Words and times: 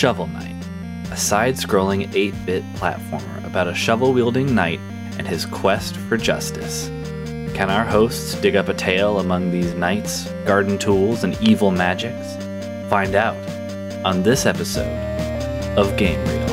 Shovel 0.00 0.28
Knight, 0.28 0.56
a 1.10 1.16
side 1.18 1.56
scrolling 1.56 2.10
8 2.14 2.46
bit 2.46 2.64
platformer 2.76 3.46
about 3.46 3.68
a 3.68 3.74
shovel 3.74 4.14
wielding 4.14 4.54
knight 4.54 4.80
and 5.18 5.28
his 5.28 5.44
quest 5.44 5.94
for 5.94 6.16
justice. 6.16 6.86
Can 7.52 7.68
our 7.68 7.84
hosts 7.84 8.34
dig 8.40 8.56
up 8.56 8.68
a 8.68 8.72
tale 8.72 9.20
among 9.20 9.50
these 9.50 9.74
knights, 9.74 10.32
garden 10.46 10.78
tools, 10.78 11.22
and 11.22 11.38
evil 11.42 11.70
magics? 11.70 12.34
Find 12.88 13.14
out 13.14 13.36
on 14.02 14.22
this 14.22 14.46
episode 14.46 14.88
of 15.76 15.94
Game 15.98 16.26
Reel. 16.26 16.49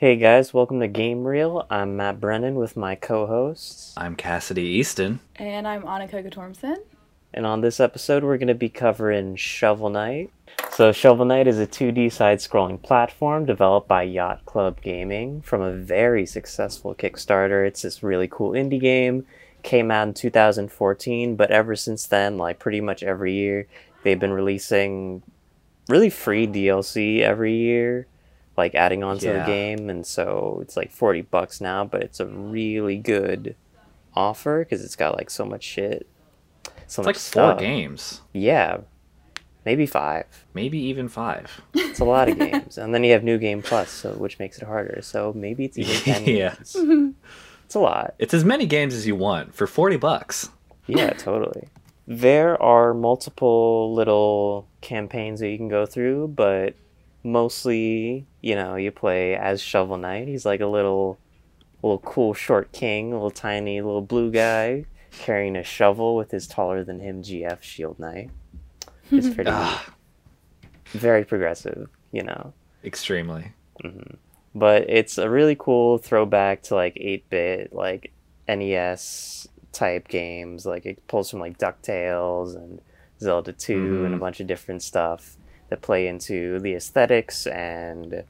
Hey 0.00 0.16
guys, 0.16 0.54
welcome 0.54 0.80
to 0.80 0.88
Game 0.88 1.24
Reel. 1.24 1.66
I'm 1.68 1.94
Matt 1.94 2.20
Brennan 2.20 2.54
with 2.54 2.74
my 2.74 2.94
co-hosts, 2.94 3.92
I'm 3.98 4.16
Cassidy 4.16 4.62
Easton. 4.62 5.20
And 5.36 5.68
I'm 5.68 5.82
Annika 5.82 6.26
Gatormson. 6.26 6.76
and 7.34 7.44
on 7.44 7.60
this 7.60 7.80
episode 7.80 8.24
we're 8.24 8.38
going 8.38 8.48
to 8.48 8.54
be 8.54 8.70
covering 8.70 9.36
Shovel 9.36 9.90
Knight. 9.90 10.30
So 10.72 10.90
Shovel 10.90 11.26
Knight 11.26 11.46
is 11.46 11.58
a 11.58 11.66
2D 11.66 12.10
side-scrolling 12.12 12.80
platform 12.82 13.44
developed 13.44 13.88
by 13.88 14.04
Yacht 14.04 14.46
Club 14.46 14.80
Gaming 14.80 15.42
from 15.42 15.60
a 15.60 15.74
very 15.74 16.24
successful 16.24 16.94
Kickstarter. 16.94 17.66
It's 17.66 17.82
this 17.82 18.02
really 18.02 18.26
cool 18.26 18.52
indie 18.52 18.80
game. 18.80 19.26
Came 19.62 19.90
out 19.90 20.08
in 20.08 20.14
2014, 20.14 21.36
but 21.36 21.50
ever 21.50 21.76
since 21.76 22.06
then, 22.06 22.38
like 22.38 22.58
pretty 22.58 22.80
much 22.80 23.02
every 23.02 23.34
year, 23.34 23.66
they've 24.02 24.18
been 24.18 24.32
releasing 24.32 25.22
really 25.90 26.08
free 26.08 26.46
DLC 26.46 27.20
every 27.20 27.54
year, 27.54 28.06
like 28.60 28.74
adding 28.74 29.02
on 29.02 29.18
to 29.18 29.26
Yeah. 29.26 29.38
the 29.40 29.46
game, 29.46 29.90
and 29.90 30.06
so 30.06 30.58
it's 30.62 30.76
like 30.76 30.90
40 30.92 31.22
bucks 31.22 31.60
now, 31.60 31.84
but 31.84 32.02
it's 32.02 32.20
a 32.20 32.26
really 32.26 32.96
good 32.98 33.56
offer 34.14 34.60
because 34.64 34.84
it's 34.84 34.96
got 34.96 35.16
like 35.16 35.30
so 35.30 35.44
much 35.44 35.64
shit. 35.64 36.06
So 36.64 36.70
It's 36.86 36.98
much 36.98 37.06
like 37.06 37.16
four 37.16 37.54
games, 37.54 38.20
Yeah, 38.32 38.78
maybe 39.64 39.86
five. 39.86 40.26
maybe 40.54 40.78
even 40.78 41.08
five. 41.08 41.60
It's 41.90 42.00
a 42.00 42.04
lot 42.04 42.28
of 42.28 42.38
games, 42.38 42.78
and 42.78 42.94
then 42.94 43.02
you 43.04 43.12
have 43.12 43.24
New 43.24 43.36
Game 43.38 43.62
Plus, 43.62 43.90
so 43.90 44.12
which 44.12 44.38
makes 44.38 44.58
it 44.58 44.64
harder. 44.64 45.00
So 45.02 45.32
maybe 45.34 45.64
it's 45.64 45.76
even 45.78 45.96
ten 46.10 46.24
Yeah. 46.24 46.54
games. 46.54 46.76
It's 47.66 47.74
a 47.76 47.80
lot. 47.80 48.14
It's 48.18 48.34
as 48.34 48.44
many 48.44 48.66
games 48.66 48.94
as 48.94 49.06
you 49.06 49.14
want 49.14 49.54
for 49.54 49.66
40 49.68 49.96
bucks. 49.96 50.50
Yeah, 50.88 51.10
totally. 51.10 51.68
There 52.06 52.60
are 52.60 52.92
multiple 52.94 53.94
little 53.94 54.66
campaigns 54.80 55.38
that 55.38 55.50
you 55.50 55.56
can 55.56 55.68
go 55.68 55.86
through, 55.86 56.28
but 56.34 56.74
mostly, 57.22 58.26
you 58.40 58.54
know, 58.54 58.76
you 58.76 58.90
play 58.90 59.34
as 59.36 59.60
Shovel 59.60 59.96
Knight. 59.96 60.28
He's 60.28 60.44
like 60.46 60.60
a 60.60 60.66
little, 60.66 61.18
little 61.82 61.98
cool 61.98 62.34
short 62.34 62.72
king, 62.72 63.12
a 63.12 63.16
little 63.16 63.30
tiny 63.30 63.80
little 63.80 64.02
blue 64.02 64.30
guy 64.30 64.84
carrying 65.12 65.56
a 65.56 65.64
shovel 65.64 66.14
with 66.16 66.30
his 66.30 66.46
taller 66.46 66.84
than 66.84 67.00
him 67.00 67.22
GF 67.22 67.60
Shield 67.62 67.98
Knight. 67.98 68.30
It's 69.10 69.28
pretty, 69.34 69.50
Ah, 69.52 69.92
very 70.86 71.24
progressive, 71.24 71.88
you 72.12 72.22
know. 72.22 72.52
extremely. 72.84 73.52
but 74.54 74.88
it's 74.88 75.16
a 75.18 75.28
really 75.30 75.56
cool 75.58 75.96
throwback 75.98 76.62
to 76.62 76.74
like 76.74 76.94
8-bit 76.96 77.72
like 77.72 78.12
NES 78.48 79.46
type 79.72 80.08
games 80.08 80.66
like 80.66 80.84
it 80.84 81.06
pulls 81.06 81.30
from 81.30 81.38
like 81.40 81.56
DuckTales 81.58 82.56
and 82.56 82.80
Zelda 83.20 83.52
2 83.52 84.04
and 84.04 84.14
a 84.14 84.16
Mhm. 84.16 84.20
bunch 84.20 84.40
of 84.40 84.46
different 84.48 84.82
stuff 84.82 85.36
that 85.70 85.82
play 85.82 86.06
into 86.06 86.58
the 86.58 86.74
aesthetics 86.74 87.46
and 87.46 88.24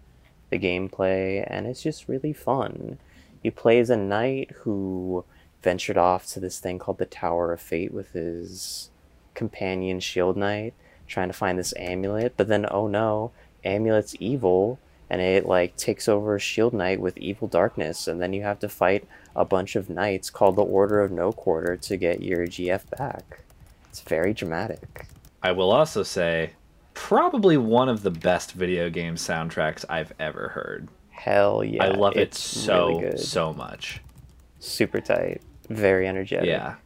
the 0.50 0.58
gameplay 0.58 1.44
and 1.46 1.66
it's 1.66 1.82
just 1.82 2.08
really 2.08 2.32
fun. 2.32 2.98
You 3.42 3.50
play 3.50 3.78
as 3.80 3.90
a 3.90 3.96
knight 3.96 4.50
who 4.60 5.24
ventured 5.62 5.98
off 5.98 6.26
to 6.28 6.40
this 6.40 6.58
thing 6.58 6.78
called 6.78 6.98
the 6.98 7.06
Tower 7.06 7.52
of 7.52 7.60
Fate 7.60 7.92
with 7.92 8.12
his 8.12 8.90
companion 9.34 10.00
Shield 10.00 10.36
Knight 10.36 10.74
trying 11.06 11.28
to 11.28 11.34
find 11.34 11.58
this 11.58 11.74
amulet, 11.76 12.34
but 12.36 12.46
then 12.46 12.66
oh 12.70 12.86
no, 12.86 13.32
amulet's 13.64 14.14
evil 14.20 14.78
and 15.10 15.20
it 15.20 15.44
like 15.44 15.76
takes 15.76 16.08
over 16.08 16.38
Shield 16.38 16.72
Knight 16.72 17.00
with 17.00 17.18
evil 17.18 17.48
darkness, 17.48 18.06
and 18.06 18.22
then 18.22 18.32
you 18.32 18.42
have 18.42 18.60
to 18.60 18.68
fight 18.68 19.04
a 19.34 19.44
bunch 19.44 19.74
of 19.74 19.90
knights 19.90 20.30
called 20.30 20.54
the 20.54 20.62
Order 20.62 21.00
of 21.00 21.10
No 21.10 21.32
Quarter 21.32 21.76
to 21.76 21.96
get 21.96 22.22
your 22.22 22.46
GF 22.46 22.88
back. 22.96 23.40
It's 23.88 24.00
very 24.00 24.32
dramatic. 24.32 25.06
I 25.42 25.50
will 25.50 25.72
also 25.72 26.04
say, 26.04 26.52
probably 26.94 27.56
one 27.56 27.88
of 27.88 28.02
the 28.02 28.10
best 28.10 28.52
video 28.52 28.90
game 28.90 29.14
soundtracks 29.16 29.84
I've 29.88 30.12
ever 30.18 30.48
heard. 30.48 30.88
Hell 31.10 31.62
yeah! 31.64 31.84
I 31.84 31.88
love 31.88 32.16
it 32.16 32.34
so 32.34 33.00
really 33.00 33.18
so 33.18 33.52
much. 33.52 34.00
super 34.58 35.00
tight, 35.00 35.42
very 35.68 36.06
energetic. 36.08 36.46
Yeah. 36.48 36.76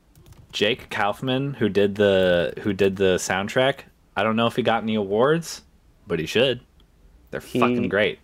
Jake 0.52 0.88
Kaufman, 0.90 1.54
who 1.54 1.68
did 1.68 1.94
the 1.96 2.54
who 2.60 2.72
did 2.72 2.96
the 2.96 3.16
soundtrack, 3.16 3.80
I 4.16 4.22
don't 4.22 4.36
know 4.36 4.46
if 4.46 4.56
he 4.56 4.62
got 4.62 4.82
any 4.82 4.94
awards, 4.94 5.62
but 6.06 6.18
he 6.20 6.26
should. 6.26 6.60
They're 7.30 7.40
He- 7.40 7.58
fucking 7.60 7.88
great. 7.88 8.18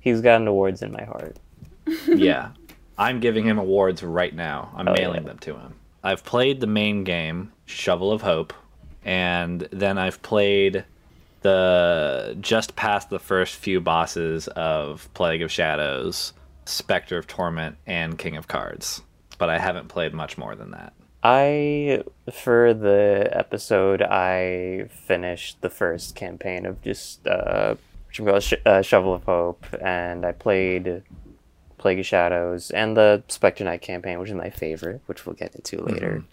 he's 0.00 0.20
gotten 0.20 0.46
awards 0.46 0.82
in 0.82 0.92
my 0.92 1.02
heart. 1.04 1.38
yeah. 2.06 2.50
I'm 2.98 3.18
giving 3.20 3.44
him 3.44 3.58
awards 3.58 4.02
right 4.04 4.32
now. 4.34 4.70
I'm 4.76 4.86
Oh, 4.86 4.92
mailing 4.92 5.22
yeah. 5.22 5.28
them 5.28 5.38
to 5.38 5.54
him. 5.56 5.74
I've 6.04 6.24
played 6.24 6.60
the 6.60 6.66
main 6.68 7.02
game, 7.04 7.52
Shovel 7.66 8.12
of 8.12 8.22
Hope, 8.22 8.52
and 9.04 9.66
then 9.72 9.98
I've 9.98 10.22
played 10.22 10.84
the 11.42 12.36
just 12.40 12.76
past 12.76 13.10
the 13.10 13.18
first 13.18 13.56
few 13.56 13.80
bosses 13.80 14.48
of 14.48 15.08
Plague 15.14 15.42
of 15.42 15.50
Shadows, 15.50 16.32
Spectre 16.64 17.18
of 17.18 17.26
Torment, 17.26 17.76
and 17.86 18.18
King 18.18 18.36
of 18.36 18.48
Cards. 18.48 19.02
But 19.38 19.50
I 19.50 19.58
haven't 19.58 19.88
played 19.88 20.14
much 20.14 20.38
more 20.38 20.54
than 20.54 20.70
that. 20.70 20.92
I 21.22 22.02
for 22.32 22.74
the 22.74 23.28
episode 23.30 24.02
I 24.02 24.88
finished 25.06 25.60
the 25.60 25.70
first 25.70 26.14
campaign 26.16 26.66
of 26.66 26.82
just 26.82 27.26
uh, 27.26 27.76
which 28.08 28.20
we 28.20 28.26
call 28.26 28.40
Sh- 28.40 28.54
uh, 28.66 28.82
Shovel 28.82 29.14
of 29.14 29.24
Hope, 29.24 29.64
and 29.80 30.26
I 30.26 30.32
played 30.32 31.02
Plague 31.78 32.00
of 32.00 32.06
Shadows 32.06 32.70
and 32.70 32.96
the 32.96 33.22
Spectre 33.28 33.64
Knight 33.64 33.82
campaign, 33.82 34.18
which 34.18 34.30
is 34.30 34.34
my 34.36 34.50
favorite, 34.50 35.00
which 35.06 35.26
we'll 35.26 35.34
get 35.36 35.54
into 35.54 35.82
later. 35.82 36.24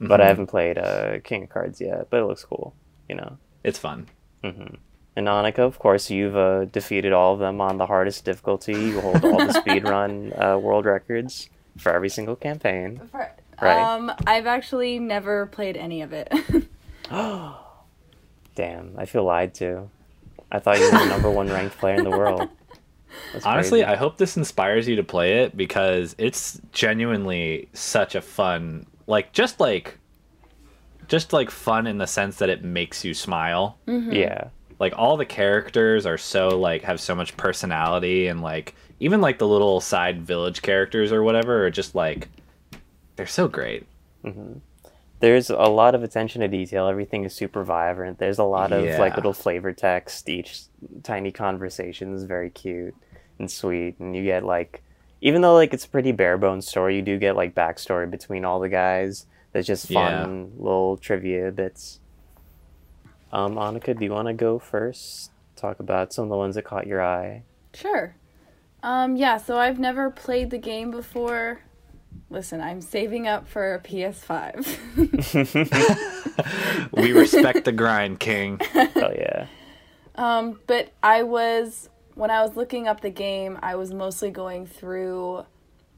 But 0.00 0.20
I 0.20 0.26
haven't 0.26 0.48
played 0.48 0.76
uh, 0.76 1.20
King 1.20 1.44
of 1.44 1.48
Cards 1.50 1.80
yet, 1.80 2.08
but 2.10 2.20
it 2.20 2.24
looks 2.26 2.44
cool, 2.44 2.74
you 3.08 3.14
know. 3.14 3.38
It's 3.62 3.78
fun. 3.78 4.08
And 5.16 5.28
Annika, 5.28 5.60
of 5.60 5.78
course, 5.78 6.10
you've 6.10 6.36
uh, 6.36 6.64
defeated 6.66 7.12
all 7.12 7.34
of 7.34 7.38
them 7.38 7.60
on 7.60 7.78
the 7.78 7.86
hardest 7.86 8.24
difficulty. 8.24 8.72
You 8.72 9.00
hold 9.00 9.24
all 9.24 9.38
the 9.38 9.52
speedrun 9.66 10.32
uh, 10.38 10.58
world 10.58 10.86
records 10.86 11.48
for 11.78 11.92
every 11.94 12.08
single 12.08 12.36
campaign. 12.36 13.00
Right. 13.12 13.30
Um, 13.60 14.12
I've 14.26 14.46
actually 14.46 14.98
never 14.98 15.46
played 15.46 15.76
any 15.76 16.02
of 16.02 16.12
it. 16.12 16.32
Oh. 17.10 17.60
Damn, 18.54 18.94
I 18.96 19.06
feel 19.06 19.24
lied 19.24 19.54
to. 19.54 19.88
I 20.52 20.60
thought 20.60 20.78
you 20.78 20.84
were 20.84 20.98
the 20.98 21.06
number 21.06 21.30
one 21.30 21.48
ranked 21.48 21.76
player 21.78 21.96
in 21.96 22.04
the 22.04 22.10
world. 22.10 22.48
That's 23.32 23.44
Honestly, 23.44 23.82
crazy. 23.82 23.92
I 23.92 23.96
hope 23.96 24.16
this 24.16 24.36
inspires 24.36 24.86
you 24.86 24.96
to 24.96 25.02
play 25.02 25.42
it 25.42 25.56
because 25.56 26.14
it's 26.18 26.60
genuinely 26.72 27.68
such 27.72 28.14
a 28.14 28.20
fun, 28.20 28.86
like 29.06 29.32
just 29.32 29.58
like 29.58 29.98
just 31.08 31.32
like 31.32 31.50
fun 31.50 31.86
in 31.86 31.98
the 31.98 32.06
sense 32.06 32.36
that 32.36 32.48
it 32.48 32.64
makes 32.64 33.04
you 33.04 33.14
smile. 33.14 33.78
Mm-hmm. 33.86 34.12
yeah, 34.12 34.48
Like 34.78 34.94
all 34.96 35.16
the 35.16 35.24
characters 35.24 36.06
are 36.06 36.18
so 36.18 36.48
like 36.48 36.82
have 36.82 37.00
so 37.00 37.14
much 37.14 37.36
personality 37.36 38.26
and 38.26 38.40
like 38.42 38.74
even 39.00 39.20
like 39.20 39.38
the 39.38 39.48
little 39.48 39.80
side 39.80 40.22
village 40.22 40.62
characters 40.62 41.12
or 41.12 41.22
whatever 41.22 41.64
are 41.66 41.70
just 41.70 41.94
like 41.94 42.28
they're 43.16 43.26
so 43.26 43.48
great. 43.48 43.86
Mm-hmm. 44.24 44.54
there's 45.20 45.50
a 45.50 45.56
lot 45.56 45.94
of 45.94 46.02
attention 46.02 46.40
to 46.40 46.48
detail. 46.48 46.86
Everything 46.88 47.24
is 47.24 47.34
super 47.34 47.62
vibrant. 47.62 48.18
There's 48.18 48.38
a 48.38 48.44
lot 48.44 48.72
of 48.72 48.84
like 48.98 49.16
little 49.16 49.32
flavor 49.34 49.72
text. 49.72 50.28
Each 50.28 50.62
tiny 51.02 51.30
conversation 51.30 52.14
is 52.14 52.24
very 52.24 52.50
cute 52.50 52.94
and 53.38 53.50
sweet, 53.50 53.98
and 53.98 54.14
you 54.16 54.22
get 54.24 54.44
like, 54.44 54.82
even 55.20 55.42
though 55.42 55.54
like 55.54 55.74
it's 55.74 55.84
a 55.84 55.88
pretty 55.88 56.12
bare 56.12 56.38
bones 56.38 56.66
story, 56.66 56.96
you 56.96 57.02
do 57.02 57.18
get 57.18 57.36
like 57.36 57.54
backstory 57.54 58.10
between 58.10 58.44
all 58.44 58.60
the 58.60 58.68
guys. 58.68 59.26
There's 59.54 59.66
just 59.68 59.90
fun 59.90 60.52
little 60.58 60.96
trivia 60.96 61.52
bits. 61.52 62.00
Um, 63.32 63.54
Annika, 63.54 63.96
do 63.96 64.04
you 64.04 64.10
want 64.10 64.26
to 64.26 64.34
go 64.34 64.58
first? 64.58 65.30
Talk 65.54 65.78
about 65.78 66.12
some 66.12 66.24
of 66.24 66.30
the 66.30 66.36
ones 66.36 66.56
that 66.56 66.62
caught 66.64 66.88
your 66.88 67.00
eye. 67.00 67.44
sure. 67.72 68.16
Um, 68.82 69.14
yeah, 69.16 69.36
so 69.38 69.56
I've 69.56 69.78
never 69.78 70.10
played 70.10 70.50
the 70.50 70.58
game 70.58 70.90
before. 70.90 71.60
Listen, 72.30 72.60
I'm 72.60 72.80
saving 72.82 73.28
up 73.28 73.46
for 73.48 73.74
a 73.76 73.80
PS5. 73.80 74.66
We 76.92 77.12
respect 77.12 77.64
the 77.64 77.72
grind, 77.72 78.18
King. 78.20 78.60
Oh 78.74 79.12
yeah. 79.14 79.46
Um, 80.16 80.60
but 80.66 80.90
I 81.02 81.22
was 81.22 81.88
when 82.14 82.30
I 82.30 82.42
was 82.42 82.56
looking 82.56 82.88
up 82.88 83.00
the 83.02 83.10
game, 83.10 83.58
I 83.62 83.76
was 83.76 83.92
mostly 83.92 84.30
going 84.30 84.66
through 84.66 85.44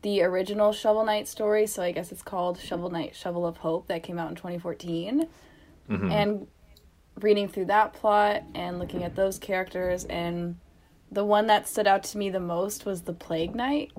the 0.02 0.22
original 0.22 0.72
Shovel 0.72 1.04
Knight 1.04 1.28
story. 1.28 1.66
So 1.66 1.82
I 1.82 1.92
guess 1.92 2.12
it's 2.12 2.22
called 2.22 2.58
Shovel 2.58 2.90
Knight: 2.90 3.14
Shovel 3.14 3.46
of 3.46 3.58
Hope 3.58 3.88
that 3.88 4.02
came 4.02 4.18
out 4.18 4.30
in 4.30 4.36
2014. 4.36 5.26
Mm-hmm. 5.90 6.10
And 6.10 6.46
reading 7.20 7.48
through 7.48 7.66
that 7.66 7.94
plot 7.94 8.42
and 8.54 8.78
looking 8.78 9.02
at 9.02 9.16
those 9.16 9.38
characters 9.38 10.04
and 10.04 10.56
the 11.10 11.24
one 11.24 11.46
that 11.46 11.68
stood 11.68 11.86
out 11.86 12.02
to 12.02 12.18
me 12.18 12.28
the 12.28 12.40
most 12.40 12.84
was 12.84 13.02
the 13.02 13.12
Plague 13.12 13.54
Knight. 13.54 13.92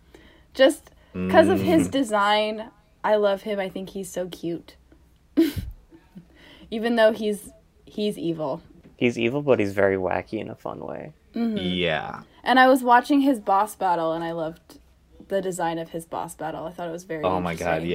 Just 0.54 0.90
because 1.12 1.48
of 1.48 1.60
his 1.60 1.88
mm. 1.88 1.90
design, 1.92 2.70
I 3.02 3.16
love 3.16 3.42
him. 3.42 3.58
I 3.58 3.68
think 3.68 3.90
he's 3.90 4.10
so 4.10 4.28
cute. 4.28 4.76
Even 6.70 6.96
though 6.96 7.12
he's 7.12 7.50
he's 7.84 8.18
evil. 8.18 8.62
He's 8.96 9.18
evil, 9.18 9.42
but 9.42 9.58
he's 9.58 9.72
very 9.72 9.96
wacky 9.96 10.40
in 10.40 10.50
a 10.50 10.54
fun 10.54 10.80
way. 10.80 11.12
Mm-hmm. 11.34 11.56
Yeah. 11.56 12.22
And 12.42 12.58
I 12.58 12.68
was 12.68 12.82
watching 12.82 13.20
his 13.20 13.40
boss 13.40 13.74
battle 13.74 14.12
and 14.12 14.24
I 14.24 14.32
loved 14.32 14.78
the 15.30 15.40
design 15.40 15.78
of 15.78 15.88
his 15.88 16.04
boss 16.04 16.34
battle. 16.34 16.66
I 16.66 16.70
thought 16.72 16.88
it 16.88 16.92
was 16.92 17.04
very 17.04 17.24
Oh 17.24 17.40
my 17.40 17.54
god, 17.54 17.82
interesting. 17.82 17.90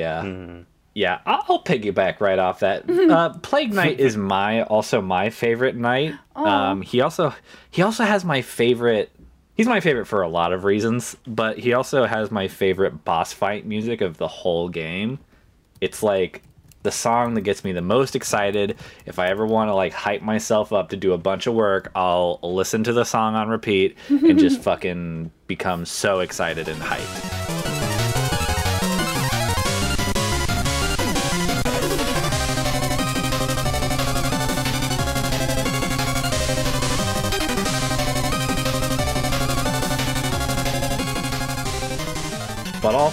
yeah. 0.58 0.64
Yeah, 0.98 1.20
I'll, 1.26 1.44
I'll 1.50 1.64
piggyback 1.64 2.22
right 2.22 2.40
off 2.40 2.62
that. 2.62 2.86
Uh, 2.90 3.38
Plague 3.40 3.74
Knight 3.74 4.00
is 4.00 4.16
my 4.18 4.64
also 4.64 5.02
my 5.02 5.30
favorite 5.30 5.76
knight. 5.76 6.16
Um, 6.36 6.82
he 6.82 7.02
also 7.02 7.34
he 7.70 7.82
also 7.84 8.04
has 8.06 8.26
my 8.26 8.42
favorite. 8.42 9.12
He's 9.56 9.68
my 9.68 9.80
favorite 9.82 10.06
for 10.06 10.22
a 10.22 10.28
lot 10.28 10.52
of 10.54 10.64
reasons, 10.64 11.16
but 11.28 11.58
he 11.60 11.74
also 11.74 12.06
has 12.06 12.32
my 12.32 12.48
favorite 12.48 13.04
boss 13.06 13.32
fight 13.34 13.66
music 13.66 14.02
of 14.02 14.18
the 14.18 14.28
whole 14.28 14.70
game. 14.70 15.20
It's 15.82 16.02
like 16.02 16.42
the 16.86 16.92
song 16.92 17.34
that 17.34 17.42
gets 17.42 17.64
me 17.64 17.74
the 17.74 17.82
most 17.82 18.16
excited. 18.16 18.78
If 19.06 19.20
I 19.20 19.28
ever 19.28 19.46
want 19.46 19.70
to 19.70 19.76
like 19.76 19.92
hype 19.92 20.22
myself 20.22 20.72
up 20.72 20.90
to 20.90 20.98
do 20.98 21.12
a 21.14 21.18
bunch 21.18 21.48
of 21.48 21.56
work, 21.56 21.92
I'll 21.96 22.40
listen 22.42 22.84
to 22.86 22.94
the 22.94 23.04
song 23.04 23.36
on 23.36 23.50
repeat 23.50 23.98
and 24.08 24.40
just 24.40 24.62
fucking 24.64 25.32
become 25.48 25.86
so 25.86 26.20
excited 26.20 26.70
and 26.70 26.80
hyped. 26.80 27.65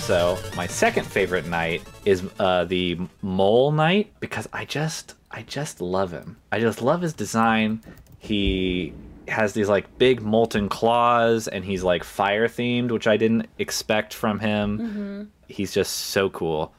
Also, 0.03 0.37
my 0.57 0.67
second 0.67 1.07
favorite 1.07 1.47
knight 1.47 1.81
is 2.05 2.25
uh, 2.41 2.65
the 2.65 2.99
Mole 3.21 3.71
Knight 3.71 4.13
because 4.19 4.49
I 4.53 4.65
just, 4.65 5.15
I 5.31 5.43
just 5.43 5.81
love 5.81 6.11
him. 6.11 6.39
I 6.51 6.59
just 6.59 6.83
love 6.83 7.03
his 7.03 7.13
design. 7.13 7.81
He 8.19 8.93
has 9.29 9.53
these 9.53 9.69
like 9.69 9.99
big 9.99 10.21
molten 10.21 10.69
claws, 10.69 11.47
and 11.47 11.65
he's 11.65 11.85
like 11.85 12.03
fire 12.03 12.49
themed, 12.49 12.91
which 12.91 13.07
I 13.07 13.17
didn't 13.17 13.47
expect 13.61 14.13
from 14.13 14.41
him. 14.41 15.31
He's 15.47 15.73
just 15.73 15.93
so 15.93 16.29
cool. 16.31 16.75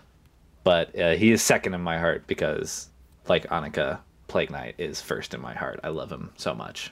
But 0.65 0.99
uh, 0.99 1.13
he 1.13 1.31
is 1.31 1.41
second 1.41 1.75
in 1.75 1.81
my 1.81 1.97
heart 1.97 2.27
because, 2.27 2.89
like 3.29 3.47
Annika, 3.47 3.99
Plague 4.27 4.51
Knight 4.51 4.75
is 4.77 4.99
first 4.99 5.33
in 5.33 5.39
my 5.39 5.53
heart. 5.53 5.79
I 5.81 5.87
love 5.87 6.11
him 6.11 6.33
so 6.35 6.53
much. 6.53 6.91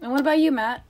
And 0.00 0.10
what 0.10 0.22
about 0.22 0.40
you, 0.40 0.50
Matt? 0.50 0.82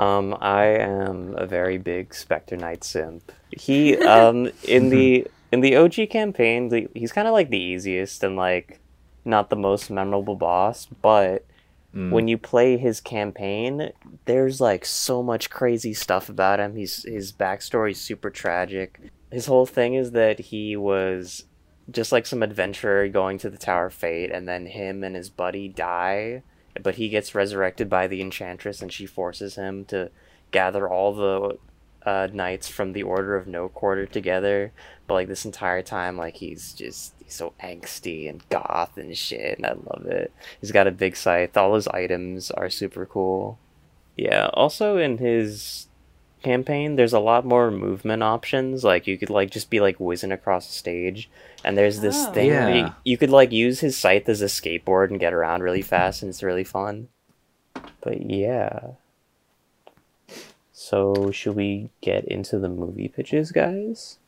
Um, 0.00 0.36
I 0.40 0.64
am 0.64 1.34
a 1.36 1.46
very 1.46 1.78
big 1.78 2.14
Spectre 2.14 2.56
Knight 2.56 2.84
simp. 2.84 3.32
He, 3.50 3.96
um, 3.96 4.50
in 4.64 4.90
the 4.90 5.26
in 5.50 5.60
the 5.60 5.76
OG 5.76 6.10
campaign, 6.10 6.68
the, 6.68 6.88
he's 6.94 7.12
kind 7.12 7.26
of 7.26 7.32
like 7.32 7.50
the 7.50 7.58
easiest 7.58 8.22
and 8.22 8.36
like 8.36 8.80
not 9.24 9.50
the 9.50 9.56
most 9.56 9.90
memorable 9.90 10.36
boss, 10.36 10.86
but 11.02 11.44
when 12.10 12.28
you 12.28 12.38
play 12.38 12.76
his 12.76 13.00
campaign, 13.00 13.90
there's 14.26 14.60
like 14.60 14.84
so 14.84 15.22
much 15.22 15.50
crazy 15.50 15.94
stuff 15.94 16.28
about 16.28 16.60
him. 16.60 16.76
He's 16.76 17.02
his 17.02 17.32
backstory's 17.32 18.00
super 18.00 18.30
tragic. 18.30 19.00
His 19.32 19.46
whole 19.46 19.66
thing 19.66 19.94
is 19.94 20.12
that 20.12 20.38
he 20.38 20.76
was 20.76 21.44
just 21.90 22.12
like 22.12 22.26
some 22.26 22.42
adventurer 22.42 23.08
going 23.08 23.38
to 23.38 23.50
the 23.50 23.56
Tower 23.56 23.86
of 23.86 23.94
Fate, 23.94 24.30
and 24.30 24.46
then 24.46 24.66
him 24.66 25.02
and 25.02 25.16
his 25.16 25.30
buddy 25.30 25.68
die, 25.68 26.42
but 26.82 26.96
he 26.96 27.08
gets 27.08 27.34
resurrected 27.34 27.88
by 27.88 28.06
the 28.06 28.20
Enchantress, 28.20 28.82
and 28.82 28.92
she 28.92 29.06
forces 29.06 29.56
him 29.56 29.84
to 29.86 30.10
gather 30.50 30.88
all 30.88 31.14
the 31.14 31.58
uh, 32.08 32.28
knights 32.32 32.68
from 32.68 32.92
the 32.92 33.02
Order 33.02 33.36
of 33.36 33.46
No 33.46 33.68
Quarter 33.68 34.06
together. 34.06 34.72
But 35.06 35.14
like 35.14 35.28
this 35.28 35.44
entire 35.44 35.82
time, 35.82 36.16
like 36.16 36.36
he's 36.36 36.72
just 36.72 37.14
he's 37.22 37.34
so 37.34 37.52
angsty 37.62 38.28
and 38.28 38.46
goth 38.48 38.96
and 38.96 39.16
shit, 39.16 39.58
and 39.58 39.66
I 39.66 39.72
love 39.72 40.06
it. 40.06 40.32
He's 40.60 40.72
got 40.72 40.86
a 40.86 40.92
big 40.92 41.16
scythe. 41.16 41.56
All 41.56 41.74
his 41.74 41.88
items 41.88 42.50
are 42.50 42.70
super 42.70 43.04
cool. 43.06 43.58
Yeah. 44.16 44.50
Also 44.54 44.96
in 44.96 45.18
his 45.18 45.87
campaign, 46.42 46.96
there's 46.96 47.12
a 47.12 47.18
lot 47.20 47.44
more 47.44 47.70
movement 47.70 48.22
options. 48.22 48.84
Like 48.84 49.06
you 49.06 49.18
could 49.18 49.30
like 49.30 49.50
just 49.50 49.70
be 49.70 49.80
like 49.80 49.98
whizzing 50.00 50.32
across 50.32 50.66
the 50.66 50.72
stage, 50.72 51.28
and 51.64 51.76
there's 51.76 52.00
this 52.00 52.26
Oh. 52.26 52.32
thing 52.32 52.50
where 52.50 52.76
you, 52.76 52.94
you 53.04 53.16
could 53.18 53.30
like 53.30 53.52
use 53.52 53.80
his 53.80 53.96
scythe 53.96 54.28
as 54.28 54.42
a 54.42 54.46
skateboard 54.46 55.10
and 55.10 55.20
get 55.20 55.32
around 55.32 55.62
really 55.62 55.82
fast, 55.94 56.22
and 56.22 56.30
it's 56.30 56.42
really 56.42 56.64
fun. 56.64 57.08
But 58.00 58.22
yeah. 58.30 58.80
So 60.72 61.30
should 61.32 61.56
we 61.56 61.90
get 62.00 62.24
into 62.24 62.58
the 62.58 62.68
movie 62.68 63.08
pitches, 63.08 63.52
guys? 63.52 64.18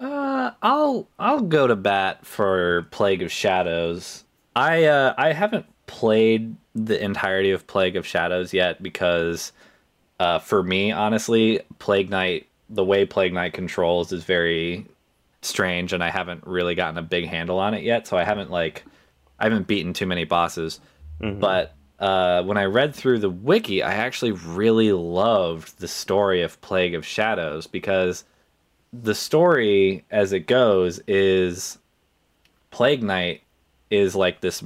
Uh, 0.00 0.52
I'll 0.62 1.08
I'll 1.18 1.40
go 1.40 1.66
to 1.66 1.76
bat 1.76 2.24
for 2.24 2.86
Plague 2.90 3.22
of 3.22 3.30
Shadows. 3.32 4.24
I 4.56 4.84
uh, 4.84 5.14
I 5.18 5.32
haven't 5.32 5.66
played 5.86 6.56
the 6.74 7.02
entirety 7.02 7.50
of 7.50 7.66
Plague 7.66 7.96
of 7.96 8.06
Shadows 8.06 8.52
yet 8.54 8.82
because, 8.82 9.52
uh, 10.18 10.38
for 10.38 10.62
me, 10.62 10.92
honestly, 10.92 11.60
Plague 11.78 12.10
Knight, 12.10 12.46
the 12.68 12.84
way 12.84 13.06
Plague 13.06 13.32
Knight 13.32 13.52
controls 13.52 14.12
is 14.12 14.24
very 14.24 14.86
strange, 15.42 15.92
and 15.92 16.02
I 16.02 16.10
haven't 16.10 16.46
really 16.46 16.74
gotten 16.74 16.98
a 16.98 17.02
big 17.02 17.26
handle 17.26 17.58
on 17.58 17.74
it 17.74 17.82
yet. 17.82 18.06
So 18.06 18.16
I 18.16 18.24
haven't 18.24 18.50
like, 18.50 18.84
I 19.38 19.44
haven't 19.44 19.66
beaten 19.66 19.92
too 19.92 20.06
many 20.06 20.24
bosses. 20.24 20.80
But 21.40 21.74
uh, 21.98 22.42
when 22.44 22.56
I 22.56 22.64
read 22.64 22.94
through 22.94 23.20
the 23.20 23.30
wiki, 23.30 23.82
I 23.82 23.94
actually 23.94 24.32
really 24.32 24.92
loved 24.92 25.78
the 25.78 25.88
story 25.88 26.42
of 26.42 26.60
Plague 26.60 26.94
of 26.94 27.06
Shadows 27.06 27.66
because 27.66 28.24
the 28.92 29.14
story 29.14 30.04
as 30.10 30.32
it 30.32 30.46
goes 30.46 31.00
is 31.06 31.78
Plague 32.70 33.02
Knight 33.02 33.42
is 33.90 34.14
like 34.14 34.40
this 34.40 34.62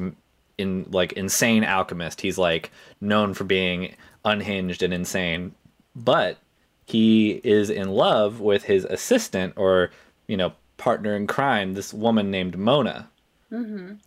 in 0.58 0.86
like 0.90 1.12
insane 1.12 1.64
alchemist. 1.64 2.20
He's 2.20 2.38
like 2.38 2.70
known 3.00 3.34
for 3.34 3.44
being 3.44 3.94
unhinged 4.24 4.82
and 4.82 4.94
insane, 4.94 5.54
but 5.94 6.38
he 6.84 7.40
is 7.44 7.70
in 7.70 7.90
love 7.90 8.40
with 8.40 8.64
his 8.64 8.84
assistant 8.84 9.54
or 9.56 9.90
you 10.26 10.36
know 10.36 10.52
partner 10.76 11.14
in 11.14 11.26
crime, 11.26 11.74
this 11.74 11.94
woman 11.94 12.30
named 12.30 12.58
Mona, 12.58 13.08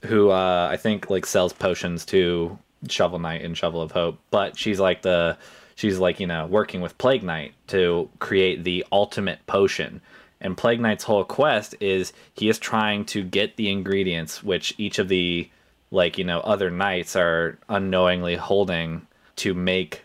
who 0.04 0.30
uh, 0.30 0.68
I 0.72 0.78
think 0.78 1.10
like 1.10 1.26
sells 1.26 1.54
potions 1.54 2.06
to 2.08 2.58
Shovel 2.90 3.20
Knight 3.20 3.44
and 3.44 3.58
Shovel 3.58 3.82
of 3.82 3.92
Hope. 3.92 4.20
But 4.30 4.58
she's 4.58 4.80
like 4.80 5.02
the 5.02 5.38
she's 5.76 6.00
like 6.00 6.20
you 6.20 6.28
know 6.28 6.46
working 6.48 6.82
with 6.82 6.98
Plague 6.98 7.24
Knight 7.24 7.54
to 7.68 8.10
create 8.20 8.64
the 8.64 8.86
ultimate 8.92 9.46
potion. 9.48 10.02
And 10.42 10.58
Plague 10.58 10.82
Knight's 10.82 11.06
whole 11.06 11.24
quest 11.24 11.76
is 11.80 12.14
he 12.34 12.50
is 12.50 12.60
trying 12.60 13.06
to 13.06 13.24
get 13.24 13.56
the 13.56 13.72
ingredients 13.72 14.44
which 14.44 14.76
each 14.78 15.00
of 15.00 15.08
the 15.08 15.50
like 15.92 16.18
you 16.18 16.24
know 16.24 16.42
other 16.42 16.70
knights 16.70 17.16
are 17.16 17.58
unknowingly 17.70 18.36
holding 18.36 19.08
to 19.38 19.54
make 19.54 20.05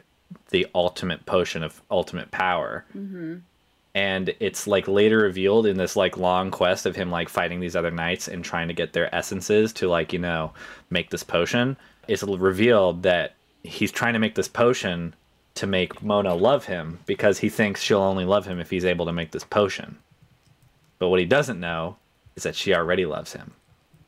the 0.51 0.67
ultimate 0.75 1.27
potion 1.27 1.63
of 1.63 1.81
ultimate 1.91 2.31
power. 2.31 2.85
Mm-hmm. 2.97 3.37
And 3.95 4.35
it's 4.39 4.67
like 4.67 4.87
later 4.87 5.19
revealed 5.19 5.67
in 5.67 5.77
this 5.77 5.97
like 5.97 6.17
long 6.17 6.51
quest 6.51 6.87
of 6.87 6.95
him 6.95 7.11
like 7.11 7.29
fighting 7.29 7.59
these 7.59 7.75
other 7.75 7.91
knights 7.91 8.29
and 8.29 8.45
trying 8.45 8.69
to 8.69 8.75
get 8.75 8.93
their 8.93 9.13
essences 9.15 9.73
to 9.75 9.89
like 9.89 10.13
you 10.13 10.19
know 10.19 10.53
make 10.91 11.11
this 11.11 11.25
potion. 11.25 11.77
It's 12.07 12.23
revealed 12.23 13.03
that 13.03 13.35
he's 13.63 13.93
trying 13.93 14.13
to 14.15 14.19
make 14.19 14.35
this 14.35 14.49
potion 14.49 15.15
to 15.55 15.67
make 15.67 16.03
mona 16.03 16.35
love 16.35 16.67
him 16.67 17.01
because 17.07 17.39
he 17.39 17.49
thinks 17.49 17.83
she'll 17.83 18.01
only 18.01 18.25
love 18.25 18.47
him 18.47 18.61
if 18.61 18.71
he's 18.71 18.85
able 18.85 19.07
to 19.07 19.13
make 19.13 19.33
this 19.33 19.45
potion. 19.45 19.99
But 20.99 21.09
what 21.09 21.21
he 21.21 21.27
doesn't 21.27 21.61
know 21.61 21.97
is 22.37 22.45
that 22.45 22.55
she 22.55 22.75
already 22.75 23.07
loves 23.07 23.33
him. 23.33 23.53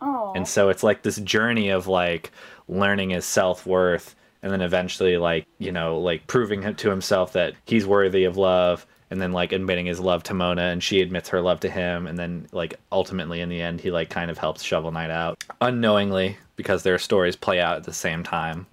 Oh. 0.01 0.33
and 0.35 0.49
so 0.49 0.69
it's 0.69 0.83
like 0.83 1.03
this 1.03 1.19
journey 1.19 1.69
of 1.69 1.87
like 1.87 2.33
learning 2.69 3.11
his 3.11 3.25
self-worth 3.25 4.17
and 4.43 4.53
then 4.53 4.61
eventually 4.61 5.17
like, 5.17 5.47
you 5.59 5.73
know, 5.73 5.99
like 5.99 6.27
proving 6.27 6.75
to 6.75 6.91
himself 6.91 7.33
that 7.35 7.55
he's 7.65 7.87
worthy 7.87 8.25
of 8.25 8.37
love 8.37 8.87
and 9.11 9.21
then 9.21 9.33
like 9.33 9.53
admitting 9.53 9.87
his 9.87 10.01
love 10.01 10.23
to 10.25 10.35
Mona 10.35 10.63
and 10.63 10.83
she 10.83 11.01
admits 11.01 11.29
her 11.29 11.41
love 11.41 11.61
to 11.61 11.71
him 11.71 12.07
and 12.07 12.19
then 12.19 12.47
like 12.53 12.75
ultimately 12.91 13.41
in 13.41 13.49
the 13.49 13.61
end 13.61 13.81
he 13.81 13.91
like 13.91 14.09
kind 14.09 14.31
of 14.31 14.39
helps 14.39 14.63
Shovel 14.63 14.91
Knight 14.91 15.11
out 15.11 15.45
unknowingly 15.61 16.39
because 16.57 16.83
their 16.83 16.99
stories 16.99 17.37
play 17.37 17.61
out 17.61 17.77
at 17.77 17.85
the 17.85 17.93
same 17.93 18.23
time. 18.23 18.67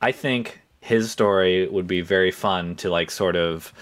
I 0.00 0.12
think 0.12 0.60
his 0.80 1.10
story 1.10 1.68
would 1.68 1.86
be 1.86 2.00
very 2.00 2.30
fun 2.30 2.76
to 2.76 2.90
like 2.90 3.10
sort 3.10 3.36
of 3.36 3.72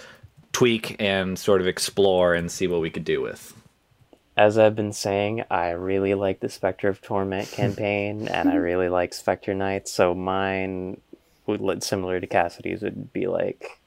tweak 0.52 0.96
and 0.98 1.38
sort 1.38 1.60
of 1.60 1.66
explore 1.66 2.34
and 2.34 2.50
see 2.50 2.66
what 2.66 2.80
we 2.80 2.90
could 2.90 3.04
do 3.04 3.20
with. 3.20 3.54
As 4.36 4.58
I've 4.58 4.76
been 4.76 4.92
saying, 4.92 5.44
I 5.50 5.70
really 5.70 6.14
like 6.14 6.40
the 6.40 6.48
Spectre 6.48 6.88
of 6.88 7.00
Torment 7.00 7.50
campaign, 7.52 8.28
and 8.28 8.48
I 8.48 8.56
really 8.56 8.88
like 8.88 9.14
Spectre 9.14 9.54
Knight, 9.54 9.88
so 9.88 10.14
mine 10.14 11.00
would 11.46 11.60
look 11.60 11.82
similar 11.82 12.20
to 12.20 12.26
Cassidy's 12.26 12.82
would 12.82 13.12
be 13.12 13.26
like 13.26 13.78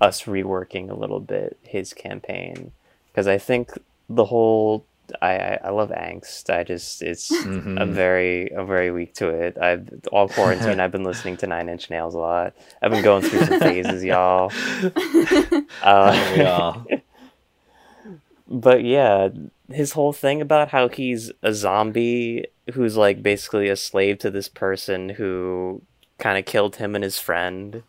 us 0.00 0.22
reworking 0.24 0.90
a 0.90 0.94
little 0.94 1.20
bit 1.20 1.58
his 1.62 1.92
campaign. 1.92 2.72
Because 3.10 3.26
I 3.26 3.38
think 3.38 3.70
the 4.08 4.24
whole 4.26 4.84
I, 5.22 5.36
I, 5.38 5.58
I 5.64 5.70
love 5.70 5.88
angst. 5.90 6.50
I 6.54 6.64
just 6.64 7.00
it's 7.02 7.30
Mhm. 7.32 7.80
I'm 7.80 7.92
very 7.94 8.50
I'm 8.54 8.66
very 8.66 8.90
weak 8.90 9.14
to 9.14 9.28
it. 9.30 9.56
I've 9.58 9.88
all 10.12 10.28
quarantine. 10.28 10.80
I've 10.80 10.92
been 10.92 11.02
listening 11.04 11.36
to 11.38 11.46
Nine 11.46 11.68
Inch 11.70 11.88
Nails 11.90 12.14
a 12.14 12.18
lot. 12.18 12.54
I've 12.82 12.90
been 12.90 13.02
going 13.02 13.22
through 13.22 13.44
some 13.46 13.58
phases, 13.60 14.04
y'all. 14.10 14.52
Uh, 15.82 16.32
We 16.36 16.42
all- 16.44 16.86
but 18.48 18.84
yeah, 18.84 19.28
his 19.70 19.92
whole 19.92 20.12
thing 20.12 20.40
about 20.40 20.68
how 20.70 20.88
he's 20.88 21.30
a 21.42 21.52
zombie 21.52 22.46
who's 22.74 22.96
like 22.96 23.22
basically 23.22 23.68
a 23.68 23.76
slave 23.76 24.18
to 24.18 24.30
this 24.30 24.48
person 24.48 25.08
who 25.10 25.82
kind 26.18 26.38
of 26.38 26.44
killed 26.44 26.76
him 26.76 26.94
and 26.94 27.04
his 27.04 27.18
friend 27.18 27.82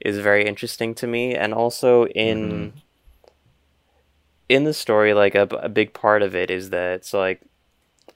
is 0.00 0.18
very 0.18 0.46
interesting 0.46 0.94
to 0.94 1.06
me 1.06 1.34
and 1.34 1.52
also 1.52 2.06
in 2.06 2.50
mm-hmm. 2.50 2.78
in 4.48 4.64
the 4.64 4.72
story 4.72 5.12
like 5.12 5.34
a, 5.34 5.42
a 5.60 5.68
big 5.68 5.92
part 5.92 6.22
of 6.22 6.34
it 6.34 6.50
is 6.50 6.70
that 6.70 6.92
it's 6.92 7.12
like 7.12 7.42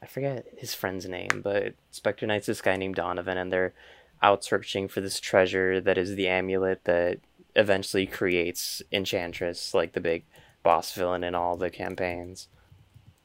I 0.03 0.07
forget 0.07 0.47
his 0.57 0.75
friend's 0.75 1.09
name, 1.09 1.43
but 1.45 1.75
Spectre 1.93 2.27
Knight's 2.27 2.47
this 2.47 2.61
guy 2.61 2.77
named 2.77 2.97
Donovan 2.97 3.39
and 3.39 3.53
they're 3.53 3.73
out 4.21 4.45
searching 4.45 4.89
for 4.89 5.01
this 5.01 5.21
treasure 5.21 5.81
that 5.81 5.97
is 5.97 6.17
the 6.17 6.29
amulet 6.29 6.85
that 6.85 7.21
eventually 7.55 8.07
creates 8.07 8.83
Enchantress, 8.91 9.75
like 9.75 9.93
the 9.93 10.01
big 10.01 10.25
boss 10.65 10.93
villain 10.93 11.23
in 11.23 11.37
all 11.37 11.57
the 11.57 11.71
campaigns. 11.71 12.49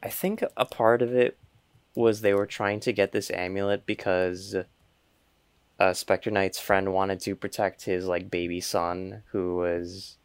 I 0.03 0.09
think 0.09 0.43
a 0.55 0.65
part 0.65 1.01
of 1.01 1.13
it 1.13 1.37
was 1.95 2.21
they 2.21 2.33
were 2.33 2.45
trying 2.45 2.79
to 2.81 2.93
get 2.93 3.11
this 3.11 3.31
amulet 3.31 3.87
because 3.87 4.55
uh, 5.79 5.93
Spectre 5.93 6.31
Knight's 6.31 6.59
friend 6.59 6.93
wanted 6.93 7.19
to 7.21 7.35
protect 7.35 7.83
his 7.85 8.05
like 8.05 8.31
baby 8.31 8.61
son, 8.61 9.23
who 9.31 9.55
was 9.57 10.17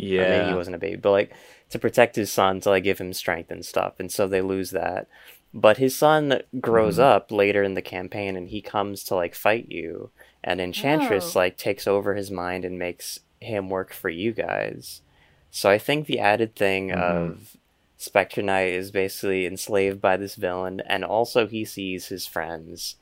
or 0.00 0.04
maybe 0.04 0.14
yeah. 0.16 0.48
he 0.48 0.54
wasn't 0.54 0.76
a 0.76 0.78
baby, 0.78 0.96
but 0.96 1.10
like 1.10 1.32
to 1.70 1.78
protect 1.78 2.14
his 2.16 2.32
son 2.32 2.60
to 2.60 2.70
like 2.70 2.84
give 2.84 2.98
him 3.00 3.12
strength 3.12 3.50
and 3.50 3.64
stuff, 3.64 3.94
and 3.98 4.10
so 4.12 4.26
they 4.28 4.40
lose 4.40 4.70
that. 4.70 5.08
But 5.52 5.78
his 5.78 5.96
son 5.96 6.42
grows 6.60 6.98
Mhm. 6.98 7.02
up 7.02 7.32
later 7.32 7.62
in 7.62 7.74
the 7.74 7.82
campaign, 7.82 8.36
and 8.36 8.48
he 8.48 8.60
comes 8.60 9.02
to 9.04 9.14
like 9.14 9.34
fight 9.34 9.66
you, 9.70 10.10
and 10.44 10.60
Enchantress 10.60 11.34
Oh. 11.34 11.38
like 11.40 11.56
takes 11.56 11.86
over 11.86 12.14
his 12.14 12.30
mind 12.30 12.64
and 12.64 12.78
makes 12.78 13.20
him 13.40 13.68
work 13.70 13.92
for 13.92 14.08
you 14.08 14.32
guys. 14.32 15.02
So 15.50 15.70
I 15.70 15.78
think 15.78 16.06
the 16.06 16.18
added 16.20 16.54
thing 16.54 16.88
Mhm. 16.90 16.94
of 17.00 17.56
Spectre 17.96 18.42
Knight 18.42 18.72
is 18.72 18.90
basically 18.92 19.46
enslaved 19.46 20.00
by 20.00 20.16
this 20.16 20.36
villain, 20.36 20.80
and 20.86 21.04
also 21.04 21.46
he 21.48 21.64
sees 21.64 22.06
his 22.08 22.26
friends 22.26 22.96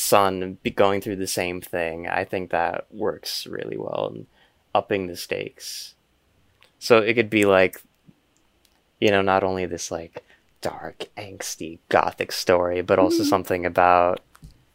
son 0.00 0.58
be 0.62 0.70
going 0.70 1.00
through 1.00 1.16
the 1.16 1.26
same 1.26 1.60
thing. 1.60 2.08
I 2.08 2.24
think 2.24 2.50
that 2.50 2.86
works 2.90 3.46
really 3.46 3.76
well 3.76 4.12
in 4.14 4.26
upping 4.74 5.06
the 5.06 5.16
stakes. 5.16 5.94
So 6.78 6.98
it 6.98 7.14
could 7.14 7.30
be 7.30 7.44
like, 7.44 7.82
you 9.00 9.10
know, 9.10 9.22
not 9.22 9.44
only 9.44 9.66
this 9.66 9.90
like 9.90 10.24
dark, 10.60 11.06
angsty, 11.16 11.78
gothic 11.88 12.32
story, 12.32 12.82
but 12.82 12.98
also 12.98 13.18
mm-hmm. 13.22 13.28
something 13.28 13.66
about, 13.66 14.20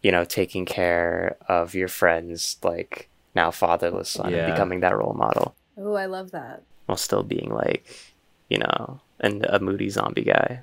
you 0.02 0.12
know, 0.12 0.24
taking 0.24 0.66
care 0.66 1.38
of 1.48 1.74
your 1.76 1.88
friends, 1.88 2.58
like 2.64 3.10
now 3.36 3.52
fatherless 3.52 4.10
son, 4.10 4.32
Yeah. 4.32 4.46
and 4.46 4.54
becoming 4.54 4.80
that 4.82 4.98
role 4.98 5.14
model 5.14 5.56
Oh, 5.78 5.94
I 5.96 6.06
love 6.06 6.32
that. 6.32 6.64
while 6.86 6.98
still 6.98 7.24
being 7.24 7.50
like, 7.50 7.86
you 8.50 8.60
know, 8.60 9.02
and 9.20 9.46
a 9.46 9.60
moody 9.60 9.90
zombie 9.90 10.24
guy. 10.24 10.62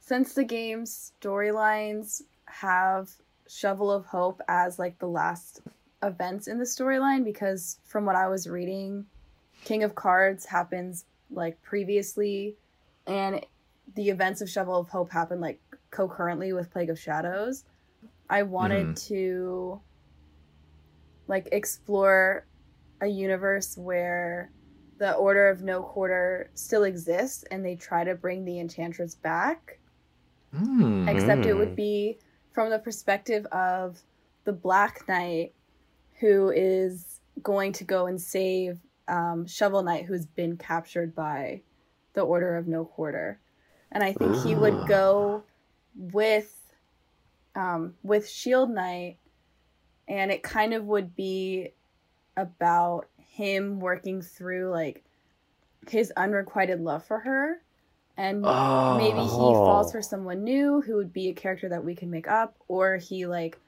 Since 0.00 0.34
the 0.34 0.44
game's 0.44 1.12
storylines 1.20 2.22
have 2.46 3.10
Shovel 3.48 3.90
of 3.90 4.06
Hope 4.06 4.40
as 4.48 4.78
like 4.78 4.98
the 4.98 5.08
last 5.08 5.60
events 6.02 6.46
in 6.46 6.58
the 6.58 6.64
storyline, 6.64 7.24
because 7.24 7.78
from 7.84 8.04
what 8.04 8.14
I 8.16 8.28
was 8.28 8.48
reading, 8.48 9.06
King 9.64 9.82
of 9.82 9.94
Cards 9.94 10.44
happens 10.46 11.04
like 11.30 11.60
previously, 11.62 12.56
and 13.06 13.44
the 13.94 14.10
events 14.10 14.40
of 14.40 14.48
Shovel 14.50 14.76
of 14.78 14.88
Hope 14.88 15.10
happen 15.10 15.40
like 15.40 15.60
concurrently 15.90 16.52
with 16.52 16.70
Plague 16.70 16.90
of 16.90 16.98
Shadows. 16.98 17.64
I 18.30 18.42
wanted 18.42 18.96
to 19.08 19.80
like 21.26 21.48
explore 21.52 22.46
a 23.00 23.06
universe 23.06 23.76
where 23.76 24.50
the 24.98 25.14
Order 25.14 25.48
of 25.48 25.62
No 25.62 25.82
Quarter 25.82 26.50
still 26.54 26.84
exists 26.84 27.44
and 27.50 27.64
they 27.64 27.76
try 27.76 28.04
to 28.04 28.14
bring 28.14 28.44
the 28.44 28.58
Enchantress 28.60 29.14
back, 29.14 29.78
Hmm. 30.54 31.08
except 31.08 31.46
it 31.46 31.54
would 31.54 31.70
Mm. 31.72 31.76
be 31.76 32.18
from 32.52 32.70
the 32.70 32.78
perspective 32.78 33.46
of 33.46 34.00
the 34.44 34.52
Black 34.52 35.06
Knight 35.08 35.52
who 36.20 36.50
is 36.50 37.20
going 37.42 37.72
to 37.72 37.84
go 37.84 38.06
and 38.06 38.20
save 38.20 38.78
um, 39.06 39.46
Shovel 39.46 39.82
Knight 39.82 40.06
who's 40.06 40.26
been 40.26 40.56
captured 40.56 41.14
by 41.14 41.62
the 42.14 42.22
Order 42.22 42.56
of 42.56 42.66
No 42.66 42.84
Quarter. 42.84 43.38
And 43.92 44.02
I 44.02 44.12
think 44.12 44.36
he 44.42 44.54
would 44.54 44.86
go 44.86 45.44
with 45.96 46.54
um, 47.54 47.94
with 48.02 48.28
Shield 48.28 48.70
Knight 48.70 49.16
and 50.06 50.30
it 50.30 50.42
kind 50.42 50.74
of 50.74 50.84
would 50.84 51.14
be 51.14 51.72
about 52.36 53.08
him 53.16 53.80
working 53.80 54.22
through 54.22 54.70
like 54.70 55.04
his 55.88 56.12
unrequited 56.16 56.80
love 56.80 57.04
for 57.04 57.20
her 57.20 57.62
and 58.18 58.44
Oh. 58.44 58.98
maybe 58.98 59.20
he 59.20 59.28
Oh. 59.30 59.54
falls 59.64 59.92
for 59.92 60.02
someone 60.02 60.42
new 60.44 60.82
who 60.82 60.96
would 60.96 61.12
be 61.12 61.28
a 61.30 61.32
character 61.34 61.68
that 61.70 61.84
we 61.84 61.94
can 61.94 62.10
make 62.10 62.28
up 62.28 62.56
or 62.68 62.96
he 62.98 63.26
like 63.26 63.58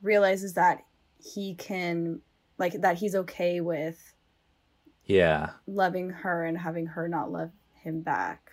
realizes 0.00 0.54
that 0.54 0.82
he 1.22 1.54
can 1.54 2.20
like 2.56 2.80
that 2.80 2.96
he's 2.98 3.14
okay 3.16 3.60
with 3.60 4.14
Yeah. 5.04 5.50
loving 5.66 6.08
her 6.10 6.44
and 6.44 6.56
having 6.56 6.86
her 6.86 7.08
not 7.08 7.30
love 7.32 7.50
him 7.74 8.00
back 8.00 8.52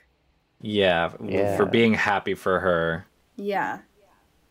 Yeah. 0.59 1.11
Yeah. 1.23 1.55
For 1.55 1.65
being 1.65 1.93
happy 1.93 2.33
for 2.33 2.59
her. 2.59 3.05
yeah 3.37 3.79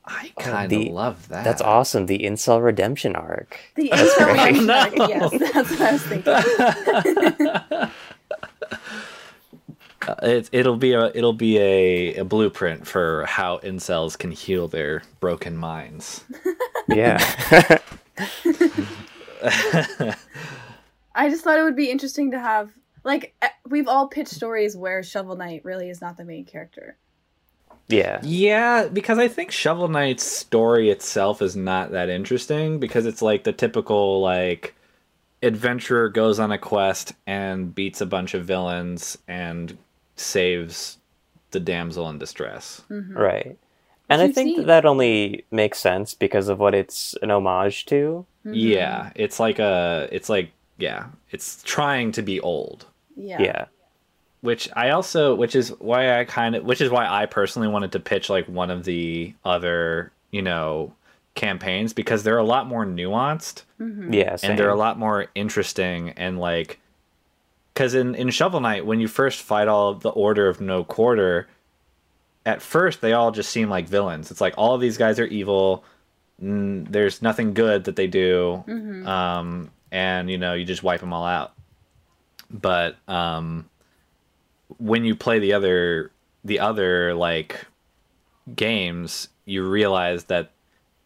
I 0.02 0.32
Oh, 0.36 0.40
kind 0.40 0.72
of 0.72 0.78
the- 0.78 0.90
love 0.90 1.28
that. 1.28 1.44
That's 1.44 1.60
awesome. 1.60 2.06
The 2.06 2.20
incel 2.20 2.62
redemption 2.64 3.14
arc. 3.14 3.60
the 3.76 3.90
That's 3.90 4.18
intro 4.18 4.34
great. 4.34 4.54
was 4.56 4.66
yes 5.08 5.52
that's 5.52 5.70
what 5.70 5.80
i 5.80 5.92
was 5.92 6.02
thinking 6.02 7.90
Uh, 10.10 10.26
it, 10.26 10.48
it'll 10.52 10.76
be 10.76 10.92
a 10.92 11.06
it'll 11.14 11.32
be 11.32 11.58
a, 11.58 12.16
a 12.16 12.24
blueprint 12.24 12.86
for 12.86 13.24
how 13.26 13.58
incels 13.58 14.18
can 14.18 14.30
heal 14.30 14.68
their 14.68 15.02
broken 15.20 15.56
minds. 15.56 16.24
Yeah. 16.88 17.18
i 21.14 21.30
just 21.30 21.42
thought 21.42 21.58
it 21.58 21.62
would 21.62 21.76
be 21.76 21.90
interesting 21.90 22.30
to 22.32 22.38
have 22.38 22.70
like 23.04 23.34
we've 23.66 23.88
all 23.88 24.06
pitched 24.06 24.32
stories 24.32 24.76
where 24.76 25.02
shovel 25.02 25.34
knight 25.34 25.64
really 25.64 25.88
is 25.88 26.02
not 26.02 26.18
the 26.18 26.24
main 26.24 26.44
character 26.44 26.98
yeah. 27.90 28.20
Yeah, 28.22 28.88
because 28.88 29.18
I 29.18 29.28
think 29.28 29.50
Shovel 29.50 29.88
Knight's 29.88 30.24
story 30.24 30.90
itself 30.90 31.42
is 31.42 31.56
not 31.56 31.90
that 31.92 32.08
interesting 32.08 32.78
because 32.78 33.06
it's 33.06 33.22
like 33.22 33.44
the 33.44 33.52
typical 33.52 34.20
like 34.20 34.74
adventurer 35.42 36.08
goes 36.08 36.38
on 36.38 36.52
a 36.52 36.58
quest 36.58 37.12
and 37.26 37.74
beats 37.74 38.00
a 38.00 38.06
bunch 38.06 38.34
of 38.34 38.44
villains 38.44 39.18
and 39.26 39.76
saves 40.20 40.98
the 41.50 41.60
damsel 41.60 42.08
in 42.10 42.18
distress. 42.18 42.82
Mhm. 42.90 43.14
Right. 43.16 43.58
And 44.08 44.20
I 44.22 44.28
think 44.28 44.56
seen. 44.58 44.66
that 44.66 44.84
only 44.84 45.44
makes 45.50 45.78
sense 45.78 46.14
because 46.14 46.48
of 46.48 46.58
what 46.58 46.74
it's 46.74 47.14
an 47.22 47.30
homage 47.30 47.86
to. 47.86 48.26
Mhm. 48.46 48.52
Yeah, 48.54 49.10
it's 49.14 49.38
like 49.40 49.58
a 49.58 50.08
it's 50.12 50.28
like 50.28 50.50
yeah, 50.78 51.06
it's 51.30 51.62
trying 51.64 52.12
to 52.12 52.22
be 52.22 52.40
old. 52.40 52.86
yeah 53.16 53.42
Yeah. 53.42 53.64
which 54.40 54.68
I 54.74 54.90
also 54.90 55.34
which 55.34 55.54
is 55.54 55.70
why 55.80 56.18
I 56.18 56.24
kind 56.24 56.54
of 56.56 56.64
which 56.64 56.80
is 56.80 56.90
why 56.90 57.06
I 57.06 57.26
personally 57.26 57.68
wanted 57.68 57.92
to 57.92 58.00
pitch 58.00 58.30
like 58.30 58.46
one 58.46 58.70
of 58.70 58.84
the 58.84 59.34
other, 59.44 60.10
you 60.30 60.40
know, 60.42 60.92
campaigns 61.34 61.92
because 61.92 62.22
they're 62.22 62.38
a 62.38 62.44
lot 62.44 62.66
more 62.66 62.84
nuanced 62.86 63.62
Mhm. 63.80 64.14
Yeah. 64.14 64.36
Same. 64.36 64.50
and 64.50 64.58
they're 64.58 64.70
a 64.70 64.74
lot 64.86 64.98
more 64.98 65.26
interesting 65.34 66.10
and 66.16 66.38
like 66.40 66.78
cuz 67.80 67.94
in 67.94 68.14
in 68.14 68.30
Shovel 68.30 68.60
Knight 68.60 68.84
when 68.86 69.00
you 69.00 69.08
first 69.08 69.40
fight 69.42 69.68
all 69.68 69.88
of 69.90 70.00
the 70.00 70.10
Order 70.10 70.48
of 70.48 70.60
No 70.60 70.84
Quarter 70.84 71.48
at 72.46 72.62
first 72.62 73.00
they 73.00 73.12
all 73.12 73.30
just 73.30 73.50
seem 73.50 73.68
like 73.68 73.88
villains. 73.88 74.30
It's 74.30 74.40
like 74.40 74.54
all 74.56 74.74
of 74.74 74.80
these 74.80 74.96
guys 74.98 75.18
are 75.18 75.26
evil. 75.26 75.84
N- 76.42 76.86
there's 76.90 77.20
nothing 77.22 77.52
good 77.54 77.84
that 77.84 77.96
they 77.96 78.06
do 78.06 78.64
Mhm. 78.66 79.06
um, 79.06 79.70
and 79.92 80.30
you 80.30 80.38
know 80.38 80.54
you 80.54 80.64
just 80.64 80.82
wipe 80.82 81.00
them 81.00 81.12
all 81.12 81.26
out. 81.26 81.52
But 82.50 82.96
um, 83.08 83.68
when 84.78 85.04
you 85.04 85.14
play 85.14 85.38
the 85.38 85.52
other 85.52 86.10
the 86.44 86.60
other 86.60 87.14
like 87.14 87.66
games, 88.56 89.28
you 89.44 89.68
realize 89.68 90.24
that 90.24 90.50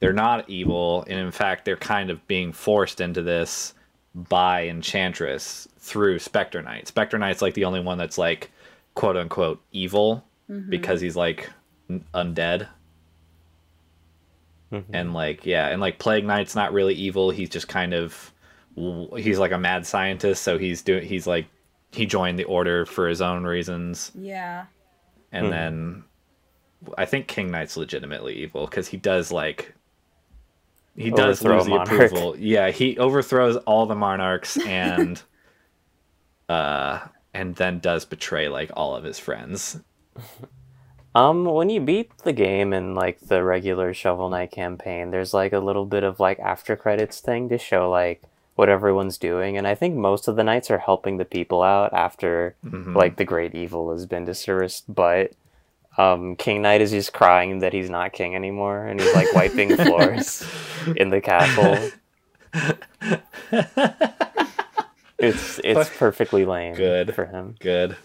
they're 0.00 0.12
not 0.12 0.48
evil, 0.48 1.04
and 1.08 1.18
in 1.18 1.30
fact 1.30 1.64
they're 1.64 1.76
kind 1.76 2.10
of 2.10 2.26
being 2.26 2.52
forced 2.52 3.00
into 3.00 3.20
this 3.22 3.74
by 4.14 4.66
Enchantress 4.68 5.66
through 5.84 6.18
Spectre 6.18 6.62
Knight. 6.62 6.88
Spectre 6.88 7.18
Knight's 7.18 7.42
like 7.42 7.52
the 7.54 7.64
only 7.66 7.80
one 7.80 7.98
that's 7.98 8.16
like 8.16 8.50
quote 8.94 9.16
unquote 9.18 9.60
evil 9.70 10.24
Mhm. 10.50 10.70
because 10.70 11.00
he's 11.00 11.14
like 11.16 11.50
n- 11.90 12.04
undead 12.14 12.68
Mhm. 14.72 14.84
and 14.92 15.14
like 15.14 15.44
yeah 15.46 15.68
and 15.68 15.80
like 15.80 15.98
plague 15.98 16.24
knight's 16.24 16.54
not 16.54 16.72
really 16.72 16.94
evil 16.94 17.30
he's 17.30 17.48
just 17.50 17.68
kind 17.68 17.92
of 17.94 18.32
he's 19.16 19.38
like 19.38 19.52
a 19.52 19.58
mad 19.58 19.86
scientist 19.86 20.42
so 20.42 20.58
he's 20.58 20.82
doing 20.82 21.06
he's 21.06 21.26
like 21.26 21.46
he 21.92 22.06
joined 22.06 22.38
the 22.38 22.44
order 22.44 22.84
for 22.86 23.06
his 23.08 23.20
own 23.20 23.44
reasons 23.44 24.10
yeah 24.14 24.64
and 25.32 25.46
Hmm. 25.46 25.50
then 25.52 26.04
I 26.98 27.04
think 27.06 27.28
King 27.28 27.50
Knight's 27.50 27.76
legitimately 27.76 28.34
evil 28.34 28.66
because 28.66 28.88
he 28.88 28.96
does 28.96 29.30
like 29.32 29.74
he 30.96 31.10
does 31.10 31.40
Overthrow 31.44 31.56
lose 31.56 31.64
the 31.64 31.70
monarch. 31.70 31.88
approval. 31.88 32.36
Yeah, 32.38 32.70
he 32.70 32.96
overthrows 32.98 33.56
all 33.58 33.86
the 33.86 33.94
monarchs 33.96 34.56
and 34.66 35.20
uh 36.48 37.00
and 37.32 37.56
then 37.56 37.78
does 37.80 38.04
betray 38.04 38.48
like 38.48 38.70
all 38.74 38.94
of 38.96 39.04
his 39.04 39.18
friends. 39.18 39.80
Um, 41.16 41.44
when 41.44 41.70
you 41.70 41.80
beat 41.80 42.10
the 42.24 42.32
game 42.32 42.72
in 42.72 42.96
like 42.96 43.20
the 43.20 43.44
regular 43.44 43.94
Shovel 43.94 44.30
Knight 44.30 44.50
campaign, 44.50 45.12
there's 45.12 45.32
like 45.32 45.52
a 45.52 45.60
little 45.60 45.86
bit 45.86 46.02
of 46.02 46.18
like 46.18 46.40
after 46.40 46.74
credits 46.74 47.20
thing 47.20 47.48
to 47.50 47.56
show 47.56 47.88
like 47.88 48.20
what 48.56 48.68
everyone's 48.68 49.16
doing, 49.16 49.56
and 49.56 49.64
I 49.64 49.76
think 49.76 49.94
most 49.94 50.26
of 50.26 50.34
the 50.34 50.42
knights 50.42 50.72
are 50.72 50.78
helping 50.78 51.18
the 51.18 51.24
people 51.24 51.62
out 51.62 51.92
after 51.92 52.56
Mhm. 52.66 52.96
like 52.96 53.14
the 53.14 53.24
great 53.24 53.54
evil 53.54 53.92
has 53.92 54.06
been 54.06 54.24
dispersed, 54.24 54.92
but 54.92 55.30
um, 55.96 56.34
King 56.34 56.62
Knight 56.62 56.80
is 56.80 56.90
just 56.90 57.12
crying 57.12 57.60
that 57.60 57.72
he's 57.72 57.90
not 57.90 58.12
king 58.12 58.34
anymore, 58.34 58.84
and 58.84 59.00
he's 59.00 59.14
like 59.14 59.32
wiping 59.34 59.76
floors 59.84 60.44
in 60.96 61.10
the 61.10 61.20
castle. 61.20 61.78
It's 65.18 65.60
it's 65.64 65.90
perfectly 65.96 66.44
lame 66.44 66.74
Good. 66.74 67.14
for 67.14 67.26
him. 67.26 67.56
Good. 67.60 67.96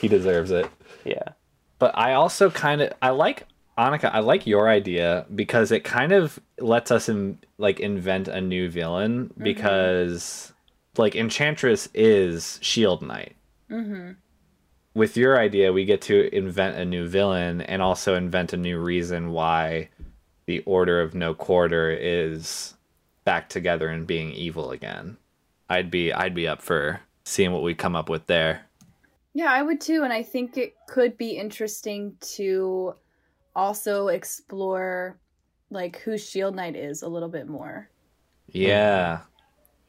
He 0.00 0.08
deserves 0.08 0.50
it. 0.50 0.68
Yeah. 1.04 1.30
But 1.78 1.96
I 1.96 2.14
also 2.14 2.50
kind 2.50 2.80
of 2.80 2.92
I 3.00 3.10
like 3.10 3.46
Annika. 3.78 4.10
I 4.12 4.20
like 4.20 4.46
your 4.46 4.68
idea 4.68 5.26
because 5.34 5.72
it 5.72 5.84
kind 5.84 6.12
of 6.12 6.38
lets 6.58 6.90
us 6.90 7.08
in, 7.08 7.38
like 7.58 7.80
invent 7.80 8.28
a 8.28 8.40
new 8.40 8.68
villain 8.68 9.32
because 9.38 10.52
like 10.96 11.16
Enchantress 11.16 11.88
is 11.94 12.58
Shield 12.62 13.02
Knight. 13.02 13.36
Mm-hmm. 13.70 14.12
With 14.94 15.16
your 15.16 15.38
idea, 15.38 15.72
we 15.72 15.84
get 15.84 16.02
to 16.02 16.34
invent 16.34 16.76
a 16.76 16.84
new 16.84 17.06
villain 17.06 17.60
and 17.60 17.80
also 17.80 18.16
invent 18.16 18.52
a 18.52 18.56
new 18.56 18.78
reason 18.78 19.30
why 19.30 19.88
the 20.46 20.60
Order 20.60 21.00
of 21.00 21.14
No 21.14 21.32
Quarter 21.32 21.92
is 21.92 22.74
back 23.24 23.48
together 23.48 23.88
and 23.88 24.06
being 24.06 24.32
evil 24.32 24.72
again. 24.72 25.16
I'd 25.70 25.90
be 25.90 26.12
I'd 26.12 26.34
be 26.34 26.46
up 26.48 26.60
for 26.60 27.00
seeing 27.24 27.52
what 27.52 27.62
we 27.62 27.74
come 27.74 27.96
up 27.96 28.10
with 28.10 28.26
there. 28.26 28.66
Yeah, 29.32 29.52
I 29.52 29.62
would 29.62 29.80
too, 29.80 30.02
and 30.02 30.12
I 30.12 30.22
think 30.24 30.58
it 30.58 30.74
could 30.88 31.16
be 31.16 31.30
interesting 31.30 32.16
to 32.36 32.94
also 33.54 34.08
explore 34.08 35.16
like 35.70 35.98
who 36.00 36.18
Shield 36.18 36.56
Knight 36.56 36.74
is 36.74 37.02
a 37.02 37.08
little 37.08 37.28
bit 37.28 37.48
more. 37.48 37.88
Yeah. 38.48 39.20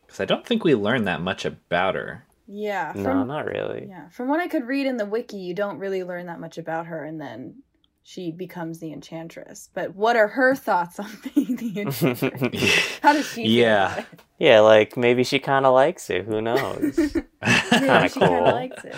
Because 0.06 0.20
I 0.20 0.26
don't 0.26 0.46
think 0.46 0.64
we 0.64 0.76
learned 0.76 1.08
that 1.08 1.22
much 1.22 1.46
about 1.46 1.96
her. 1.96 2.26
Yeah, 2.48 2.92
No, 2.96 3.04
from 3.04 3.28
not 3.28 3.46
really. 3.46 3.88
yeah, 3.90 4.10
from 4.10 4.28
what 4.28 4.40
I 4.42 4.48
could 4.48 4.68
read 4.68 4.86
in 4.86 4.98
the 4.98 5.06
wiki, 5.06 5.38
you 5.38 5.54
don't 5.56 5.80
really 5.80 6.04
learn 6.04 6.26
that 6.28 6.40
much 6.40 6.58
about 6.58 6.86
her, 6.88 7.04
and 7.06 7.20
then 7.20 7.64
she 8.04 8.32
becomes 8.32 8.80
the 8.80 8.92
Enchantress. 8.92 9.70
But 9.74 9.96
what 9.96 10.16
are 10.16 10.28
her 10.30 10.56
thoughts 10.56 11.00
on 11.00 11.10
being 11.36 11.56
the 11.56 11.82
Enchantress? 11.82 13.00
How 13.02 13.14
does 13.14 13.28
she? 13.28 13.44
Yeah. 13.44 13.94
about? 13.94 14.06
Yeah, 14.40 14.60
like 14.62 14.98
maybe 14.98 15.24
she 15.24 15.40
kind 15.40 15.66
of 15.66 15.74
likes 15.74 16.10
it. 16.10 16.26
Who 16.26 16.42
knows? 16.42 16.98
Maybe 16.98 17.26
Kinda 17.42 18.10
she 18.10 18.20
kind 18.20 18.48
of 18.48 18.54
likes 18.54 18.84
it. 18.86 18.96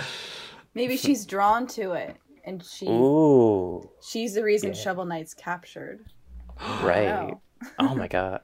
Maybe 0.74 0.98
she's 0.98 1.26
drawn 1.26 1.68
to 1.68 1.92
it, 1.94 2.16
and 2.46 2.64
she 2.64 2.88
Ooh, 2.88 3.90
she's 4.02 4.34
the 4.36 4.44
reason 4.44 4.70
Yeah. 4.70 4.76
Shovel 4.76 5.06
Knight's 5.06 5.34
captured. 5.34 6.06
right. 6.82 7.36
Oh 7.80 7.96
my 7.96 8.08
god. 8.08 8.42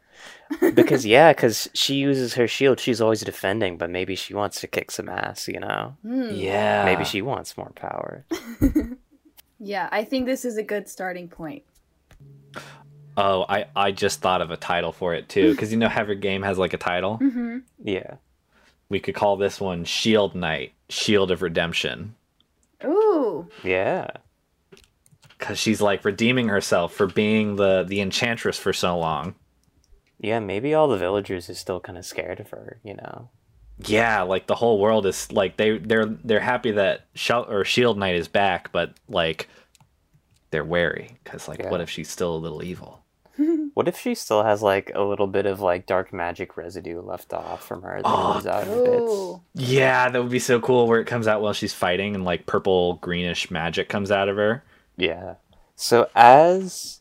Because 0.76 1.06
yeah, 1.06 1.34
because 1.34 1.70
she 1.74 1.96
uses 1.96 2.34
her 2.36 2.48
shield. 2.48 2.80
She's 2.80 3.02
always 3.02 3.22
defending, 3.22 3.78
but 3.78 3.90
maybe 3.90 4.16
she 4.16 4.34
wants 4.34 4.62
to 4.62 4.68
kick 4.68 4.92
some 4.92 5.10
ass. 5.10 5.48
You 5.48 5.60
know, 5.60 5.98
Hmm. 6.04 6.30
Yeah. 6.34 6.86
maybe 6.86 7.04
she 7.04 7.22
wants 7.22 7.58
more 7.58 7.72
power. 7.76 8.26
Yeah, 9.60 9.90
I 9.92 10.04
think 10.04 10.26
this 10.26 10.46
is 10.46 10.58
a 10.58 10.64
good 10.64 10.88
starting 10.88 11.28
point. 11.28 11.64
Oh, 13.18 13.46
I, 13.50 13.66
I 13.76 13.92
just 13.92 14.22
thought 14.22 14.42
of 14.42 14.50
a 14.52 14.58
title 14.58 14.94
for 14.94 15.14
it 15.14 15.28
too. 15.28 15.52
Because 15.52 15.72
you 15.72 15.78
know 15.78 15.92
every 15.94 16.16
game 16.16 16.42
has 16.44 16.58
like 16.58 16.74
a 16.74 16.78
title? 16.78 17.20
Mm-hmm. 17.22 17.58
Yeah. 17.84 18.16
We 18.88 19.00
could 19.00 19.16
call 19.16 19.36
this 19.38 19.60
one 19.60 19.84
Shield 19.86 20.34
Knight, 20.36 20.74
Shield 20.90 21.30
of 21.32 21.42
Redemption. 21.42 22.16
Ooh, 22.84 23.48
Yeah. 23.64 24.08
Because 25.38 25.58
she's 25.58 25.80
like 25.80 26.04
redeeming 26.04 26.50
herself 26.50 26.94
for 26.94 27.08
being 27.08 27.56
the, 27.56 27.86
the 27.88 28.02
enchantress 28.02 28.58
for 28.60 28.74
so 28.74 28.98
long. 28.98 29.36
Yeah, 30.20 30.40
maybe 30.40 30.74
all 30.74 30.90
the 30.90 30.98
villagers 30.98 31.50
are 31.50 31.54
still 31.56 31.80
kind 31.80 31.98
of 31.98 32.06
scared 32.06 32.42
of 32.42 32.50
her, 32.50 32.80
you 32.84 32.94
know. 32.96 33.30
Yeah, 33.86 34.24
like 34.24 34.48
the 34.48 34.56
whole 34.56 34.80
world 34.80 35.06
is 35.06 35.32
like 35.32 35.58
they 35.58 35.78
they're 35.78 36.06
they're 36.06 36.40
happy 36.42 36.72
that 36.72 37.06
Shel- 37.16 37.50
or 37.50 37.64
Shield 37.64 37.98
Knight 37.98 38.16
is 38.16 38.28
back, 38.28 38.72
but 38.72 38.94
like 39.08 39.48
they're 40.52 40.66
wary 40.66 41.18
because 41.24 41.48
like 41.48 41.60
Yeah. 41.60 41.70
what 41.70 41.80
if 41.82 41.90
she's 41.90 42.10
still 42.10 42.36
a 42.36 42.38
little 42.38 42.64
evil? 42.64 43.02
What 43.76 43.88
if 43.88 43.98
she 43.98 44.16
still 44.16 44.44
has 44.44 44.62
like 44.62 44.92
a 44.94 45.02
little 45.02 45.28
bit 45.28 45.46
of 45.46 45.62
like 45.62 45.86
dark 45.86 46.12
magic 46.12 46.58
residue 46.58 47.00
left 47.00 47.32
off 47.32 47.66
from 47.66 47.84
her 47.84 48.02
that 48.02 48.10
Oh. 48.10 48.34
comes 48.34 48.46
out 48.48 48.68
in 48.68 48.84
bits? 48.84 48.96
Oh. 49.00 49.42
Yeah, 49.54 50.10
that 50.10 50.22
would 50.22 50.32
be 50.32 50.40
so 50.40 50.60
cool 50.60 50.86
where 50.88 51.00
it 51.00 51.06
comes 51.06 51.28
out 51.28 51.42
while 51.42 51.54
she's 51.54 51.74
fighting 51.74 52.14
and 52.16 52.26
like 52.26 52.46
purple 52.46 52.96
greenish 52.96 53.50
magic 53.50 53.88
comes 53.88 54.12
out 54.12 54.28
of 54.28 54.36
her. 54.36 54.66
Yeah. 54.98 55.36
So 55.78 56.10
as 56.16 56.99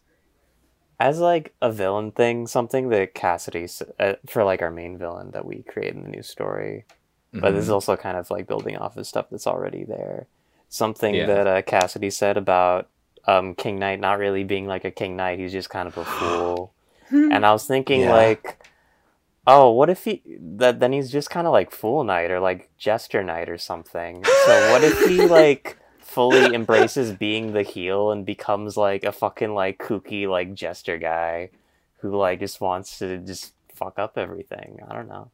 as 1.00 1.20
like 1.20 1.54
a 1.62 1.70
villain 1.70 2.10
thing, 2.12 2.46
something 2.46 2.88
that 2.88 3.14
Cassidy 3.14 3.68
uh, 4.00 4.14
for 4.26 4.44
like 4.44 4.62
our 4.62 4.70
main 4.70 4.98
villain 4.98 5.30
that 5.32 5.44
we 5.44 5.62
create 5.62 5.94
in 5.94 6.02
the 6.02 6.08
new 6.08 6.22
story, 6.22 6.84
but 7.32 7.52
this 7.52 7.64
is 7.64 7.70
also 7.70 7.96
kind 7.96 8.16
of 8.16 8.30
like 8.30 8.46
building 8.48 8.76
off 8.76 8.96
of 8.96 9.06
stuff 9.06 9.26
that's 9.30 9.46
already 9.46 9.84
there. 9.84 10.26
Something 10.68 11.14
Yeah. 11.14 11.26
that 11.26 11.46
uh, 11.46 11.62
Cassidy 11.62 12.10
said 12.10 12.36
about 12.36 12.88
um, 13.26 13.54
King 13.54 13.78
Knight 13.78 14.00
not 14.00 14.18
really 14.18 14.44
being 14.44 14.66
like 14.66 14.84
a 14.84 14.90
King 14.90 15.16
Knight; 15.16 15.38
he's 15.38 15.52
just 15.52 15.70
kind 15.70 15.86
of 15.88 15.96
a 15.96 16.04
fool. 16.18 16.72
and 17.10 17.46
I 17.46 17.52
was 17.52 17.64
thinking 17.66 18.00
Yeah. 18.00 18.12
like, 18.12 18.58
oh, 19.46 19.70
what 19.70 19.88
if 19.88 20.04
he 20.04 20.22
that 20.38 20.80
then 20.80 20.92
he's 20.92 21.10
just 21.10 21.30
kind 21.30 21.46
of 21.46 21.52
like 21.52 21.70
Fool 21.70 22.04
Knight 22.04 22.30
or 22.30 22.40
like 22.40 22.70
Jester 22.76 23.22
Knight 23.22 23.48
or 23.48 23.56
something. 23.58 24.24
So 24.24 24.72
what 24.72 24.82
if 24.84 24.98
he 25.08 25.24
like 25.40 25.78
fully 26.08 26.54
embraces 26.54 27.12
being 27.12 27.52
the 27.52 27.62
heel 27.62 28.10
and 28.10 28.24
becomes 28.24 28.76
like 28.76 29.04
a 29.04 29.12
fucking 29.12 29.52
like 29.52 29.78
kooky 29.78 30.26
like 30.28 30.54
jester 30.54 30.96
guy 30.96 31.50
who 32.00 32.16
like 32.16 32.40
just 32.40 32.60
wants 32.60 32.98
to 32.98 33.18
just 33.18 33.52
fuck 33.74 33.98
up 33.98 34.16
everything. 34.16 34.80
I 34.88 34.94
don't 34.94 35.08
know. 35.08 35.30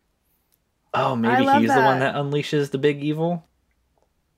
Oh, 0.93 1.15
maybe 1.17 1.45
love 1.45 1.61
he's 1.61 1.75
the 1.75 1.81
one 1.81 2.01
that. 2.01 2.13
that 2.15 2.21
unleashes 2.21 2.71
the 2.71 2.79
big 2.79 3.03
evil 3.03 3.47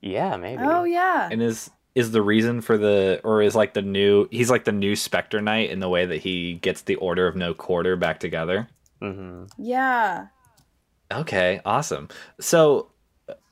Yeah, 0.01 0.37
maybe. 0.37 0.61
oh 0.63 0.83
yeah, 0.83 1.27
and 1.31 1.41
is 1.41 1.69
is 1.95 2.11
the 2.11 2.21
reason 2.21 2.61
for 2.61 2.77
the 2.77 3.19
or 3.23 3.41
is 3.41 3.55
like 3.55 3.73
the 3.73 3.81
new 3.81 4.27
he's 4.29 4.49
like 4.51 4.63
the 4.65 4.71
new 4.71 4.95
Spectre 4.95 5.41
Knight 5.41 5.71
in 5.71 5.79
the 5.79 5.89
way 5.89 6.05
that 6.05 6.17
he 6.21 6.53
gets 6.55 6.83
the 6.83 6.95
Order 6.95 7.27
of 7.27 7.35
No 7.35 7.53
Quarter 7.55 7.95
back 7.95 8.19
together. 8.19 8.67
hmm 9.01 9.45
yeah. 9.57 10.27
Okay, 11.11 11.61
awesome. 11.65 12.09
So, 12.39 12.91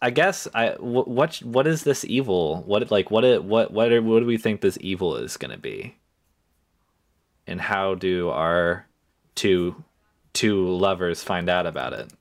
I 0.05 0.11
guess 0.11 0.47
I 0.53 0.73
wh- 0.73 1.07
what 1.07 1.37
what 1.37 1.65
is 1.65 1.83
this 1.83 2.05
evil? 2.05 2.61
What 2.67 2.91
like 2.91 3.09
what 3.09 3.23
it 3.23 3.43
what 3.43 3.71
what 3.71 3.91
are, 3.91 4.01
what 4.03 4.19
do 4.19 4.27
we 4.27 4.37
think 4.37 4.61
this 4.61 4.77
evil 4.79 5.15
is 5.15 5.35
going 5.35 5.49
to 5.51 5.57
be? 5.57 5.95
And 7.47 7.59
how 7.59 7.95
do 7.95 8.29
our 8.29 8.87
two 9.33 9.83
two 10.33 10.67
lovers 10.67 11.23
find 11.23 11.49
out 11.49 11.65
about 11.65 11.93
it? 11.93 12.13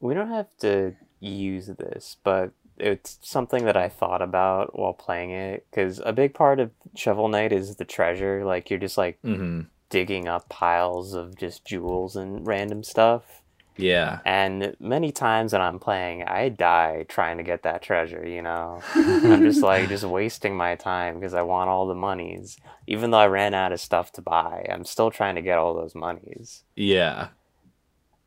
We 0.00 0.14
don't 0.14 0.30
have 0.30 0.48
to 0.60 0.96
use 1.20 1.66
this, 1.66 2.16
but 2.24 2.50
it's 2.76 3.18
something 3.22 3.66
that 3.66 3.76
I 3.76 3.88
thought 3.88 4.20
about 4.22 4.76
while 4.76 4.92
playing 4.94 5.30
it 5.30 5.64
because 5.70 6.00
a 6.04 6.12
big 6.12 6.34
part 6.34 6.58
of 6.58 6.72
Shovel 6.96 7.28
Knight 7.28 7.52
is 7.52 7.76
the 7.76 7.84
treasure. 7.84 8.44
Like 8.44 8.68
you're 8.68 8.80
just 8.80 8.98
like 8.98 9.22
Mhm. 9.22 9.66
digging 9.90 10.26
up 10.26 10.48
piles 10.48 11.14
of 11.14 11.36
just 11.36 11.64
jewels 11.64 12.16
and 12.16 12.44
random 12.44 12.82
stuff. 12.82 13.41
Yeah. 13.76 14.20
And 14.24 14.76
many 14.78 15.12
times 15.12 15.52
when 15.52 15.62
I'm 15.62 15.78
playing, 15.78 16.24
I 16.24 16.48
die 16.48 17.06
trying 17.08 17.38
to 17.38 17.42
get 17.42 17.62
that 17.62 17.82
treasure, 17.82 18.26
you 18.26 18.42
know? 18.42 18.80
I'm 18.94 19.42
just 19.42 19.62
like, 19.62 19.88
just 19.88 20.04
wasting 20.04 20.56
my 20.56 20.76
time 20.76 21.18
because 21.18 21.34
I 21.34 21.42
want 21.42 21.70
all 21.70 21.86
the 21.86 21.94
monies. 21.94 22.58
Even 22.86 23.10
though 23.10 23.18
I 23.18 23.26
ran 23.26 23.54
out 23.54 23.72
of 23.72 23.80
stuff 23.80 24.12
to 24.12 24.22
buy, 24.22 24.66
I'm 24.70 24.84
still 24.84 25.10
trying 25.10 25.36
to 25.36 25.42
get 25.42 25.58
all 25.58 25.74
those 25.74 25.94
monies. 25.94 26.64
Yeah. 26.76 27.28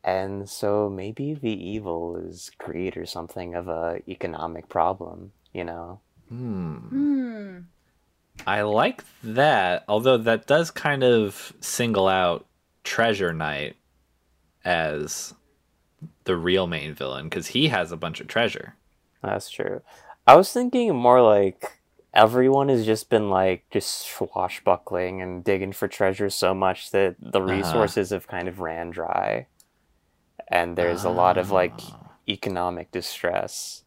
And 0.02 0.48
so 0.48 0.88
maybe 0.88 1.34
the 1.34 1.50
evil 1.50 2.16
is 2.16 2.50
greed 2.58 2.96
or 2.96 3.06
something 3.06 3.54
of 3.54 3.68
a 3.68 4.00
economic 4.08 4.68
problem, 4.68 5.32
you 5.52 5.64
know? 5.64 6.00
Hmm. 6.28 6.74
Hmm. 6.76 7.58
I 8.46 8.62
like 8.62 9.04
that, 9.22 9.84
although 9.88 10.18
that 10.18 10.46
does 10.46 10.70
kind 10.70 11.02
of 11.02 11.52
single 11.60 12.06
out 12.06 12.46
Treasure 12.84 13.32
Knight 13.32 13.76
as 14.66 15.32
the 16.24 16.36
real 16.36 16.66
main 16.66 16.92
villain 16.92 17.24
because 17.30 17.46
he 17.48 17.68
has 17.68 17.90
a 17.92 17.96
bunch 17.96 18.20
of 18.20 18.26
treasure. 18.28 18.74
That's 19.22 19.48
true. 19.48 19.80
I 20.26 20.34
was 20.34 20.52
thinking 20.52 20.94
more 20.94 21.22
like 21.22 21.80
everyone 22.12 22.68
has 22.68 22.84
just 22.84 23.08
been 23.08 23.30
like 23.30 23.64
just 23.70 24.06
swashbuckling 24.08 25.22
and 25.22 25.44
digging 25.44 25.72
for 25.72 25.86
treasure 25.88 26.28
so 26.30 26.52
much 26.54 26.90
that 26.90 27.16
the 27.20 27.40
Uh-huh. 27.40 27.50
resources 27.50 28.10
have 28.10 28.26
kind 28.26 28.48
of 28.48 28.60
ran 28.60 28.90
dry. 28.90 29.46
And 30.48 30.76
there's 30.76 31.04
a 31.04 31.10
lot 31.10 31.38
of 31.38 31.50
like 31.50 31.74
Ah. 31.80 32.10
economic 32.28 32.90
distress. 32.90 33.84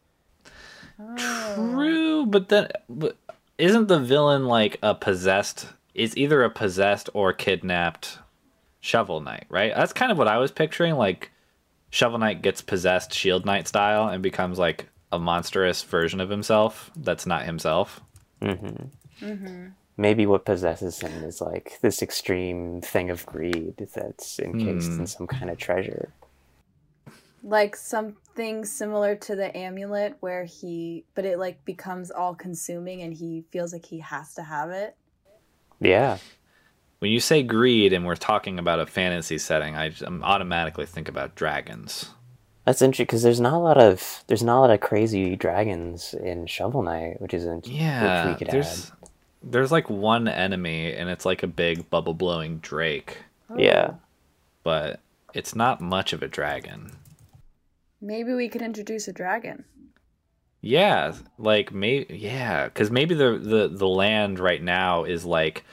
True, 1.16 2.26
but 2.26 2.48
then 2.48 2.68
but 2.88 3.16
isn't 3.58 3.88
the 3.88 3.98
villain 4.00 4.46
like 4.46 4.78
a 4.82 4.94
possessed? 4.94 5.68
Is 5.94 6.16
either 6.16 6.42
a 6.44 6.50
possessed 6.50 7.10
or 7.14 7.32
kidnapped 7.32 8.19
Shovel 8.80 9.20
Knight, 9.20 9.46
right? 9.48 9.72
That's 9.74 9.92
kind 9.92 10.10
of 10.12 10.18
what 10.18 10.28
I 10.28 10.38
was 10.38 10.50
picturing. 10.50 10.94
Like 10.96 11.30
Shovel 11.90 12.18
Knight 12.18 12.42
gets 12.42 12.62
possessed 12.62 13.12
Shield 13.14 13.44
Knight 13.44 13.68
style 13.68 14.08
and 14.08 14.22
becomes 14.22 14.58
like 14.58 14.88
a 15.12 15.18
monstrous 15.18 15.82
version 15.82 16.20
of 16.20 16.30
himself 16.30 16.90
that's 16.96 17.26
not 17.26 17.44
himself. 17.44 18.00
Maybe 19.96 20.24
what 20.24 20.44
possesses 20.46 21.00
him 21.00 21.12
is 21.24 21.40
like 21.40 21.78
this 21.82 22.00
extreme 22.00 22.80
thing 22.80 23.10
of 23.10 23.26
greed 23.26 23.74
that's 23.94 24.38
encased 24.38 24.92
Hmm. 24.92 25.00
in 25.00 25.06
some 25.06 25.26
kind 25.26 25.50
of 25.50 25.58
treasure. 25.58 26.12
like 27.42 27.74
something 27.74 28.66
similar 28.66 29.16
to 29.16 29.34
the 29.34 29.56
amulet 29.56 30.14
where 30.20 30.44
he 30.44 31.04
but 31.14 31.24
it 31.24 31.38
like 31.38 31.64
becomes 31.64 32.10
all 32.10 32.34
consuming 32.34 33.00
and 33.00 33.14
he 33.14 33.42
feels 33.50 33.72
like 33.72 33.86
he 33.86 33.98
has 34.00 34.34
to 34.34 34.42
have 34.42 34.68
it 34.70 34.94
Yeah. 35.80 36.18
When 37.00 37.10
you 37.10 37.18
say 37.20 37.42
greed 37.42 37.92
and 37.92 38.04
we're 38.06 38.14
talking 38.16 38.58
about 38.58 38.78
a 38.78 38.86
fantasy 38.86 39.38
setting, 39.38 39.74
I 39.74 39.88
just- 39.88 40.02
I'm 40.02 40.22
automatically 40.22 40.86
think 40.86 41.08
about 41.08 41.34
dragons. 41.34 42.10
That's 42.66 42.82
interesting 42.82 43.06
because 43.06 43.22
there's 43.22 43.40
not 43.40 43.54
a 43.54 43.58
lot 43.58 43.78
of 43.78 44.22
there's 44.26 44.42
not 44.42 44.58
a 44.58 44.60
lot 44.60 44.70
of 44.70 44.80
crazy 44.80 45.34
dragons 45.34 46.14
in 46.14 46.46
Shovel 46.46 46.82
Knight, 46.82 47.20
which 47.20 47.34
isn't 47.34 47.66
Yeah, 47.66 48.26
which 48.26 48.34
we 48.34 48.38
could 48.44 48.52
there's 48.52 48.92
there's 49.42 49.72
like 49.72 49.88
one 49.88 50.28
enemy 50.28 50.92
and 50.92 51.08
it's 51.08 51.24
like 51.24 51.42
a 51.42 51.46
big 51.48 51.88
bubble 51.88 52.12
blowing 52.14 52.58
drake, 52.58 53.16
add. 53.50 53.60
Yeah. 53.60 53.90
but 54.62 55.00
it's 55.32 55.54
not 55.54 55.80
much 55.80 56.12
of 56.12 56.22
a 56.22 56.28
dragon. 56.28 56.92
maybe 58.02 58.34
we 58.34 58.48
could 58.48 58.62
introduce 58.62 59.08
a 59.08 59.12
dragon 59.12 59.64
Yeah, 60.60 61.14
like 61.38 61.72
maybe 61.72 62.14
yeah, 62.14 62.66
because 62.66 62.90
maybe 62.90 63.14
the, 63.14 63.38
the 63.38 63.68
the 63.68 63.88
land 63.88 64.38
right 64.38 64.62
now 64.62 65.04
is 65.04 65.24
like 65.24 65.64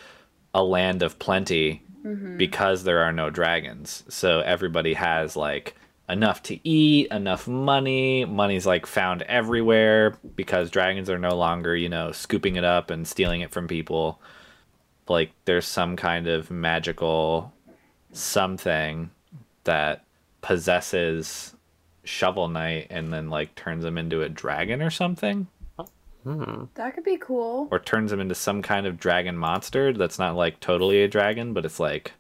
a 0.58 0.64
land 0.64 1.04
of 1.04 1.20
plenty 1.20 1.84
mm-hmm. 2.04 2.36
because 2.36 2.84
there 2.84 3.04
are 3.04 3.14
no 3.14 3.30
dragons. 3.30 4.04
So 4.10 4.40
everybody 4.40 4.96
has 4.96 5.36
like 5.36 5.76
enough 6.10 6.42
to 6.44 6.68
eat, 6.68 7.12
enough 7.12 7.48
money. 7.48 8.26
Money's 8.26 8.66
like 8.66 8.88
found 8.88 9.22
everywhere 9.22 10.18
because 10.36 10.72
dragons 10.72 11.12
are 11.12 11.20
no 11.20 11.36
longer 11.36 11.76
you 11.76 11.90
know 11.90 12.12
scooping 12.12 12.56
it 12.56 12.64
up 12.64 12.90
and 12.90 13.08
stealing 13.08 13.42
it 13.42 13.52
from 13.52 13.68
people. 13.68 14.20
Like 15.08 15.32
there's 15.46 15.68
some 15.68 15.96
kind 15.96 16.28
of 16.28 16.50
magical 16.50 17.54
something 18.12 19.12
that 19.66 20.06
possesses 20.42 21.54
Shovel 22.04 22.48
Knight 22.48 22.88
and 22.90 23.14
then 23.14 23.30
like 23.30 23.54
turns 23.54 23.86
him 23.86 24.00
into 24.00 24.24
a 24.24 24.30
dragon 24.30 24.82
or 24.82 24.90
something, 24.90 25.48
that 26.76 26.94
could 26.94 27.04
be 27.04 27.18
cool 27.18 27.68
or 27.72 27.80
turns 27.80 28.12
him 28.12 28.20
into 28.20 28.36
some 28.36 28.62
kind 28.62 28.86
of 28.86 29.00
dragon 29.00 29.38
monster 29.38 29.94
that's 29.94 30.20
not 30.20 30.36
like 30.36 30.60
totally 30.60 31.04
a 31.04 31.08
dragon, 31.08 31.54
but 31.54 31.66
it's 31.66 31.80
like 31.80 32.14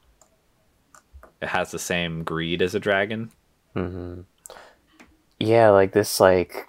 it 1.41 1.49
has 1.49 1.71
the 1.71 1.79
same 1.79 2.23
greed 2.23 2.61
as 2.61 2.75
a 2.75 2.79
dragon. 2.79 3.31
Mm-hmm. 3.75 4.21
Yeah, 5.39 5.69
like 5.69 5.91
this 5.91 6.19
like 6.19 6.67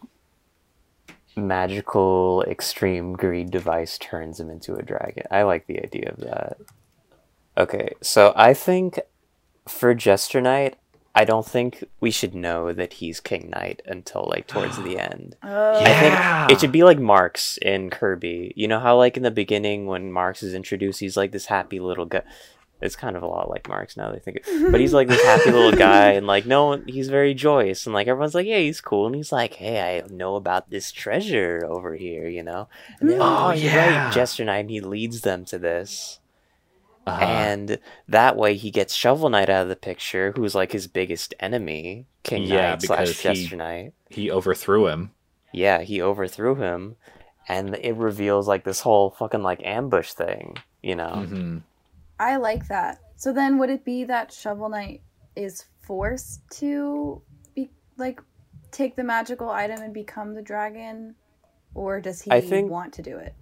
magical 1.36 2.44
extreme 2.48 3.14
greed 3.14 3.50
device 3.50 3.96
turns 3.98 4.40
him 4.40 4.50
into 4.50 4.74
a 4.74 4.82
dragon. 4.82 5.24
I 5.30 5.42
like 5.42 5.66
the 5.66 5.80
idea 5.82 6.10
of 6.10 6.18
that. 6.18 6.58
Okay, 7.56 7.94
so 8.00 8.32
I 8.36 8.54
think 8.54 9.00
for 9.66 9.94
Jester 9.94 10.40
Knight, 10.40 10.76
I 11.18 11.24
don't 11.24 11.44
think 11.44 11.82
we 11.98 12.12
should 12.12 12.32
know 12.32 12.72
that 12.72 12.92
he's 12.92 13.18
King 13.18 13.50
Knight 13.50 13.82
until 13.84 14.28
like 14.30 14.46
towards 14.46 14.76
the 14.76 14.98
end. 15.12 15.36
oh 15.42 15.80
I 15.80 15.84
think 15.84 16.52
it 16.52 16.60
should 16.60 16.70
be 16.70 16.84
like 16.84 17.00
Marx 17.00 17.58
in 17.60 17.90
Kirby. 17.90 18.52
You 18.54 18.68
know 18.68 18.78
how 18.78 18.96
like 18.96 19.16
in 19.16 19.24
the 19.24 19.32
beginning 19.32 19.86
when 19.86 20.12
Marx 20.12 20.44
is 20.44 20.54
introduced, 20.54 21.00
he's 21.00 21.16
like 21.16 21.32
this 21.32 21.46
happy 21.46 21.80
little 21.80 22.04
guy. 22.04 22.22
It's 22.80 22.94
kind 22.94 23.16
of 23.16 23.24
a 23.24 23.26
lot 23.26 23.50
like 23.50 23.68
Marx 23.68 23.96
now 23.96 24.12
they 24.12 24.20
think 24.20 24.36
it. 24.36 24.70
But 24.70 24.80
he's 24.80 24.94
like 24.94 25.08
this 25.08 25.24
happy 25.24 25.50
little 25.50 25.72
guy 25.76 26.12
and 26.12 26.28
like 26.28 26.46
no 26.46 26.66
one 26.66 26.84
he's 26.86 27.08
very 27.08 27.34
joyous 27.34 27.84
and 27.84 27.94
like 27.94 28.06
everyone's 28.06 28.36
like, 28.36 28.46
Yeah, 28.46 28.58
he's 28.58 28.80
cool 28.80 29.06
and 29.06 29.16
he's 29.16 29.32
like, 29.32 29.54
Hey, 29.54 29.98
I 29.98 30.06
know 30.06 30.36
about 30.36 30.70
this 30.70 30.92
treasure 30.92 31.66
over 31.68 31.96
here, 31.96 32.28
you 32.28 32.44
know? 32.44 32.68
And 33.00 33.10
then 33.10 33.18
mm. 33.18 33.22
Oh, 33.22 33.48
oh, 33.48 33.50
yeah. 33.50 34.04
right, 34.04 34.14
Jester 34.14 34.44
Knight 34.44 34.58
and 34.58 34.70
he 34.70 34.80
leads 34.80 35.22
them 35.22 35.44
to 35.46 35.58
this. 35.58 36.20
Uh-huh. 37.08 37.24
And 37.24 37.78
that 38.08 38.36
way 38.36 38.54
he 38.54 38.70
gets 38.70 38.94
Shovel 38.94 39.30
Knight 39.30 39.48
out 39.50 39.62
of 39.62 39.68
the 39.68 39.76
picture, 39.76 40.32
who's 40.36 40.54
like 40.54 40.72
his 40.72 40.86
biggest 40.86 41.34
enemy, 41.40 42.06
King 42.22 42.44
Yeah, 42.44 42.70
Knight 42.70 42.82
slash 42.82 42.98
because 43.08 43.20
he- 43.20 43.28
Jester 43.42 43.56
Knight 43.56 43.92
he 44.10 44.30
overthrew 44.30 44.86
him. 44.88 45.10
yeah, 45.52 45.80
he 45.82 46.00
overthrew 46.02 46.54
him, 46.54 46.96
and 47.48 47.74
it 47.76 47.94
reveals 47.96 48.46
like 48.48 48.64
this 48.64 48.80
whole 48.80 49.10
fucking 49.10 49.42
like 49.42 49.60
ambush 49.64 50.12
thing, 50.12 50.56
you 50.82 50.94
know? 50.96 51.24
hmm 51.26 51.58
i 52.20 52.34
like 52.36 52.66
that 52.66 52.98
so 53.14 53.32
then 53.32 53.58
would 53.58 53.70
it 53.70 53.84
be 53.84 54.02
that 54.02 54.32
shovel 54.32 54.68
knight 54.68 55.00
is 55.36 55.66
forced 55.82 56.40
to 56.50 57.22
be 57.54 57.70
like 57.96 58.20
take 58.72 58.96
the 58.96 59.04
magical 59.04 59.48
item 59.50 59.80
and 59.80 59.94
become 59.94 60.34
the 60.34 60.42
dragon 60.42 61.14
or 61.74 62.00
does 62.00 62.20
he 62.20 62.28
I 62.32 62.40
think- 62.40 62.68
want 62.72 62.92
to 62.94 63.02
do 63.02 63.16
it 63.18 63.34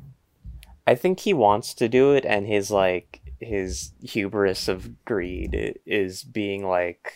I 0.87 0.95
think 0.95 1.21
he 1.21 1.33
wants 1.35 1.73
to 1.75 1.89
do 1.89 2.13
it, 2.13 2.25
and 2.27 2.47
his 2.47 2.71
like 2.71 3.21
his 3.41 3.93
hubris 4.03 4.69
of 4.69 5.05
greed 5.05 5.79
is 5.87 6.23
being 6.23 6.67
like, 6.67 7.13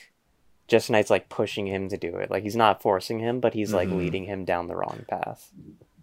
Just 0.68 0.88
Knight's 0.90 1.10
like 1.10 1.28
pushing 1.28 1.66
him 1.66 1.88
to 1.88 1.96
do 1.96 2.14
it. 2.16 2.30
Like 2.30 2.42
he's 2.44 2.54
not 2.56 2.80
forcing 2.82 3.18
him, 3.18 3.40
but 3.40 3.54
he's 3.54 3.72
like 3.72 3.88
Mhm. 3.88 3.98
leading 3.98 4.24
him 4.24 4.44
down 4.44 4.68
the 4.68 4.76
wrong 4.76 5.04
path. 5.08 5.50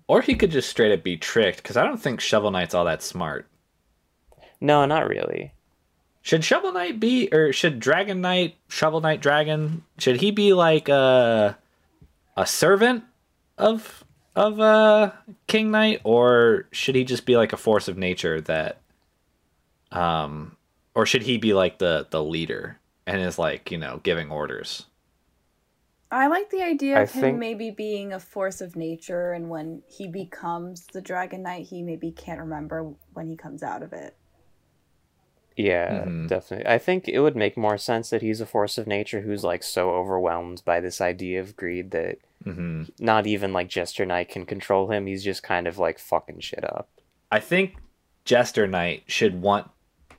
Or 0.08 0.22
he 0.22 0.36
could 0.36 0.52
just 0.52 0.70
straight 0.70 0.92
up 0.92 1.04
be 1.04 1.16
tricked 1.18 1.58
because 1.58 1.78
I 1.78 1.84
don't 1.84 1.98
think 2.02 2.20
Shovel 2.20 2.52
Knight's 2.52 2.74
all 2.74 2.86
that 2.86 3.02
smart. 3.02 3.48
No, 4.60 4.86
not 4.86 5.08
really. 5.08 5.54
Should 6.22 6.44
Shovel 6.44 6.74
Knight 6.74 7.00
be, 7.00 7.30
or 7.32 7.54
should 7.54 7.80
Dragon 7.80 8.20
Knight, 8.20 8.56
Shovel 8.68 9.00
Knight 9.02 9.22
Dragon, 9.22 9.84
should 9.98 10.20
he 10.20 10.32
be 10.32 10.52
like 10.54 10.90
a 10.90 11.58
a 12.36 12.46
servant 12.46 13.04
of 13.58 14.04
of 14.36 14.60
uh 14.60 15.12
King 15.48 15.72
Knight, 15.72 16.02
or 16.04 16.66
should 16.72 16.96
he 16.96 17.04
just 17.06 17.26
be 17.26 17.38
like 17.38 17.54
a 17.54 17.58
force 17.58 17.88
of 17.88 17.98
nature 17.98 18.42
that, 18.42 18.82
um, 19.92 20.56
or 20.96 21.06
should 21.06 21.24
he 21.24 21.38
be 21.38 21.54
like 21.54 21.78
the 21.80 22.08
the 22.10 22.24
leader 22.24 22.80
and 23.06 23.22
is 23.22 23.38
like 23.40 23.72
you 23.72 23.78
know 23.78 24.00
giving 24.04 24.30
orders? 24.32 24.86
I 26.10 26.28
like 26.28 26.50
the 26.52 26.62
idea 26.62 26.98
I 26.98 27.02
of 27.02 27.12
him 27.12 27.22
think- 27.22 27.38
maybe 27.40 27.70
being 27.70 28.14
a 28.14 28.20
force 28.20 28.62
of 28.62 28.76
nature, 28.78 29.34
and 29.34 29.50
when 29.50 29.82
he 29.88 30.08
becomes 30.08 30.88
the 30.88 31.02
Dragon 31.02 31.44
Knight, 31.44 31.66
he 31.68 31.82
maybe 31.84 32.12
can't 32.12 32.40
remember 32.40 32.94
when 33.14 33.28
he 33.28 33.36
comes 33.36 33.62
out 33.62 33.84
of 33.84 33.92
it. 33.92 34.16
Yeah, 35.58 36.06
Mhm. 36.06 36.28
definitely. 36.28 36.68
I 36.68 36.78
think 36.78 37.08
it 37.08 37.20
would 37.20 37.36
make 37.36 37.58
more 37.58 37.78
sense 37.80 38.12
that 38.12 38.22
he's 38.22 38.40
a 38.40 38.46
force 38.46 38.78
of 38.78 38.86
nature 38.86 39.22
who's 39.22 39.44
like 39.44 39.64
so 39.64 39.90
overwhelmed 39.90 40.62
by 40.64 40.80
this 40.80 41.02
idea 41.02 41.42
of 41.42 41.56
greed 41.56 41.92
that 41.92 42.20
hmm 42.44 42.84
not 43.00 43.26
even 43.26 43.52
like 43.52 43.68
Jester 43.68 44.06
Knight 44.06 44.30
can 44.30 44.46
control 44.46 44.92
him. 44.92 45.08
He's 45.08 45.24
just 45.24 45.42
kind 45.42 45.68
of 45.68 45.78
like 45.80 45.98
fucking 45.98 46.40
shit 46.42 46.64
up. 46.64 46.88
I 47.32 47.40
think 47.40 47.76
Jester 48.24 48.68
Knight 48.68 49.04
should 49.08 49.42
want. 49.42 49.70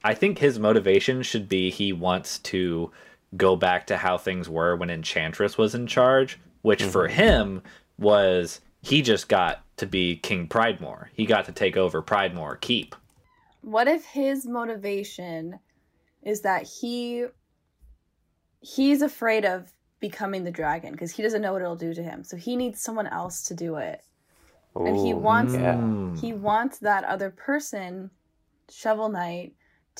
I 0.04 0.14
think 0.14 0.38
his 0.38 0.58
motivation 0.58 1.22
should 1.22 1.48
be 1.48 1.70
he 1.70 1.92
wants 1.92 2.38
to 2.40 2.90
go 3.36 3.56
back 3.56 3.86
to 3.88 3.96
how 3.96 4.16
things 4.18 4.48
were 4.48 4.76
when 4.76 4.90
Enchantress 4.90 5.58
was 5.58 5.74
in 5.74 5.86
charge, 5.86 6.38
which 6.62 6.82
for 6.82 7.08
him 7.08 7.62
was 7.98 8.60
he 8.80 9.02
just 9.02 9.28
got 9.28 9.62
to 9.76 9.86
be 9.86 10.16
King 10.16 10.46
Pridemoor. 10.46 11.10
He 11.14 11.26
got 11.26 11.44
to 11.46 11.52
take 11.52 11.76
over 11.76 12.00
Pridemoor 12.00 12.56
Keep. 12.56 12.94
What 13.62 13.88
if 13.88 14.04
his 14.04 14.46
motivation 14.46 15.58
is 16.22 16.42
that 16.42 16.62
he 16.80 17.26
he's 18.60 19.02
afraid 19.02 19.44
of 19.44 19.72
becoming 20.00 20.44
the 20.44 20.50
dragon 20.50 20.92
because 20.92 21.10
he 21.10 21.22
doesn't 21.22 21.42
know 21.42 21.52
what 21.52 21.62
it'll 21.62 21.76
do 21.76 21.94
to 21.94 22.02
him. 22.02 22.24
So 22.24 22.36
he 22.36 22.56
needs 22.56 22.80
someone 22.80 23.06
else 23.06 23.42
to 23.44 23.54
do 23.54 23.76
it. 23.76 24.02
And 24.74 24.96
he 24.96 25.12
wants- 25.12 25.54
yeah. 25.54 25.74
Mm. 25.74 26.20
He 26.20 26.32
wants 26.32 26.78
that 26.78 27.04
other 27.04 27.30
person, 27.30 28.10
Shovel 28.70 29.08
Knight, 29.08 29.54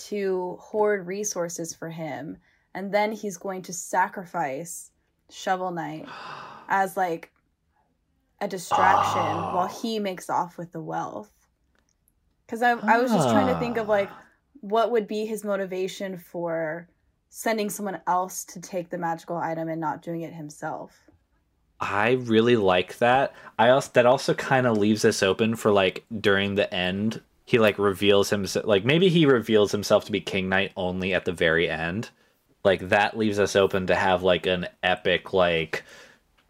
to 0.07 0.57
hoard 0.61 1.07
resources 1.07 1.75
for 1.75 1.91
him, 1.91 2.37
and 2.75 2.93
then 2.93 3.13
he's 3.13 3.37
going 3.37 3.63
to 3.63 3.73
sacrifice 3.73 4.91
Shovel 5.31 5.71
Knight 5.71 6.07
as 6.69 6.97
like 6.97 7.33
a 8.41 8.49
distraction 8.49 9.21
Oh. 9.21 9.55
while 9.55 9.67
he 9.67 9.99
makes 9.99 10.31
off 10.31 10.59
with 10.59 10.73
the 10.73 10.81
wealth. 10.81 11.33
Because 12.47 12.63
I, 12.63 12.73
I 12.73 12.99
was 12.99 13.11
just 13.11 13.29
trying 13.29 13.53
to 13.53 13.59
think 13.59 13.77
of 13.77 13.89
ah. 13.89 13.93
like 13.93 14.11
what 14.61 14.91
would 14.91 15.07
be 15.07 15.27
his 15.27 15.45
motivation 15.45 16.17
for 16.17 16.89
sending 17.31 17.69
someone 17.69 18.01
else 18.07 18.45
to 18.45 18.61
take 18.61 18.91
the 18.91 18.99
magical 18.99 19.37
item 19.37 19.69
and 19.69 19.81
not 19.81 20.03
doing 20.03 20.23
it 20.23 20.33
himself. 20.33 21.11
I 21.81 22.13
really 22.13 22.57
like 22.57 22.99
that. 22.99 23.35
I 23.59 23.71
also 23.71 23.91
that 23.95 24.07
also 24.07 24.35
kind 24.35 24.67
of 24.67 24.79
leaves 24.79 25.05
us 25.05 25.23
open 25.23 25.55
for 25.57 25.71
like 25.71 26.05
during 26.21 26.55
the 26.55 26.73
end 26.75 27.21
he 27.49 27.59
like 27.59 27.79
reveals 27.79 28.29
himself 28.29 28.67
like 28.67 28.85
maybe 28.85 29.09
he 29.09 29.25
reveals 29.25 29.73
himself 29.73 30.05
to 30.05 30.13
be 30.13 30.21
King 30.21 30.51
Knight 30.51 30.71
only 30.77 31.15
at 31.15 31.25
the 31.25 31.33
very 31.33 31.67
end. 31.67 32.11
Like 32.63 32.91
that 32.91 33.17
leaves 33.17 33.39
us 33.39 33.57
open 33.57 33.87
to 33.87 33.95
have 33.95 34.23
like 34.23 34.45
an 34.45 34.67
epic 34.83 35.33
like 35.33 35.83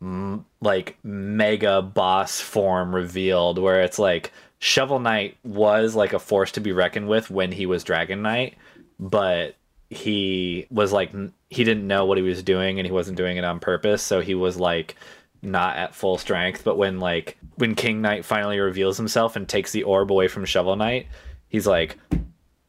m- 0.02 0.44
like 0.60 0.98
mega 1.04 1.82
boss 1.82 2.40
form 2.40 2.92
revealed 2.92 3.60
where 3.60 3.80
it's 3.82 4.00
like 4.00 4.32
Shovel 4.58 4.98
Knight 4.98 5.36
was 5.44 5.94
like 5.94 6.14
a 6.14 6.18
force 6.18 6.50
to 6.52 6.60
be 6.60 6.72
reckoned 6.72 7.06
with 7.06 7.30
when 7.30 7.52
he 7.52 7.64
was 7.64 7.84
Dragon 7.84 8.20
Knight, 8.20 8.56
but 8.98 9.54
he 9.90 10.66
was 10.68 10.92
like 10.92 11.12
he 11.48 11.62
didn't 11.62 11.86
know 11.86 12.06
what 12.06 12.18
he 12.18 12.24
was 12.24 12.42
doing 12.42 12.80
and 12.80 12.86
he 12.86 12.92
wasn't 12.92 13.16
doing 13.16 13.36
it 13.36 13.44
on 13.44 13.60
purpose, 13.60 14.02
so 14.02 14.20
he 14.20 14.34
was 14.34 14.58
like 14.58 14.96
not 15.42 15.76
at 15.76 15.94
full 15.94 16.18
strength. 16.18 16.64
But 16.64 16.76
when 16.78 17.00
like 17.00 17.36
when 17.56 17.74
King 17.74 18.00
Knight 18.02 18.24
finally 18.24 18.58
reveals 18.58 18.96
himself 18.96 19.36
and 19.36 19.48
takes 19.48 19.72
the 19.72 19.82
orb 19.84 20.10
away 20.12 20.28
from 20.28 20.44
Shovel 20.44 20.76
Knight, 20.76 21.06
he's 21.48 21.66
like, 21.66 21.96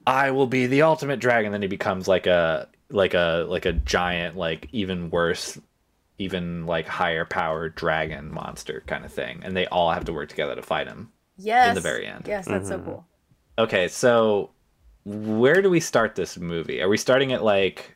"I 0.07 0.31
will 0.31 0.47
be 0.47 0.67
the 0.67 0.81
ultimate 0.83 1.19
dragon." 1.19 1.51
Then 1.51 1.61
he 1.61 1.67
becomes 1.67 2.07
like 2.07 2.27
a 2.27 2.67
like 2.89 3.13
a 3.13 3.45
like 3.49 3.65
a 3.65 3.73
giant, 3.73 4.35
like 4.37 4.67
even 4.71 5.09
worse 5.09 5.59
even 6.21 6.65
like 6.65 6.85
higher 6.85 7.23
power 7.23 7.69
dragon 7.69 8.29
monster 8.29 8.83
kind 8.87 9.05
of 9.05 9.13
thing 9.13 9.39
and 9.41 9.55
they 9.55 9.65
all 9.67 9.89
have 9.89 10.03
to 10.03 10.11
work 10.11 10.27
together 10.27 10.53
to 10.53 10.61
fight 10.61 10.85
him 10.85 11.09
Yes. 11.37 11.69
In 11.69 11.75
the 11.75 11.79
very 11.79 12.05
end. 12.05 12.25
Yes, 12.27 12.45
that's 12.45 12.67
so 12.67 12.77
Mhm. 12.77 12.83
cool. 12.83 13.05
okay 13.57 13.87
so 13.87 14.49
where 15.05 15.61
do 15.61 15.69
we 15.69 15.79
start 15.79 16.15
this 16.15 16.37
movie 16.37 16.81
are 16.81 16.89
we 16.89 16.97
starting 16.97 17.29
it 17.31 17.41
like 17.41 17.95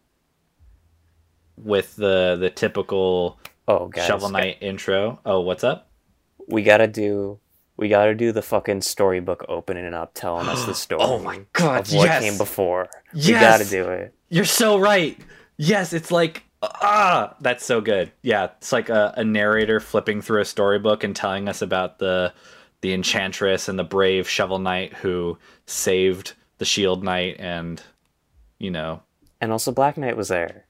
with 1.58 1.96
the 1.98 2.38
the 2.40 2.50
typical 2.50 3.38
Oh, 3.68 3.88
guys, 3.88 4.06
shovel 4.06 4.30
knight 4.30 4.58
intro 4.62 5.20
oh 5.26 5.40
what's 5.42 5.64
up 5.64 5.90
we 6.48 6.62
gotta 6.64 6.88
do. 6.88 7.40
We 7.78 7.88
gotta 7.88 8.14
do 8.14 8.32
the 8.34 8.42
fucking 8.42 8.82
storybook 8.82 9.46
opening 9.48 9.86
and 9.86 9.96
up, 9.96 10.14
telling 10.14 10.48
us 10.48 10.66
the 10.66 10.76
story. 10.76 11.02
Oh 11.06 11.20
my 11.20 11.40
God, 11.54 11.88
Of 11.88 11.94
what 11.94 12.06
yes. 12.06 12.22
came 12.22 12.38
before. 12.38 12.90
Yes. 13.14 13.28
We 13.28 13.34
gotta 13.34 13.66
do 13.70 13.90
it. 13.92 14.14
you're 14.30 14.44
so 14.46 14.78
right 14.78 15.18
yes 15.58 15.94
it's 15.94 16.12
like 16.12 16.44
ah 16.64 17.36
that's 17.42 17.64
so 17.64 17.80
good 17.80 18.12
yeah 18.24 18.46
it's 18.58 18.72
like 18.72 18.90
a, 18.90 19.14
a 19.18 19.24
narrator 19.24 19.80
flipping 19.80 20.22
through 20.22 20.42
a 20.42 20.46
storybook 20.46 21.04
and 21.04 21.16
telling 21.16 21.48
us 21.48 21.62
about 21.62 22.00
the 22.00 22.34
the 22.82 22.94
enchantress 22.94 23.70
and 23.70 23.78
the 23.78 23.84
brave 23.84 24.28
shovel 24.28 24.58
knight 24.60 24.94
who 24.96 25.38
saved 25.68 26.34
the 26.58 26.66
shield 26.66 27.04
knight 27.04 27.36
and 27.40 27.82
you 28.60 28.72
know 28.72 29.02
And 29.40 29.52
also, 29.52 29.72
Black 29.72 29.98
Knight 29.98 30.18
was 30.18 30.28
there. 30.30 30.66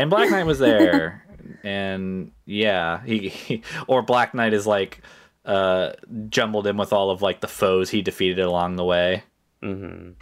And 0.00 0.10
black 0.10 0.30
knight 0.30 0.46
was 0.46 0.58
there 0.58 1.24
and 1.64 2.30
yeah 2.46 3.02
he, 3.04 3.28
he 3.28 3.62
or 3.86 4.02
black 4.02 4.34
knight 4.34 4.52
is 4.54 4.66
like 4.66 5.00
uh 5.44 5.92
jumbled 6.28 6.66
in 6.66 6.76
with 6.76 6.92
all 6.92 7.10
of 7.10 7.22
like 7.22 7.40
the 7.40 7.48
foes 7.48 7.90
he 7.90 8.02
defeated 8.02 8.44
along 8.44 8.76
the 8.76 8.84
way 8.84 9.22
Mm-hmm. 9.62 10.12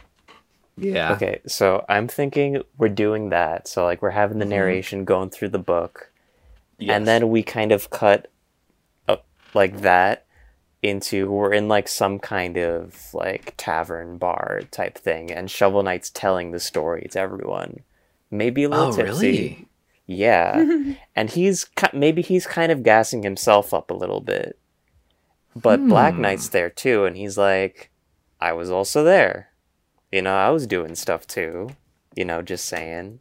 yeah 0.76 1.12
Okay, 1.12 1.40
so 1.46 1.84
I'm 1.88 2.08
thinking 2.08 2.62
we're 2.76 2.88
doing 2.88 3.28
that. 3.30 3.68
So 3.68 3.84
like 3.84 4.02
we're 4.02 4.10
having 4.10 4.38
the 4.40 4.44
Mhm. 4.46 4.48
narration 4.50 5.04
going 5.04 5.30
through 5.30 5.50
the 5.50 5.58
book, 5.60 6.10
Yes. 6.78 6.96
and 6.96 7.06
then 7.06 7.28
we 7.30 7.42
kind 7.44 7.70
of 7.72 7.90
cut 7.90 8.30
up 9.06 9.24
like 9.54 9.80
that 9.82 10.26
into 10.82 11.30
we're 11.30 11.52
in 11.52 11.68
like 11.68 11.86
some 11.88 12.18
kind 12.18 12.56
of 12.56 13.12
like 13.14 13.54
tavern 13.56 14.18
bar 14.18 14.62
type 14.72 14.98
thing, 14.98 15.30
and 15.30 15.48
Shovel 15.50 15.82
Knight's 15.84 16.10
telling 16.10 16.50
the 16.50 16.60
story 16.60 17.06
to 17.12 17.20
everyone. 17.20 17.80
Maybe 18.30 18.64
a 18.64 18.68
little 18.68 18.86
oh 18.88 18.92
tipsy. 18.96 19.26
really 19.26 19.67
Yeah, 20.10 20.64
and 21.14 21.28
he's 21.30 21.66
maybe 21.92 22.22
he's 22.22 22.46
kind 22.46 22.72
of 22.72 22.82
gassing 22.82 23.22
himself 23.22 23.72
up 23.74 23.90
a 23.90 23.94
little 23.94 24.20
bit. 24.22 24.58
But 25.54 25.86
Black 25.86 26.14
Hmm. 26.14 26.22
Knight's 26.22 26.48
there 26.48 26.70
too, 26.70 27.04
and 27.04 27.14
he's 27.16 27.36
like, 27.36 27.90
"I 28.40 28.52
was 28.54 28.70
also 28.70 29.04
there. 29.04 29.50
You 30.10 30.22
know, 30.22 30.34
I 30.34 30.48
was 30.50 30.66
doing 30.66 30.94
stuff 30.94 31.26
too. 31.26 31.68
You 32.16 32.24
know, 32.24 32.40
just 32.42 32.64
saying." 32.66 33.20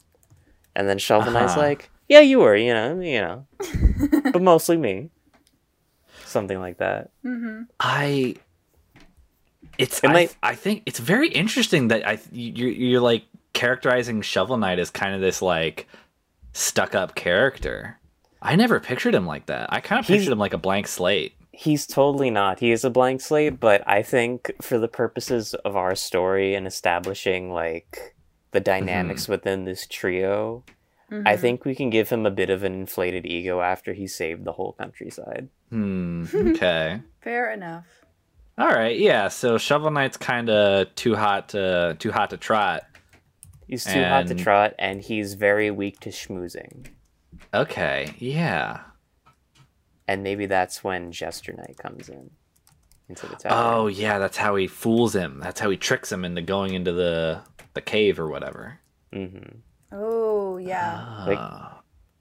And 0.75 0.87
then 0.87 0.97
Shovel 0.97 1.31
Knight's 1.33 1.51
Uh-huh. 1.53 1.61
like, 1.61 1.89
"Yeah, 2.07 2.21
you 2.21 2.39
were. 2.39 2.55
You 2.55 2.73
know, 2.73 2.99
you 3.01 3.19
know, 3.21 3.45
but 4.31 4.41
mostly 4.41 4.77
me." 4.77 5.09
Something 6.25 6.59
like 6.59 6.77
that. 6.77 7.09
Mm-hmm. 7.25 7.63
I 7.79 8.35
it's 9.77 9.99
It 10.03 10.09
I, 10.09 10.13
might- 10.13 10.35
I 10.41 10.55
think 10.55 10.83
it's 10.85 10.99
very 10.99 11.27
interesting 11.29 11.89
that 11.89 12.07
I 12.07 12.19
you're 12.31 12.69
you're 12.69 13.01
like 13.01 13.23
characterizing 13.53 14.21
Shovel 14.21 14.57
Knight 14.57 14.79
as 14.79 14.89
kind 14.89 15.13
of 15.15 15.21
this 15.21 15.41
like 15.41 15.87
stuck 16.57 16.95
up 16.95 17.15
character. 17.15 17.99
I 18.41 18.55
never 18.55 18.79
pictured 18.79 19.15
him 19.15 19.25
like 19.25 19.45
that. 19.47 19.71
I 19.71 19.79
kind 19.79 19.99
of 19.99 20.07
pictured 20.07 20.31
him 20.31 20.39
like 20.39 20.53
a 20.53 20.57
blank 20.57 20.87
slate. 20.87 21.33
He's 21.51 21.87
totally 21.87 22.29
not. 22.29 22.59
He 22.59 22.71
is 22.71 22.83
a 22.83 22.89
blank 22.89 23.21
slate, 23.21 23.59
but 23.59 23.83
I 23.87 24.03
think 24.03 24.51
for 24.61 24.77
the 24.77 24.87
purposes 24.87 25.53
of 25.53 25.75
our 25.75 25.95
story 25.95 26.53
and 26.53 26.67
establishing 26.67 27.51
like 27.51 28.15
the 28.51 28.59
dynamics 28.59 29.27
within 29.27 29.65
this 29.65 29.87
trio, 29.87 30.63
I 31.25 31.35
think 31.37 31.63
we 31.65 31.73
can 31.73 31.89
give 31.89 32.09
him 32.09 32.25
a 32.25 32.31
bit 32.31 32.49
of 32.49 32.63
an 32.63 32.73
inflated 32.73 33.25
ego 33.25 33.61
after 33.61 33.93
he 33.93 34.07
saved 34.07 34.43
the 34.45 34.51
whole 34.51 34.73
countryside. 34.73 35.49
Hmm. 35.69 36.25
Okay. 36.33 37.01
Fair 37.21 37.51
enough. 37.51 37.85
All 38.57 38.67
right. 38.67 38.97
Yeah. 38.97 39.27
So 39.27 39.57
Shovel 39.57 39.91
Knight's 39.91 40.17
kind 40.17 40.49
of 40.49 40.93
too 40.95 41.15
hot 41.15 41.49
to 41.49 41.95
too 41.99 42.11
hot 42.11 42.31
to 42.31 42.37
trot. 42.37 42.83
He's 43.67 43.83
too 43.83 44.03
hot 44.03 44.27
to 44.27 44.35
trot, 44.35 44.73
and 44.79 45.01
he's 45.01 45.33
very 45.33 45.69
weak 45.71 45.99
to 46.01 46.09
schmoozing. 46.09 46.87
Okay. 47.53 48.13
Yeah. 48.17 48.81
And 50.07 50.23
maybe 50.23 50.45
that's 50.45 50.83
when 50.83 51.11
Jester 51.11 51.53
Knight 51.53 51.77
comes 51.77 52.07
in 52.07 52.31
into 53.09 53.27
the 53.27 53.35
tower. 53.35 53.51
Oh 53.53 53.87
yeah. 53.87 54.19
That's 54.19 54.37
how 54.37 54.55
he 54.55 54.67
fools 54.67 55.15
him. 55.15 55.39
That's 55.41 55.59
how 55.59 55.69
he 55.69 55.77
tricks 55.77 56.11
him 56.11 56.23
into 56.23 56.41
going 56.41 56.73
into 56.73 56.93
the 56.93 57.41
the 57.73 57.81
cave 57.81 58.19
or 58.19 58.27
whatever. 58.29 58.79
Mm-hmm. 59.13 59.59
Oh 59.91 60.57
yeah. 60.57 61.25
Like-. 61.27 61.73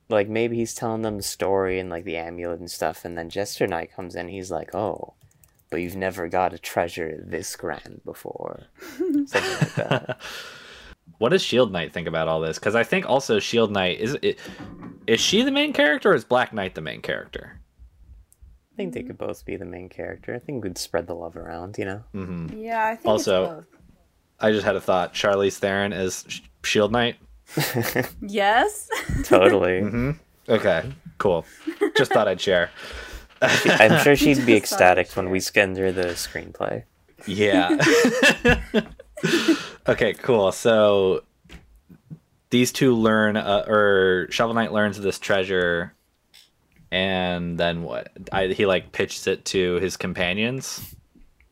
Like 0.09 0.29
maybe 0.29 0.57
he's 0.57 0.75
telling 0.75 1.03
them 1.03 1.17
the 1.17 1.23
story 1.25 1.81
and 1.81 1.91
like 1.91 2.05
the 2.05 2.17
amulet 2.17 2.61
and 2.61 2.71
stuff, 2.71 3.05
and 3.05 3.19
then 3.19 3.29
Jester 3.29 3.67
Knight 3.67 3.93
comes 3.93 4.15
in. 4.15 4.29
He's 4.29 4.53
like, 4.53 4.73
"Oh, 4.73 5.15
but 5.69 5.79
you've 5.79 5.97
never 5.97 6.29
got 6.29 6.55
a 6.55 6.59
treasure 6.59 7.21
this 7.27 7.57
grand 7.57 8.03
before." 8.05 8.67
Something 8.99 9.43
like 9.43 9.75
that. 9.75 10.21
what 11.19 11.31
does 11.31 11.43
Shield 11.43 11.73
Knight 11.73 11.93
think 11.93 12.07
about 12.09 12.29
all 12.29 12.41
this? 12.41 12.59
Because 12.59 12.75
I 12.75 12.85
think 12.85 13.09
also 13.09 13.39
Shield 13.39 13.71
Knight 13.73 14.01
is 14.01 14.17
it, 14.23 14.39
is 15.07 15.21
she 15.21 15.43
the 15.43 15.51
main 15.51 15.73
character 15.73 16.11
or 16.13 16.15
is 16.15 16.25
Black 16.25 16.53
Knight 16.53 16.75
the 16.75 16.81
main 16.81 17.01
character? 17.01 17.59
I 18.73 18.77
think 18.77 18.93
they 18.95 19.03
could 19.03 19.17
both 19.17 19.45
be 19.47 19.57
the 19.57 19.65
main 19.65 19.89
character. 19.89 20.35
I 20.35 20.39
think 20.39 20.63
we'd 20.63 20.77
spread 20.77 21.07
the 21.07 21.15
love 21.15 21.37
around, 21.37 21.77
you 21.79 21.87
know. 21.87 22.03
hmm 22.13 22.49
Yeah, 22.55 22.87
I 22.87 22.97
think 22.97 23.07
Also- 23.09 23.45
it's 23.45 23.55
both. 23.55 23.67
I 24.39 24.53
just 24.53 24.67
had 24.67 24.77
a 24.77 24.81
thought. 24.83 25.15
Charlize 25.15 25.57
Theron 25.57 25.95
as 25.95 26.25
Sh- 26.29 26.41
Shield 26.63 26.93
Knight. 26.93 27.17
Yes. 28.21 28.89
totally. 29.25 29.81
hmm 29.89 30.11
Okay, 30.49 30.93
cool. 31.19 31.45
Just 31.97 32.13
thought 32.13 32.29
I'd 32.29 32.41
share. 32.41 32.71
I'm 33.43 34.03
sure 34.05 34.15
she'd 34.15 34.45
be 34.47 34.61
Just 34.61 34.73
thought 34.75 34.83
I'd 34.83 34.99
ecstatic 34.99 35.11
when 35.17 35.31
we 35.31 35.41
send 35.41 35.77
her 35.79 35.91
the 35.91 36.09
screenplay. 36.09 36.85
Yeah. 37.27 37.77
okay, 39.89 40.13
cool. 40.15 40.53
So 40.53 41.23
these 42.51 42.73
two 42.73 42.95
learn, 42.95 43.37
uh, 43.37 43.65
or 43.67 44.27
Shovel 44.31 44.55
Knight 44.55 44.73
learns 44.73 45.01
this 45.01 45.19
treasure, 45.19 45.95
and 46.91 47.59
then 47.59 47.83
what? 47.83 48.13
I, 48.33 48.49
he 48.49 48.67
like 48.67 48.93
pitches 48.93 49.27
it 49.27 49.45
to 49.47 49.75
his 49.77 49.97
companions. 49.97 50.95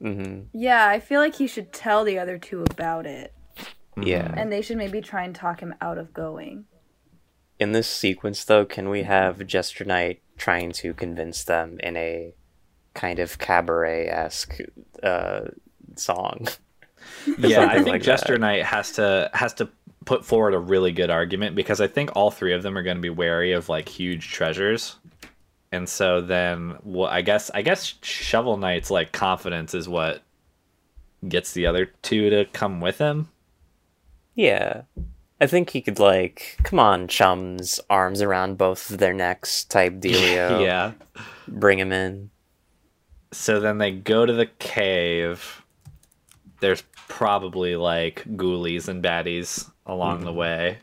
hmm 0.00 0.40
yeah, 0.52 0.86
I 0.88 1.00
feel 1.00 1.20
like 1.20 1.36
he 1.36 1.46
should 1.46 1.72
tell 1.72 2.04
the 2.04 2.18
other 2.18 2.38
two 2.38 2.62
about 2.62 3.06
it, 3.06 3.32
Yeah. 3.96 4.32
and 4.36 4.52
they 4.52 4.62
should 4.62 4.76
maybe 4.76 5.00
try 5.00 5.24
and 5.24 5.34
talk 5.34 5.60
him 5.60 5.74
out 5.80 5.98
of 5.98 6.12
going. 6.14 6.66
In 7.58 7.72
this 7.72 7.88
sequence, 7.88 8.44
though, 8.44 8.64
can 8.64 8.88
we 8.90 9.04
have 9.04 9.46
Jester 9.46 9.84
Knight 9.84 10.20
trying 10.36 10.72
to 10.72 10.92
convince 10.92 11.44
them 11.44 11.78
in 11.82 11.96
a 11.96 12.34
kind 12.94 13.18
of 13.20 13.38
cabaret 13.38 14.08
esque 14.08 14.58
uh, 15.02 15.42
song? 15.96 16.46
Yeah, 17.38 17.66
I 17.66 17.74
think 17.76 17.88
like 17.88 18.02
Jester. 18.02 18.38
Knight 18.38 18.64
has 18.64 18.92
to 18.92 19.30
has 19.34 19.54
to 19.54 19.68
put 20.04 20.24
forward 20.24 20.54
a 20.54 20.58
really 20.58 20.92
good 20.92 21.10
argument 21.10 21.56
because 21.56 21.80
I 21.80 21.86
think 21.86 22.10
all 22.14 22.30
three 22.30 22.52
of 22.52 22.62
them 22.62 22.76
are 22.76 22.82
going 22.82 22.96
to 22.96 23.02
be 23.02 23.10
wary 23.10 23.52
of 23.52 23.68
like 23.68 23.88
huge 23.88 24.30
treasures. 24.30 24.96
And 25.72 25.88
so 25.88 26.20
then, 26.20 26.76
well, 26.82 27.08
I 27.08 27.22
guess 27.22 27.50
I 27.52 27.62
guess 27.62 27.94
Shovel 28.02 28.56
Knight's 28.56 28.90
like 28.90 29.12
confidence 29.12 29.74
is 29.74 29.88
what 29.88 30.22
gets 31.28 31.52
the 31.52 31.66
other 31.66 31.86
two 32.02 32.30
to 32.30 32.44
come 32.46 32.80
with 32.80 32.98
him. 32.98 33.28
Yeah. 34.34 34.82
I 35.40 35.46
think 35.46 35.70
he 35.70 35.80
could, 35.80 35.98
like, 35.98 36.58
come 36.62 36.78
on, 36.78 37.08
chums, 37.08 37.80
arms 37.90 38.22
around 38.22 38.56
both 38.56 38.90
of 38.90 38.98
their 38.98 39.12
necks 39.12 39.64
type 39.64 39.94
dealio. 40.00 40.64
yeah. 40.64 40.92
Bring 41.48 41.78
him 41.78 41.92
in. 41.92 42.30
So 43.32 43.58
then 43.58 43.78
they 43.78 43.90
go 43.90 44.24
to 44.24 44.32
the 44.32 44.46
cave. 44.46 45.63
There's 46.64 46.82
probably 47.08 47.76
like 47.76 48.24
ghoulies 48.24 48.88
and 48.88 49.04
baddies 49.04 49.70
along 49.84 50.16
Mm-hmm. 50.16 50.24
the 50.24 50.32
way. 50.32 50.78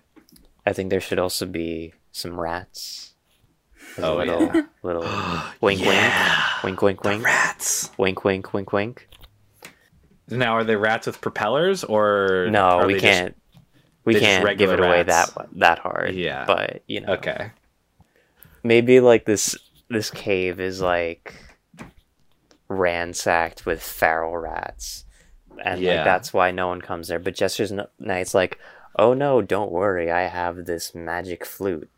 I 0.63 0.73
think 0.73 0.91
there 0.91 1.01
should 1.01 1.17
also 1.17 1.47
be 1.47 1.93
some 2.11 2.39
rats. 2.39 3.15
As 3.97 4.03
Oh, 4.03 4.17
a 4.17 4.17
little, 4.19 4.41
yeah. 4.43 4.61
little 4.83 5.01
wink, 5.61 5.81
Yeah. 5.83 6.45
wink, 6.63 6.81
wink, 6.83 7.03
wink, 7.03 7.03
wink, 7.03 7.25
Rats. 7.25 7.89
wink, 7.97 8.23
wink, 8.23 8.53
wink, 8.53 8.71
wink. 8.71 9.07
Now, 10.29 10.53
are 10.53 10.63
they 10.63 10.75
rats 10.75 11.07
with 11.07 11.19
propellers 11.19 11.83
or 11.83 12.47
No, 12.51 12.61
are 12.81 12.85
we 12.85 12.99
can't. 12.99 13.35
we 14.05 14.13
can't 14.19 14.43
give 14.57 14.69
regular 14.69 14.75
it 14.75 14.79
away 14.87 15.03
that 15.03 15.29
that 15.53 15.79
hard. 15.79 16.13
Yeah. 16.13 16.45
but 16.45 16.83
you 16.87 17.01
know, 17.01 17.13
Okay. 17.13 17.51
maybe 18.63 18.99
like 18.99 19.25
this 19.25 19.57
this 19.89 20.11
cave 20.11 20.59
is 20.59 20.79
like 20.79 21.33
ransacked 22.69 23.65
with 23.65 23.81
feral 23.81 24.37
rats, 24.37 25.05
and 25.63 25.81
Yeah. 25.81 25.95
like 25.95 26.05
that's 26.05 26.33
why 26.33 26.51
no 26.51 26.67
one 26.67 26.81
comes 26.81 27.07
there. 27.07 27.19
But 27.19 27.35
Jester's 27.35 27.73
Knight's 27.99 28.33
like, 28.33 28.59
oh 28.97 29.13
no, 29.13 29.41
don't 29.41 29.71
worry, 29.71 30.11
I 30.11 30.21
have 30.27 30.65
this 30.65 30.93
magic 30.95 31.45
flute 31.45 31.89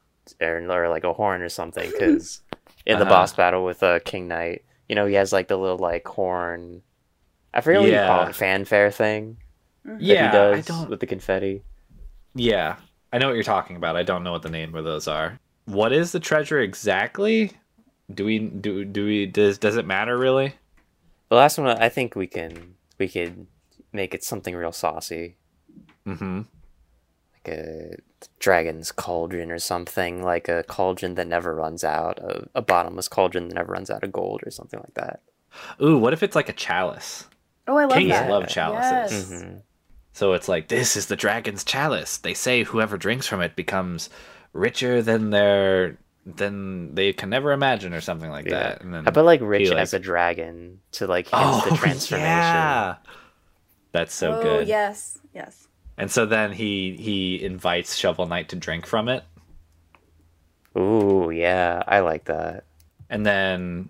or, 0.42 0.58
or 0.70 0.90
like 0.90 1.04
a 1.04 1.14
horn 1.14 1.42
or 1.42 1.50
something. 1.50 1.90
Because 1.92 2.42
in 2.86 2.98
the 2.98 3.04
Uh-huh. 3.06 3.10
boss 3.14 3.34
battle 3.34 3.64
with 3.66 3.82
uh, 3.84 4.00
King 4.06 4.28
Knight, 4.28 4.64
you 4.90 4.96
know, 4.96 5.06
he 5.06 5.16
has 5.16 5.32
like 5.34 5.48
the 5.48 5.58
little 5.58 5.78
like 5.78 6.08
horn. 6.08 6.82
I 7.54 7.62
forget 7.62 7.82
what 7.82 7.90
you 7.92 7.98
call 7.98 8.28
it, 8.28 8.36
fanfare 8.36 8.90
thing 8.92 9.38
that 9.86 10.02
Yeah, 10.02 10.26
he 10.28 10.32
does 10.38 10.58
I 10.58 10.62
don't. 10.74 10.90
with 10.90 11.00
the 11.00 11.06
confetti. 11.08 11.62
Yeah, 12.36 12.78
I 13.12 13.20
know 13.20 13.28
what 13.28 13.36
you're 13.36 13.44
talking 13.44 13.76
about. 13.76 13.96
I 13.96 14.02
don't 14.04 14.24
know 14.24 14.32
what 14.32 14.42
the 14.42 14.50
name 14.50 14.74
of 14.76 14.84
those 14.84 15.08
are. 15.08 15.38
What 15.66 15.94
is 15.94 16.12
the 16.12 16.20
treasure 16.20 16.60
exactly? 16.60 17.52
Do 18.14 18.26
we 18.26 18.40
do 18.40 18.84
do 18.86 19.06
we 19.06 19.26
does 19.28 19.58
does 19.60 19.78
it 19.78 19.86
matter 19.86 20.18
really? 20.18 20.54
The 21.30 21.36
last 21.36 21.58
one, 21.58 21.68
I 21.68 21.90
think 21.90 22.16
we 22.16 22.28
can 22.28 22.76
we 23.04 23.10
could 23.10 23.48
make 23.92 24.14
it 24.14 24.24
something 24.24 24.56
real 24.56 24.72
saucy, 24.72 25.36
Mm-hmm. 26.08 26.42
like 27.34 27.48
a 27.58 27.96
dragon's 28.40 28.92
cauldron 28.92 29.52
or 29.52 29.60
something, 29.60 30.24
like 30.24 30.48
a 30.50 30.64
cauldron 30.64 31.16
that 31.16 31.28
never 31.28 31.54
runs 31.54 31.84
out, 31.84 32.20
a, 32.20 32.48
a 32.56 32.62
bottomless 32.62 33.08
cauldron 33.10 33.48
that 33.50 33.56
never 33.56 33.74
runs 33.74 33.90
out 33.90 34.04
of 34.04 34.12
gold 34.12 34.42
or 34.46 34.52
something 34.52 34.80
like 34.80 34.94
that. 34.96 35.22
Ooh, 35.82 35.98
what 35.98 36.14
if 36.14 36.24
it's 36.24 36.36
like 36.36 36.50
a 36.50 36.54
chalice? 36.54 37.28
Oh, 37.68 37.78
I 37.78 37.86
love 37.86 37.98
Kings 37.98 38.12
that. 38.12 38.30
love 38.30 38.48
chalices. 38.48 39.32
Yes. 39.32 39.42
hmm 39.44 39.56
So 40.14 40.34
it's 40.34 40.48
like 40.48 40.68
this 40.70 40.96
is 40.96 41.08
the 41.08 41.16
dragon's 41.16 41.64
chalice. 41.64 42.18
They 42.18 42.34
say 42.34 42.64
whoever 42.64 42.98
drinks 42.98 43.28
from 43.28 43.42
it 43.42 43.56
becomes 43.56 44.10
richer 44.54 45.02
than 45.02 45.30
their 45.32 45.98
than 46.26 46.96
they 46.96 47.12
can 47.14 47.30
never 47.30 47.52
imagine 47.52 47.94
or 47.94 48.02
something 48.02 48.30
like 48.30 48.46
Yeah. 48.46 48.52
that. 48.60 48.82
And 48.82 48.94
then 48.94 49.04
How 49.04 49.10
about 49.10 49.26
like 49.26 49.42
rich 49.42 49.70
like- 49.70 49.80
as 49.80 49.94
a 49.94 50.00
dragon 50.00 50.80
to 50.94 51.08
like 51.08 51.26
hint 51.30 51.42
oh, 51.44 51.70
the 51.70 51.76
transformation? 51.78 52.20
yeah. 52.28 52.96
That's 53.92 54.14
so 54.16 54.40
oh, 54.40 54.42
good. 54.42 54.68
yes. 54.68 55.20
Yes. 55.34 55.68
And 55.98 56.10
so 56.10 56.26
then 56.26 56.52
he 56.52 56.96
he 56.98 57.44
invites 57.44 57.96
Shovel 57.96 58.26
Knight 58.26 58.50
to 58.50 58.56
drink 58.56 58.86
from 58.88 59.10
it. 59.10 59.24
Ooh, 60.78 61.30
yeah, 61.30 61.84
I 61.88 62.00
like 62.00 62.26
that. 62.26 62.64
and 63.10 63.24
then 63.26 63.90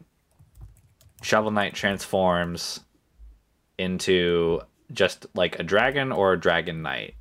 Shovel 1.22 1.52
Knight 1.52 1.74
transforms 1.76 2.82
into 3.78 4.60
just 4.92 5.26
like 5.34 5.60
a 5.60 5.64
dragon 5.64 6.12
or 6.12 6.34
a 6.34 6.40
dragon 6.40 6.82
knight. 6.82 7.16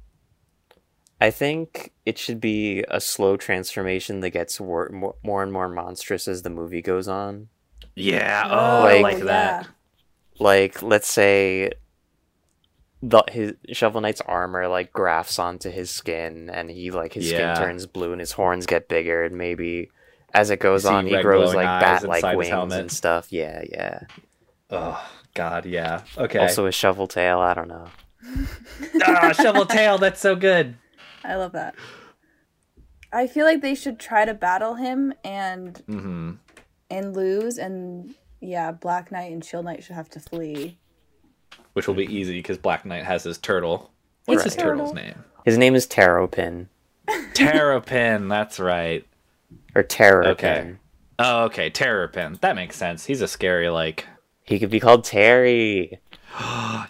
I 1.22 1.30
think 1.30 1.92
it 2.04 2.18
should 2.18 2.40
be 2.40 2.85
a 2.88 3.00
slow 3.00 3.37
transformation 3.37 4.20
that 4.20 4.30
gets 4.30 4.61
wor- 4.61 4.90
more, 4.92 5.14
more 5.22 5.42
and 5.44 5.52
more 5.52 5.68
monstrous 5.68 6.26
as 6.26 6.42
the 6.42 6.50
movie 6.50 6.82
goes 6.82 7.06
on. 7.06 7.48
Yeah, 7.94 8.42
Oh, 8.46 8.50
oh, 8.58 8.87
I 8.87 9.00
like 9.00 9.14
like 9.18 9.24
that. 9.24 9.68
like 10.40 10.82
let's 10.82 11.06
say 11.08 11.70
the 13.02 13.22
his 13.30 13.54
shovel 13.72 14.00
knight's 14.00 14.20
armor 14.22 14.66
like 14.68 14.92
grafts 14.92 15.38
onto 15.38 15.70
his 15.70 15.90
skin 15.90 16.50
and 16.50 16.70
he 16.70 16.90
like 16.90 17.12
his 17.12 17.30
Yeah. 17.30 17.54
skin 17.54 17.64
turns 17.64 17.87
blue 17.87 18.12
and 18.12 18.20
his 18.20 18.32
horns 18.32 18.66
get 18.66 18.88
bigger 18.88 19.24
and 19.24 19.37
maybe 19.37 19.90
as 20.35 20.50
it 20.50 20.58
goes 20.61 20.85
on 20.87 21.06
he 21.06 21.20
grows 21.20 21.54
like 21.54 21.66
bat 21.66 22.04
like 22.04 22.37
wings 22.37 22.72
and 22.74 22.90
stuff 22.90 23.32
yeah 23.32 23.62
yeah 23.70 24.00
Oh 24.70 25.04
God, 25.35 25.66
yeah. 25.66 26.02
Okay. 26.16 26.38
also 26.38 26.66
a 26.66 26.72
shovel 26.72 27.06
tail 27.06 27.38
i 27.40 27.54
don't 27.54 27.68
know 27.68 27.88
ah, 29.04 29.32
Shovel 29.32 29.66
Tail, 29.66 29.98
that's 29.98 30.20
so 30.20 30.37
good. 30.37 30.76
I 31.24 31.37
love 31.37 31.52
that. 31.52 31.74
I 33.12 33.26
feel 33.26 33.44
like 33.44 33.61
they 33.61 33.74
should 33.74 33.98
try 33.98 34.24
to 34.24 34.35
battle 34.35 34.74
him 34.74 35.12
and 35.24 35.76
hmm 35.87 36.32
and 36.90 37.16
lose, 37.16 37.56
and 37.58 38.14
yeah, 38.40 38.70
Black 38.72 39.11
Knight 39.11 39.32
and 39.32 39.42
Shield 39.44 39.64
Knight 39.64 39.82
should 39.82 39.94
have 39.96 40.11
to 40.11 40.20
flee. 40.20 40.78
Which 41.72 41.87
will 41.87 41.94
be 41.94 42.04
easy 42.04 42.35
because 42.38 42.58
Black 42.58 42.85
Knight 42.85 43.04
has 43.04 43.24
his 43.24 43.38
turtle. 43.38 43.90
What's 44.26 44.44
his 44.44 44.54
Right. 44.56 44.62
turtle's 44.64 44.92
name? 44.94 45.24
his 45.44 45.58
name 45.58 45.74
is 45.74 45.87
terrapin 45.87 46.68
Terrapin. 47.35 48.28
That's 48.28 48.61
right. 48.61 49.04
or 49.74 49.82
terrapin 49.82 50.30
Okay. 50.32 50.74
Oh, 51.18 51.44
okay. 51.44 51.68
Terrapin. 51.70 52.38
That 52.40 52.56
makes 52.56 52.76
sense. 52.76 53.06
He's 53.06 53.20
a 53.22 53.28
scary 53.28 53.68
like. 53.68 54.06
he 54.44 54.58
could 54.58 54.70
be 54.70 54.80
called 54.80 55.04
terry 55.04 55.98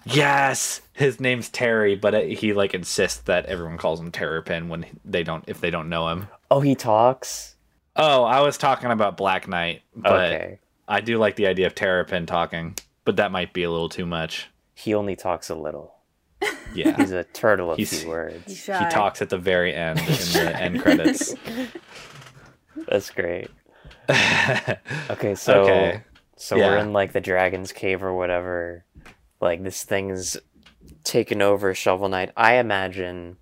Yes, 0.04 0.80
his 0.92 1.20
name's 1.20 1.48
Terry, 1.48 1.94
but 1.96 2.14
uh, 2.14 2.20
he 2.22 2.52
like 2.52 2.74
insists 2.74 3.20
that 3.22 3.46
everyone 3.46 3.78
calls 3.78 4.00
him 4.00 4.10
Terrapin 4.10 4.68
when 4.68 4.86
they 5.04 5.22
don't 5.22 5.44
if 5.46 5.60
they 5.60 5.70
don't 5.70 5.88
know 5.88 6.08
him. 6.08 6.28
oh 6.50 6.60
he 6.60 6.74
talks 6.74 7.56
Oh, 7.94 8.24
I 8.24 8.40
was 8.40 8.56
talking 8.56 8.90
about 8.90 9.16
Black 9.16 9.46
Knight, 9.48 9.82
but 9.94 10.12
okay 10.32 10.58
I 10.88 11.00
do 11.00 11.16
like 11.18 11.36
the 11.36 11.46
idea 11.46 11.66
of 11.66 11.74
Terrapin 11.74 12.26
talking, 12.26 12.74
but 13.04 13.16
that 13.16 13.30
might 13.32 13.52
be 13.52 13.62
a 13.62 13.70
little 13.70 13.88
too 13.88 14.04
much. 14.06 14.48
he 14.74 14.92
only 14.94 15.14
talks 15.16 15.48
a 15.50 15.54
little 15.54 15.94
Yeah. 16.74 16.96
he's 16.98 17.12
a 17.12 17.24
turtle 17.24 17.70
of 17.70 17.78
He's- 17.78 18.00
few 18.00 18.08
words 18.08 18.66
he 18.66 18.72
talks 18.90 19.22
at 19.22 19.30
the 19.30 19.38
very 19.38 19.74
end 19.74 19.98
in 20.00 20.06
the 20.06 20.52
end 20.60 20.82
credits. 20.82 21.34
that's 22.88 23.10
great 23.10 23.48
okay 25.10 25.34
so 25.34 25.62
okay. 25.62 26.02
So 26.36 26.56
we're 26.56 26.78
in 26.78 26.92
like 26.92 27.12
the 27.12 27.20
dragon's 27.20 27.70
cave 27.70 28.02
or 28.02 28.12
whatever. 28.14 28.84
Like 29.42 29.62
this 29.64 29.82
thing's 29.82 30.36
taken 31.02 31.42
over 31.42 31.74
Shovel 31.74 32.08
Knight. 32.08 32.30
I 32.36 32.54
imagine 32.54 33.36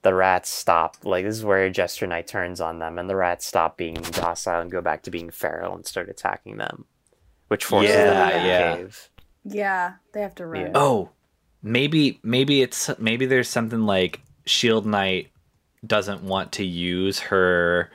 the 0.00 0.14
rats 0.14 0.48
stop. 0.48 0.96
Like 1.04 1.24
this 1.26 1.36
is 1.36 1.44
where 1.44 1.68
Jester 1.68 2.06
Knight 2.06 2.26
turns 2.26 2.62
on 2.62 2.78
them, 2.78 2.98
and 2.98 3.08
the 3.08 3.14
rats 3.14 3.44
stop 3.46 3.76
being 3.76 3.94
docile 3.94 4.62
and 4.62 4.70
go 4.70 4.80
back 4.80 5.02
to 5.02 5.10
being 5.10 5.30
feral 5.30 5.74
and 5.74 5.86
start 5.86 6.08
attacking 6.08 6.56
them, 6.56 6.86
which 7.48 7.66
forces 7.66 7.94
them 7.94 8.06
Yeah, 8.14 8.26
into 8.28 8.38
the 8.40 8.48
yeah. 8.48 8.76
cave. 8.76 9.10
Yeah, 9.44 9.92
they 10.14 10.22
have 10.22 10.34
to 10.36 10.46
run. 10.46 10.62
Yeah. 10.62 10.72
Oh, 10.74 11.10
maybe 11.62 12.20
maybe 12.22 12.62
it's 12.62 12.90
maybe 12.98 13.26
there's 13.26 13.48
something 13.48 13.82
like 13.82 14.20
Shield 14.46 14.86
Knight 14.86 15.30
doesn't 15.86 16.22
want 16.22 16.52
to 16.52 16.64
use 16.64 17.20
her 17.20 17.90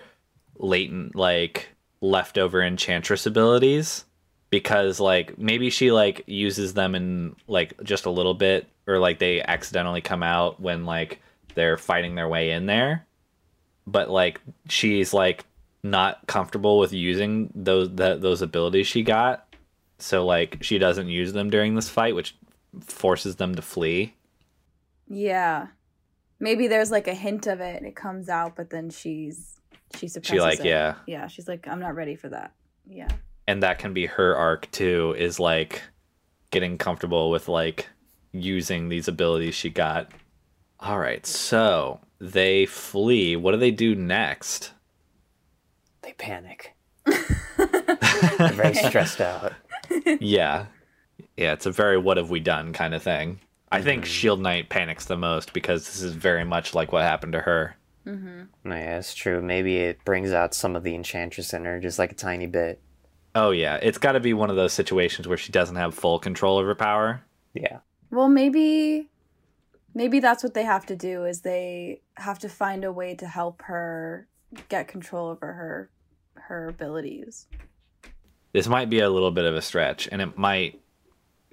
latent 0.57 1.15
like 1.15 1.69
leftover 2.01 2.61
enchantress 2.61 3.25
abilities 3.25 4.05
because 4.49 4.99
like 4.99 5.37
maybe 5.37 5.69
she 5.69 5.91
like 5.91 6.23
uses 6.27 6.73
them 6.73 6.95
in 6.95 7.35
like 7.47 7.81
just 7.83 8.05
a 8.05 8.09
little 8.09 8.33
bit 8.33 8.67
or 8.87 8.99
like 8.99 9.19
they 9.19 9.41
accidentally 9.41 10.01
come 10.01 10.23
out 10.23 10.59
when 10.59 10.85
like 10.85 11.19
they're 11.55 11.77
fighting 11.77 12.15
their 12.15 12.27
way 12.27 12.51
in 12.51 12.65
there 12.65 13.05
but 13.85 14.09
like 14.09 14.41
she's 14.67 15.13
like 15.13 15.45
not 15.83 16.25
comfortable 16.27 16.79
with 16.79 16.91
using 16.93 17.49
those 17.55 17.89
that 17.95 18.21
those 18.21 18.41
abilities 18.41 18.87
she 18.87 19.01
got 19.03 19.45
so 19.97 20.25
like 20.25 20.57
she 20.61 20.77
doesn't 20.77 21.07
use 21.09 21.33
them 21.33 21.49
during 21.49 21.75
this 21.75 21.89
fight 21.89 22.15
which 22.15 22.35
forces 22.81 23.35
them 23.37 23.55
to 23.55 23.61
flee 23.61 24.13
Yeah. 25.07 25.67
Maybe 26.39 26.67
there's 26.67 26.91
like 26.91 27.07
a 27.07 27.13
hint 27.13 27.47
of 27.47 27.59
it. 27.59 27.83
It 27.83 27.95
comes 27.95 28.29
out, 28.29 28.55
but 28.55 28.69
then 28.69 28.89
she's 28.89 29.59
she 29.95 30.07
suppresses 30.07 30.35
she 30.35 30.39
like, 30.39 30.59
it. 30.59 30.65
yeah. 30.67 30.95
Yeah, 31.07 31.27
she's 31.27 31.47
like, 31.47 31.67
I'm 31.67 31.79
not 31.79 31.95
ready 31.95 32.15
for 32.15 32.29
that. 32.29 32.53
Yeah. 32.87 33.09
And 33.49 33.63
that 33.63 33.79
can 33.79 33.93
be 33.93 34.05
her 34.05 34.35
arc 34.35 34.69
too 34.71 35.15
is 35.17 35.39
like 35.39 35.81
getting 36.51 36.77
comfortable 36.77 37.29
with 37.31 37.47
like 37.47 37.87
using 38.31 38.89
these 38.89 39.07
abilities 39.07 39.55
she 39.55 39.69
got 39.69 40.07
all 40.79 40.99
right 40.99 41.25
so 41.25 41.99
they 42.19 42.65
flee 42.65 43.35
what 43.35 43.51
do 43.53 43.57
they 43.57 43.71
do 43.71 43.95
next 43.95 44.71
They 46.03 46.13
panic. 46.13 46.75
They're 47.05 48.53
very 48.53 48.75
stressed 48.75 49.19
out. 49.31 49.53
yeah 50.19 50.67
yeah 51.37 51.53
it's 51.53 51.65
a 51.65 51.71
very 51.71 51.97
what 51.97 52.17
have 52.17 52.29
we 52.29 52.39
done 52.39 52.71
kind 52.73 52.93
of 52.93 53.01
thing 53.01 53.39
i 53.71 53.81
think 53.81 54.03
Mhm. 54.03 54.07
shield 54.07 54.41
knight 54.41 54.69
panics 54.69 55.05
the 55.05 55.17
most 55.17 55.53
because 55.53 55.85
this 55.85 56.01
is 56.01 56.13
very 56.13 56.43
much 56.45 56.75
like 56.75 56.91
what 56.91 57.03
happened 57.03 57.33
to 57.33 57.41
her 57.41 57.75
Mm-hmm. 58.07 58.71
Yeah, 58.71 58.97
it's 58.97 59.13
true. 59.13 59.39
Maybe 59.39 59.77
it 59.77 60.03
brings 60.03 60.31
out 60.31 60.55
some 60.55 60.75
of 60.75 60.81
the 60.83 60.95
enchantress 60.95 61.53
in 61.53 61.65
her, 61.65 61.79
just 61.79 61.99
like 61.99 62.11
a 62.11 62.15
tiny 62.15 62.47
bit. 62.47 62.81
Oh 63.35 63.51
yeah 63.51 63.75
it's 63.81 63.97
got 63.97 64.13
to 64.13 64.19
be 64.19 64.33
one 64.33 64.49
of 64.49 64.55
those 64.55 64.73
situations 64.73 65.27
where 65.27 65.37
she 65.37 65.51
doesn't 65.51 65.75
have 65.75 65.93
full 65.93 66.19
control 66.19 66.59
of 66.59 66.65
her 66.65 66.75
power 66.75 67.21
Yeah. 67.53 67.79
Well, 68.11 68.27
maybe 68.29 69.07
maybe 69.93 70.19
that's 70.19 70.43
what 70.43 70.53
they 70.53 70.63
have 70.63 70.85
to 70.87 70.95
do 70.95 71.25
is 71.25 71.41
they 71.41 72.01
have 72.15 72.39
to 72.39 72.49
find 72.49 72.83
a 72.83 72.91
way 72.91 73.15
to 73.15 73.27
help 73.27 73.61
her 73.63 74.27
get 74.69 74.87
control 74.87 75.29
over 75.29 75.45
her 75.53 75.89
her 76.35 76.67
abilities. 76.69 77.47
this 78.53 78.67
might 78.67 78.89
be 78.89 78.99
a 78.99 79.09
little 79.09 79.29
bit 79.31 79.45
of 79.45 79.55
a 79.55 79.61
stretch 79.61 80.07
and 80.11 80.21
it 80.21 80.37
might 80.37 80.79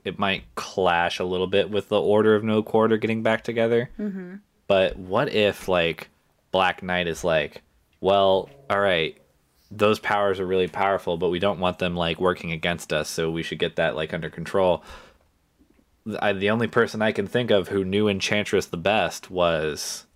it 0.04 0.18
might 0.18 0.44
clash 0.54 1.18
a 1.18 1.24
little 1.24 1.46
bit 1.48 1.68
with 1.70 1.88
the 1.88 2.00
order 2.00 2.34
of 2.36 2.44
no 2.44 2.62
quarter 2.62 2.96
getting 2.96 3.22
back 3.22 3.42
together 3.44 3.90
Mm-hmm. 3.98 4.36
but 4.66 4.96
what 4.96 5.32
if 5.34 5.68
like 5.68 6.08
black 6.52 6.82
knight 6.82 7.06
is 7.08 7.22
like 7.24 7.62
well 8.00 8.48
all 8.70 8.80
right 8.80 9.18
those 9.76 9.98
powers 9.98 10.40
are 10.40 10.46
really 10.46 10.68
powerful 10.68 11.16
but 11.16 11.30
we 11.30 11.38
don't 11.38 11.60
want 11.60 11.78
them 11.78 11.94
like 11.94 12.20
working 12.20 12.52
against 12.52 12.92
us 12.92 13.08
so 13.08 13.30
we 13.30 13.42
should 13.42 13.58
get 13.58 13.76
that 13.76 13.96
like 13.96 14.14
under 14.14 14.30
control 14.30 14.82
I, 16.20 16.32
the 16.32 16.50
only 16.50 16.66
person 16.66 17.02
i 17.02 17.12
can 17.12 17.26
think 17.26 17.50
of 17.50 17.68
who 17.68 17.84
knew 17.84 18.08
enchantress 18.08 18.66
the 18.66 18.76
best 18.76 19.30
was 19.30 20.06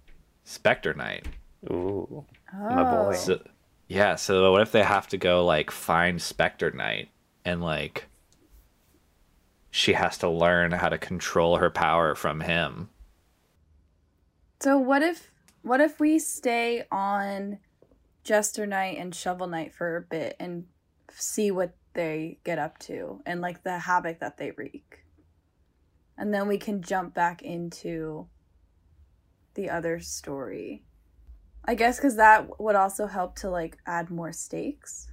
specter 0.45 0.95
knight 0.95 1.27
Ooh. 1.69 2.25
My 2.53 2.83
oh. 2.83 3.05
boy. 3.07 3.17
so, 3.17 3.41
yeah, 3.89 4.17
so 4.17 4.53
what 4.53 4.63
if 4.63 4.73
they 4.73 4.83
have 4.83 5.09
to 5.09 5.17
go 5.17 5.45
like 5.45 5.71
find 5.71 6.21
Spectre 6.21 6.71
Knight 6.71 7.09
and 7.45 7.63
like 7.63 8.07
she 9.71 9.93
has 9.93 10.19
to 10.19 10.29
learn 10.29 10.73
how 10.73 10.89
to 10.89 10.99
control 10.99 11.57
her 11.57 11.71
power 11.71 12.15
from 12.15 12.41
him. 12.41 12.89
So 14.61 14.79
what 14.79 15.03
if 15.03 15.31
what 15.63 15.81
if 15.81 16.01
we 16.01 16.19
stay 16.19 16.85
on 16.91 17.59
Jester 18.31 18.65
Knight 18.65 18.97
and 18.97 19.13
Shovel 19.13 19.49
Knight 19.49 19.75
for 19.75 19.97
a 19.97 20.03
bit 20.03 20.37
and 20.39 20.67
see 21.11 21.51
what 21.51 21.75
they 21.95 22.39
get 22.45 22.61
up 22.61 22.79
to 22.79 23.21
and 23.27 23.41
like 23.41 23.65
the 23.65 23.77
havoc 23.77 24.21
that 24.21 24.37
they 24.37 24.53
wreak. 24.53 25.05
And 26.17 26.33
then 26.33 26.47
we 26.47 26.57
can 26.57 26.81
jump 26.81 27.13
back 27.13 27.43
into 27.43 28.29
the 29.55 29.69
other 29.69 29.99
story. 29.99 30.85
I 31.65 31.75
guess 31.75 31.99
cuz 31.99 32.15
that 32.15 32.61
would 32.61 32.77
also 32.77 33.09
help 33.09 33.35
to 33.41 33.51
like 33.51 33.79
add 33.85 34.11
more 34.11 34.31
stakes. 34.31 35.11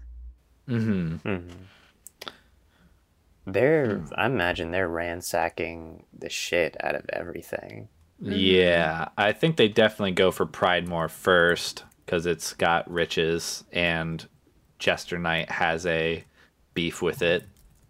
Mm 0.67 0.83
hmm. 0.83 1.27
Mm-hmm. 1.27 2.31
They're, 3.47 4.03
I 4.13 4.27
imagine 4.27 4.69
they're 4.69 4.87
ransacking 4.87 6.05
the 6.13 6.29
shit 6.29 6.77
out 6.83 6.93
of 6.93 7.09
everything. 7.11 7.89
Yeah, 8.19 9.07
I 9.17 9.31
think 9.31 9.57
they 9.57 9.69
definitely 9.69 10.11
go 10.11 10.29
for 10.29 10.45
Pridemoor 10.45 11.07
first 11.07 11.83
because 12.07 12.25
it's 12.25 12.53
got 12.53 12.89
riches 12.89 13.65
and 13.73 14.25
Jester 14.79 15.19
Knight 15.19 15.51
has 15.51 15.85
a 15.85 16.23
beef 16.73 17.01
with 17.01 17.21
it. 17.21 17.43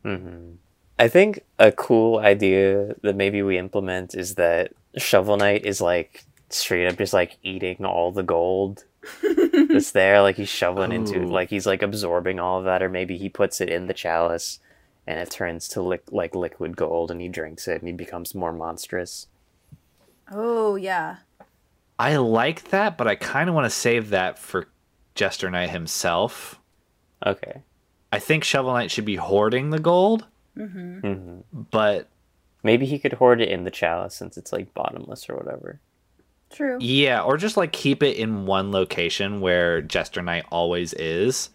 hmm 0.03 0.53
I 0.99 1.07
think 1.07 1.41
a 1.59 1.71
cool 1.71 2.17
idea 2.17 2.95
that 3.03 3.15
maybe 3.15 3.43
we 3.43 3.59
implement 3.59 4.15
is 4.15 4.33
that 4.35 4.73
Shovel 4.97 5.37
Knight 5.37 5.63
is 5.63 5.79
like 5.79 6.25
straight 6.49 6.87
up 6.87 6.97
just 6.97 7.13
like 7.13 7.37
eating 7.43 7.85
all 7.85 8.11
the 8.11 8.23
gold 8.23 8.83
that's 9.69 9.91
there. 9.91 10.23
Like 10.23 10.37
he's 10.37 10.49
shoveling 10.49 10.91
into, 10.91 11.19
like 11.27 11.51
he's 11.51 11.67
like 11.67 11.83
absorbing 11.83 12.39
all 12.39 12.57
of 12.57 12.65
that, 12.65 12.81
or 12.81 12.89
maybe 12.89 13.15
he 13.15 13.29
puts 13.29 13.61
it 13.61 13.69
in 13.69 13.85
the 13.85 13.93
chalice 13.93 14.59
and 15.05 15.19
it 15.19 15.29
turns 15.29 15.67
to 15.69 15.83
li- 15.83 15.99
like 16.09 16.33
liquid 16.33 16.75
gold 16.75 17.11
and 17.11 17.21
he 17.21 17.29
drinks 17.29 17.67
it 17.67 17.79
and 17.79 17.87
he 17.87 17.93
becomes 17.93 18.33
more 18.33 18.51
monstrous. 18.51 19.27
Oh, 20.31 20.75
yeah. 20.77 21.17
I 21.99 22.17
like 22.17 22.69
that, 22.69 22.97
but 22.97 23.07
I 23.07 23.15
kind 23.15 23.49
of 23.49 23.55
want 23.55 23.65
to 23.65 23.69
save 23.71 24.09
that 24.09 24.37
for 24.37 24.67
Jester 25.15 25.49
Knight 25.49 25.69
himself. 25.71 26.59
Okay. 27.25 27.63
I 28.11 28.19
think 28.19 28.43
Shovel 28.43 28.73
Knight 28.73 28.91
should 28.91 29.05
be 29.05 29.15
hoarding 29.15 29.69
the 29.71 29.79
gold, 29.79 30.25
Mhm. 30.57 31.01
hmm 31.01 31.39
but 31.71 32.07
Maybe 32.63 32.85
he 32.85 32.99
could 32.99 33.13
hoard 33.13 33.39
it 33.39 33.49
in 33.49 33.63
the 33.63 33.71
chalice 33.71 34.15
since 34.15 34.35
it's 34.37 34.51
like 34.51 34.73
bottomless 34.73 35.29
or 35.29 35.35
whatever. 35.37 35.79
True. 36.49 36.77
yeah, 36.81 37.21
or 37.21 37.37
just 37.37 37.55
like 37.57 37.71
keep 37.71 38.01
it 38.01 38.15
in 38.17 38.45
one 38.45 38.71
location 38.71 39.41
where 39.41 39.81
Jester 39.81 40.21
Knight 40.21 40.45
always 40.51 40.93
is. 40.93 41.49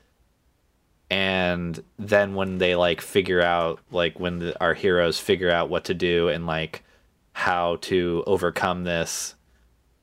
And 1.11 1.82
then 1.99 2.34
when 2.34 2.59
they 2.59 2.74
like 2.76 3.01
figure 3.01 3.43
out, 3.43 3.80
like 3.90 4.18
when 4.18 4.38
the, 4.38 4.61
our 4.61 4.74
heroes 4.74 5.18
figure 5.18 5.51
out 5.51 5.68
what 5.68 5.84
to 5.84 5.95
do 5.95 6.28
and 6.28 6.47
like 6.47 6.84
how 7.32 7.76
to 7.82 8.22
overcome 8.26 8.84
this 8.84 9.34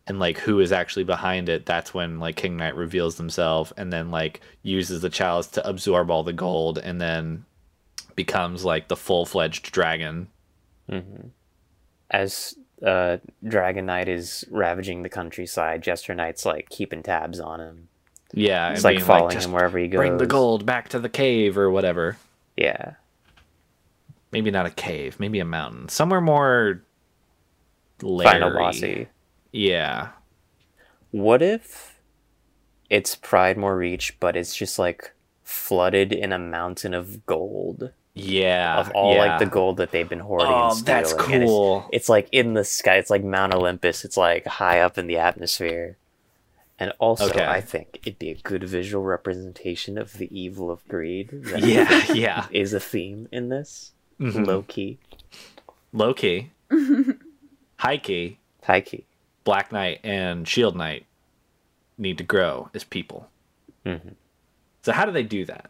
and 0.10 0.20
like 0.20 0.39
who 0.39 0.60
is 0.60 0.72
actually 0.72 1.03
behind 1.05 1.47
it, 1.47 1.68
that's 1.68 1.93
when 1.93 2.20
like 2.20 2.36
King 2.36 2.57
Knight 2.57 2.76
reveals 2.76 3.16
himself 3.18 3.72
and 3.78 3.93
then 3.93 4.10
like 4.10 4.41
uses 4.64 5.01
the 5.01 5.10
chalice 5.10 5.47
to 5.47 5.66
absorb 5.68 6.10
all 6.10 6.24
the 6.24 6.34
gold 6.34 6.80
and 6.80 6.99
then 6.99 7.45
becomes 8.16 8.66
like 8.66 8.88
the 8.88 8.97
full 8.97 9.26
fledged 9.26 9.72
dragon. 9.72 10.28
As 12.10 12.55
uh, 12.86 13.18
Dragon 13.47 13.86
Knight 13.86 14.10
is 14.10 14.43
ravaging 14.49 15.03
the 15.03 15.10
countryside, 15.10 15.84
Jester 15.84 16.16
Knight's 16.16 16.43
like 16.43 16.70
keeping 16.70 17.03
tabs 17.03 17.39
on 17.39 17.60
him. 17.60 17.88
Yeah, 18.34 18.72
It's 18.72 18.84
like 18.84 19.01
following 19.01 19.32
"Just 19.32 19.45
him 19.45 19.53
wherever 19.53 19.78
he 19.78 19.88
goes. 19.88 19.99
Bring 19.99 20.18
the 20.18 20.26
gold 20.26 20.66
back 20.66 20.89
to 20.89 20.99
the 20.99 21.10
cave 21.10 21.57
or 21.57 21.70
whatever. 21.70 22.18
Yeah. 22.57 22.93
Maybe 24.32 24.49
not 24.49 24.66
a 24.66 24.72
cave, 24.72 25.20
maybe 25.20 25.39
a 25.39 25.45
mountain. 25.45 25.88
Somewhere 25.89 26.22
more 26.22 26.82
Final 27.99 28.53
bossy. 28.53 29.07
Yeah. 29.51 30.09
What 31.11 31.41
if 31.41 31.99
it's 32.89 33.15
Pridemoor 33.15 33.77
Reach, 33.77 34.19
but 34.19 34.35
it's 34.35 34.55
just 34.55 34.77
like 34.79 35.11
flooded 35.43 36.11
in 36.13 36.31
a 36.31 36.39
mountain 36.39 36.93
of 36.93 37.25
gold 37.25 37.91
Yeah. 38.13 38.79
of 38.79 38.91
all 38.91 39.15
yeah. 39.15 39.19
like 39.25 39.39
the 39.39 39.45
gold 39.45 39.77
that 39.77 39.91
they've 39.91 40.07
been 40.09 40.19
hoarding 40.19 40.47
Oh, 40.49 40.75
and 40.77 40.85
that's 40.85 41.11
and 41.13 41.21
it's- 41.33 41.43
cool. 41.49 41.89
It's, 41.91 42.09
like 42.09 42.29
in 42.31 42.53
the 42.53 42.63
sky. 42.63 42.95
It's 42.97 43.09
like 43.09 43.23
Mount 43.23 43.53
Olympus. 43.53 44.05
It's 44.05 44.17
like 44.17 44.45
high 44.45 44.79
up 44.81 44.97
in 44.97 45.07
the 45.07 45.17
atmosphere. 45.17 45.97
And 46.81 46.93
also, 46.99 47.27
Okay. 47.29 47.45
I 47.45 47.59
think 47.59 47.99
it'd 48.03 48.19
be 48.19 48.29
a 48.31 48.35
good 48.35 48.63
visual 48.63 49.03
representation 49.03 49.97
of 49.97 50.13
the 50.13 50.29
evil 50.37 50.71
of 50.71 50.87
greed. 50.87 51.29
that 51.31 51.63
Yeah, 51.63 52.05
yeah. 52.13 52.45
is 52.51 52.73
a 52.73 52.79
theme 52.79 53.27
in 53.31 53.49
this. 53.49 53.91
Mhm. 54.19 54.45
Low 54.47 54.61
key, 54.63 54.97
Low 55.91 56.13
key. 56.13 56.51
High 57.77 57.97
key. 57.97 58.37
high 58.63 58.81
key. 58.81 59.05
Black 59.43 59.71
Knight 59.71 59.99
and 60.03 60.47
Shield 60.47 60.75
Knight 60.75 61.05
need 61.97 62.17
to 62.17 62.23
grow 62.23 62.69
as 62.73 62.83
people. 62.83 63.29
Mhm. 63.85 64.15
So 64.83 64.91
how 64.93 65.05
do 65.05 65.11
they 65.11 65.23
do 65.23 65.45
that? 65.45 65.69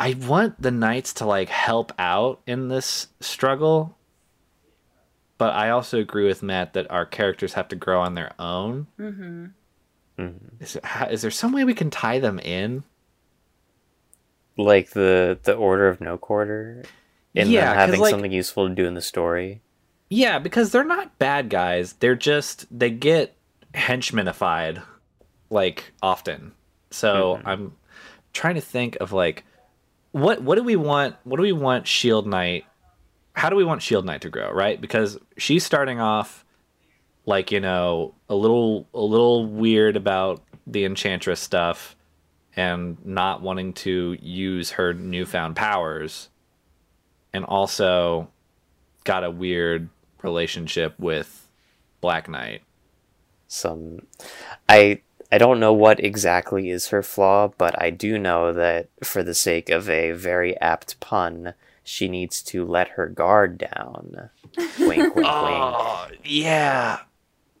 I 0.00 0.14
want 0.14 0.60
the 0.60 0.70
knights 0.72 1.12
to 1.14 1.26
like 1.26 1.48
help 1.48 1.92
out 1.98 2.40
in 2.46 2.68
this 2.68 3.06
struggle, 3.20 3.96
but 5.38 5.52
I 5.54 5.70
also 5.70 5.98
agree 6.00 6.26
with 6.26 6.42
Matt 6.42 6.72
that 6.72 6.90
our 6.90 7.06
characters 7.06 7.52
have 7.52 7.68
to 7.68 7.76
grow 7.76 8.00
on 8.00 8.14
their 8.14 8.32
own. 8.38 8.86
Mm-hmm. 8.98 9.46
Is, 10.60 10.78
how- 10.84 11.06
is 11.06 11.22
there 11.22 11.30
some 11.30 11.52
way 11.52 11.64
we 11.64 11.74
can 11.74 11.90
tie 11.90 12.18
them 12.18 12.38
in? 12.40 12.84
Like 14.56 14.90
the 14.90 15.38
the 15.42 15.54
Order 15.54 15.88
of 15.88 16.00
No 16.00 16.18
Quarter, 16.18 16.82
and 17.34 17.48
Yeah, 17.48 17.60
them 17.60 17.68
'cause, 17.74 17.76
having 17.80 18.00
like- 18.00 18.10
something 18.10 18.32
useful 18.32 18.68
to 18.68 18.74
do 18.74 18.84
in 18.86 18.94
the 18.94 19.00
story. 19.00 19.62
Yeah, 20.14 20.38
because 20.38 20.70
they're 20.70 20.84
not 20.84 21.18
bad 21.18 21.48
guys. 21.48 21.94
They're 21.94 22.14
just 22.14 22.66
they 22.70 22.90
get 22.90 23.34
henchmanified 23.72 24.82
like 25.48 25.94
often. 26.02 26.52
So 26.90 27.36
mm-hmm. 27.36 27.48
I'm 27.48 27.72
trying 28.34 28.56
to 28.56 28.60
think 28.60 28.98
of 29.00 29.12
like 29.12 29.44
what 30.10 30.42
what 30.42 30.56
do 30.56 30.64
we 30.64 30.76
want 30.76 31.16
what 31.24 31.38
do 31.38 31.42
we 31.42 31.52
want 31.52 31.88
Shield 31.88 32.26
Knight 32.26 32.66
how 33.32 33.48
do 33.48 33.56
we 33.56 33.64
want 33.64 33.80
Shield 33.80 34.04
Knight 34.04 34.20
to 34.20 34.28
grow, 34.28 34.52
right? 34.52 34.78
Because 34.78 35.16
she's 35.38 35.64
starting 35.64 35.98
off 35.98 36.44
like, 37.24 37.50
you 37.50 37.60
know, 37.60 38.14
a 38.28 38.34
little 38.34 38.86
a 38.92 39.00
little 39.00 39.46
weird 39.46 39.96
about 39.96 40.42
the 40.66 40.84
enchantress 40.84 41.40
stuff 41.40 41.96
and 42.54 42.98
not 43.02 43.40
wanting 43.40 43.72
to 43.72 44.18
use 44.20 44.72
her 44.72 44.92
newfound 44.92 45.56
powers 45.56 46.28
and 47.32 47.46
also 47.46 48.28
got 49.04 49.24
a 49.24 49.30
weird 49.30 49.88
relationship 50.22 50.98
with 50.98 51.48
Black 52.00 52.28
Knight. 52.28 52.62
some 53.48 54.06
i 54.68 55.00
i 55.30 55.38
don't 55.38 55.60
know 55.60 55.72
what 55.72 56.02
exactly 56.02 56.70
is 56.70 56.88
her 56.88 57.02
flaw 57.02 57.48
but 57.58 57.80
i 57.80 57.90
do 57.90 58.18
know 58.18 58.52
that 58.52 58.88
for 59.04 59.22
the 59.22 59.34
sake 59.34 59.68
of 59.68 59.88
a 59.88 60.12
very 60.12 60.58
apt 60.60 60.98
pun 61.00 61.54
she 61.84 62.08
needs 62.08 62.42
to 62.42 62.64
let 62.64 62.88
her 62.90 63.08
guard 63.08 63.58
down 63.58 64.30
wink 64.78 65.14
wink 65.14 65.14
wink 65.16 65.24
Oh, 65.24 66.08
yeah. 66.24 67.00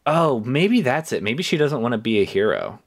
Oh, 0.06 0.40
maybe 0.40 0.80
that's 0.80 1.12
it. 1.12 1.22
Maybe 1.22 1.42
she 1.42 1.56
doesn't 1.56 1.80
want 1.80 1.92
to 1.92 1.98
be 1.98 2.20
a 2.20 2.24
hero. 2.24 2.80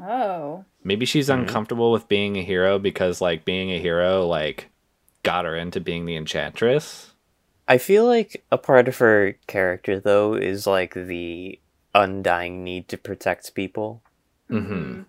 Oh. 0.00 0.64
Maybe 0.82 1.06
she's 1.06 1.28
mm-hmm. 1.28 1.42
uncomfortable 1.42 1.92
with 1.92 2.08
being 2.08 2.36
a 2.36 2.42
hero 2.42 2.78
because 2.78 3.20
like 3.20 3.44
being 3.44 3.70
a 3.70 3.80
hero 3.80 4.26
like 4.26 4.70
got 5.22 5.44
her 5.44 5.56
into 5.56 5.80
being 5.80 6.06
the 6.06 6.16
enchantress. 6.16 7.07
I 7.68 7.78
feel 7.78 8.04
like 8.06 8.44
a 8.50 8.58
part 8.58 8.88
of 8.88 8.98
her 8.98 9.34
character 9.46 10.00
though 10.00 10.34
is 10.34 10.66
like 10.66 10.94
the 10.94 11.58
undying 11.94 12.64
need 12.64 12.88
to 12.88 12.96
protect 12.98 13.54
people 13.54 14.02
Mhm. 14.50 15.04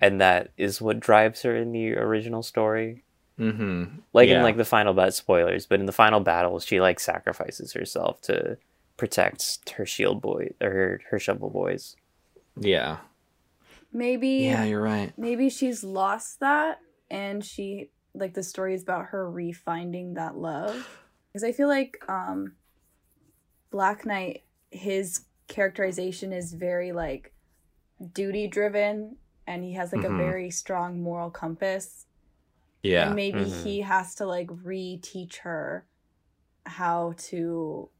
and 0.00 0.20
that 0.20 0.50
is 0.56 0.80
what 0.80 0.98
drives 1.00 1.42
her 1.42 1.54
in 1.54 1.72
the 1.72 1.94
original 1.94 2.42
story 2.42 3.02
Mhm. 3.38 4.00
like 4.14 4.28
Yeah. 4.28 4.38
in 4.38 4.42
like 4.42 4.56
the 4.56 4.64
final 4.64 4.94
bat 4.94 5.12
spoilers 5.14 5.66
but 5.66 5.78
in 5.80 5.86
the 5.86 5.92
final 5.92 6.20
battle 6.20 6.58
she 6.60 6.80
like 6.80 6.98
sacrifices 7.00 7.72
herself 7.74 8.20
to 8.22 8.56
protect 8.96 9.68
her 9.70 9.84
shield 9.84 10.22
boy 10.22 10.50
or 10.60 10.70
her, 10.70 11.00
her 11.10 11.18
shovel 11.18 11.50
boys 11.50 11.96
Yeah. 12.58 12.98
Maybe 13.92 14.28
Yeah, 14.48 14.64
you're 14.64 14.80
right. 14.82 15.12
maybe 15.18 15.50
she's 15.50 15.84
lost 15.84 16.40
that 16.40 16.78
and 17.10 17.44
she 17.44 17.90
like 18.14 18.32
the 18.32 18.42
story 18.42 18.72
is 18.74 18.82
about 18.82 19.06
her 19.06 19.30
refinding 19.30 20.14
that 20.14 20.36
love 20.38 21.05
because 21.36 21.44
i 21.44 21.52
feel 21.52 21.68
like 21.68 21.98
um 22.08 22.54
black 23.70 24.06
knight 24.06 24.44
his 24.70 25.26
characterization 25.48 26.32
is 26.32 26.54
very 26.54 26.92
like 26.92 27.34
duty 28.14 28.46
driven 28.48 29.16
and 29.46 29.62
he 29.62 29.74
has 29.74 29.92
like 29.92 30.02
Mhm. 30.06 30.14
a 30.14 30.16
very 30.16 30.50
strong 30.50 31.02
moral 31.02 31.28
compass 31.30 32.06
Yeah. 32.82 33.06
and 33.08 33.16
maybe 33.16 33.40
Mhm. 33.44 33.62
he 33.62 33.80
has 33.82 34.14
to 34.14 34.24
like 34.26 34.48
reteach 34.48 35.36
her 35.38 35.84
how 36.64 37.12
to 37.30 37.90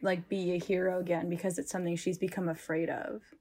like 0.00 0.28
be 0.28 0.52
a 0.52 0.58
hero 0.58 1.00
again 1.00 1.28
because 1.28 1.58
it's 1.58 1.72
something 1.72 1.96
she's 1.96 2.18
become 2.18 2.48
afraid 2.48 2.88
of 2.88 3.34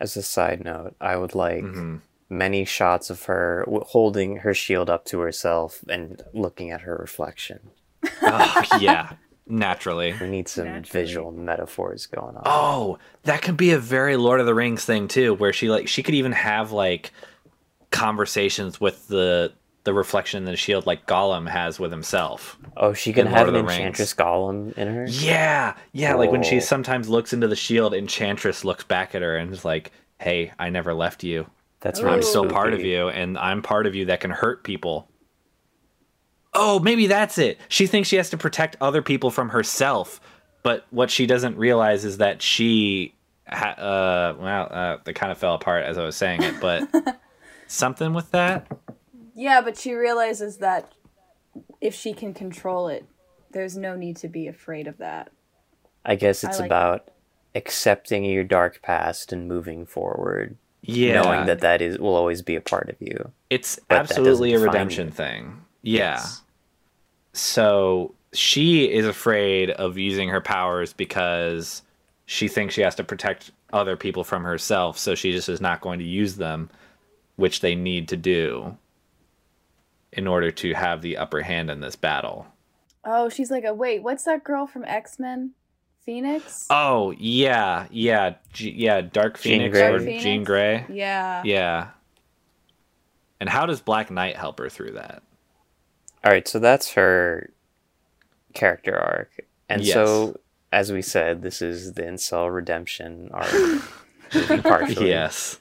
as 0.00 0.16
a 0.16 0.22
side 0.22 0.64
note 0.64 0.96
i 1.00 1.16
would 1.16 1.34
like 1.36 1.62
Mhm. 1.62 2.00
many 2.28 2.64
shots 2.64 3.08
of 3.08 3.24
her 3.24 3.64
holding 3.88 4.38
her 4.38 4.52
shield 4.54 4.90
up 4.90 5.04
to 5.06 5.20
herself 5.20 5.84
and 5.88 6.22
looking 6.34 6.70
at 6.70 6.82
her 6.82 6.96
reflection 6.96 7.70
oh, 8.22 8.62
yeah, 8.80 9.12
naturally. 9.46 10.14
We 10.20 10.28
need 10.28 10.48
some 10.48 10.64
Naturally. 10.64 11.04
visual 11.06 11.32
metaphors 11.32 12.06
going 12.06 12.36
on. 12.36 12.42
Oh, 12.44 12.98
that 13.24 13.42
could 13.42 13.56
be 13.56 13.72
a 13.72 13.78
very 13.78 14.16
Lord 14.16 14.40
of 14.40 14.46
the 14.46 14.54
Rings 14.54 14.84
thing 14.84 15.08
too, 15.08 15.34
where 15.34 15.52
she 15.52 15.68
like 15.70 15.88
she 15.88 16.02
could 16.02 16.14
even 16.14 16.32
have 16.32 16.72
like 16.72 17.12
conversations 17.90 18.80
with 18.80 19.08
the 19.08 19.52
the 19.84 19.92
reflection 19.92 20.38
in 20.38 20.44
the 20.44 20.56
shield 20.56 20.86
like 20.86 21.06
Gollum 21.06 21.48
has 21.48 21.80
with 21.80 21.90
himself. 21.90 22.56
Oh, 22.76 22.92
she 22.92 23.12
can 23.12 23.26
have 23.26 23.48
an 23.48 23.54
of 23.54 23.54
the 23.54 23.60
Rings. 23.64 23.72
enchantress 23.78 24.14
golem 24.14 24.72
in 24.78 24.86
her. 24.88 25.06
Yeah, 25.08 25.74
yeah, 25.92 26.14
like 26.14 26.30
when 26.30 26.44
she 26.44 26.58
Oh. 26.58 26.60
sometimes 26.60 27.08
looks 27.08 27.32
into 27.32 27.48
the 27.48 27.56
shield, 27.56 27.92
Enchantress 27.92 28.64
looks 28.64 28.84
back 28.84 29.14
at 29.16 29.22
her 29.22 29.36
and 29.36 29.52
is 29.52 29.64
like, 29.64 29.90
"Hey, 30.20 30.52
I 30.58 30.70
never 30.70 30.94
left 30.94 31.24
you. 31.24 31.46
That's 31.80 32.00
right. 32.00 32.14
I'm 32.14 32.22
still 32.22 32.48
part 32.48 32.74
of 32.74 32.80
you, 32.82 33.08
and 33.08 33.36
I'm 33.36 33.60
part 33.60 33.88
of 33.88 33.96
you 33.96 34.04
that 34.06 34.20
can 34.20 34.30
hurt 34.30 34.62
people." 34.62 35.08
Oh, 36.54 36.78
maybe 36.78 37.06
that's 37.06 37.38
it. 37.38 37.58
She 37.68 37.86
thinks 37.86 38.08
she 38.08 38.16
has 38.16 38.30
to 38.30 38.36
protect 38.36 38.76
other 38.80 39.00
people 39.02 39.30
from 39.30 39.48
herself, 39.50 40.20
but 40.62 40.86
what 40.90 41.10
she 41.10 41.26
doesn't 41.26 41.56
realize 41.56 42.04
is 42.04 42.18
that 42.18 42.42
she, 42.42 43.14
ha- 43.48 43.70
uh, 43.78 44.36
well, 44.38 44.68
uh, 44.70 44.96
they 45.04 45.12
kind 45.14 45.32
of 45.32 45.38
fell 45.38 45.54
apart 45.54 45.84
as 45.84 45.96
I 45.96 46.04
was 46.04 46.14
saying 46.16 46.42
it, 46.42 46.60
but 46.60 46.86
something 47.66 48.12
with 48.12 48.30
that. 48.32 48.70
Yeah, 49.34 49.62
but 49.62 49.78
she 49.78 49.94
realizes 49.94 50.58
that 50.58 50.92
if 51.80 51.94
she 51.94 52.12
can 52.12 52.34
control 52.34 52.88
it, 52.88 53.06
there's 53.52 53.76
no 53.76 53.96
need 53.96 54.16
to 54.18 54.28
be 54.28 54.46
afraid 54.46 54.86
of 54.86 54.98
that. 54.98 55.30
I 56.04 56.16
guess 56.16 56.44
it's 56.44 56.58
like 56.58 56.66
about 56.66 57.08
accepting 57.54 58.24
your 58.24 58.44
dark 58.44 58.82
past 58.82 59.32
and 59.32 59.48
moving 59.48 59.86
forward, 59.86 60.56
Yeah, 60.82 61.22
knowing 61.22 61.46
that 61.46 61.60
that 61.60 61.80
is 61.80 61.98
will 61.98 62.14
always 62.14 62.42
be 62.42 62.56
a 62.56 62.60
part 62.60 62.88
of 62.90 62.96
you. 63.00 63.30
it's 63.50 63.78
absolutely 63.88 64.52
a 64.52 64.58
redemption 64.58 65.06
you. 65.08 65.12
thing. 65.12 65.64
Yeah. 65.82 66.14
Yes. 66.14 66.41
So 67.32 68.14
she 68.32 68.84
is 68.84 69.06
afraid 69.06 69.70
of 69.70 69.98
using 69.98 70.28
her 70.28 70.40
powers 70.40 70.92
because 70.92 71.82
she 72.26 72.48
thinks 72.48 72.74
she 72.74 72.82
has 72.82 72.94
to 72.96 73.04
protect 73.04 73.52
other 73.72 73.96
people 73.96 74.24
from 74.24 74.44
herself. 74.44 74.98
So 74.98 75.14
she 75.14 75.32
just 75.32 75.48
is 75.48 75.60
not 75.60 75.80
going 75.80 75.98
to 75.98 76.04
use 76.04 76.36
them, 76.36 76.70
which 77.36 77.60
they 77.60 77.74
need 77.74 78.08
to 78.08 78.16
do 78.16 78.76
in 80.12 80.26
order 80.26 80.50
to 80.50 80.74
have 80.74 81.00
the 81.00 81.16
upper 81.16 81.40
hand 81.40 81.70
in 81.70 81.80
this 81.80 81.96
battle. 81.96 82.46
Oh, 83.04 83.28
she's 83.28 83.50
like, 83.50 83.64
a 83.64 83.74
wait, 83.74 84.02
what's 84.02 84.24
that 84.24 84.44
girl 84.44 84.66
from 84.66 84.84
X 84.84 85.18
Men? 85.18 85.52
Phoenix? 86.04 86.66
Oh 86.68 87.12
yeah, 87.16 87.86
yeah, 87.90 88.34
G- 88.52 88.74
yeah. 88.76 89.00
Dark 89.02 89.38
Phoenix 89.38 89.72
Grey. 89.72 89.92
or 89.92 90.00
Phoenix? 90.00 90.22
Jean 90.22 90.44
Grey. 90.44 90.84
yeah. 90.88 91.42
Yeah. 91.44 91.88
And 93.40 93.48
how 93.48 93.66
does 93.66 93.80
Black 93.80 94.10
Knight 94.10 94.36
help 94.36 94.58
her 94.58 94.68
through 94.68 94.92
that? 94.92 95.22
All 96.24 96.30
right, 96.32 96.46
so 96.46 96.58
that's 96.58 96.92
her 96.92 97.50
character 98.54 98.96
arc, 98.98 99.30
and 99.68 99.82
Yes. 99.82 99.94
so 99.94 100.38
as 100.72 100.90
we 100.92 101.02
said, 101.02 101.42
this 101.42 101.60
is 101.60 101.94
the 101.94 102.02
incel 102.02 102.52
redemption 102.54 103.30
arc, 103.32 103.82
partially. 104.62 105.08
Yes. 105.10 105.58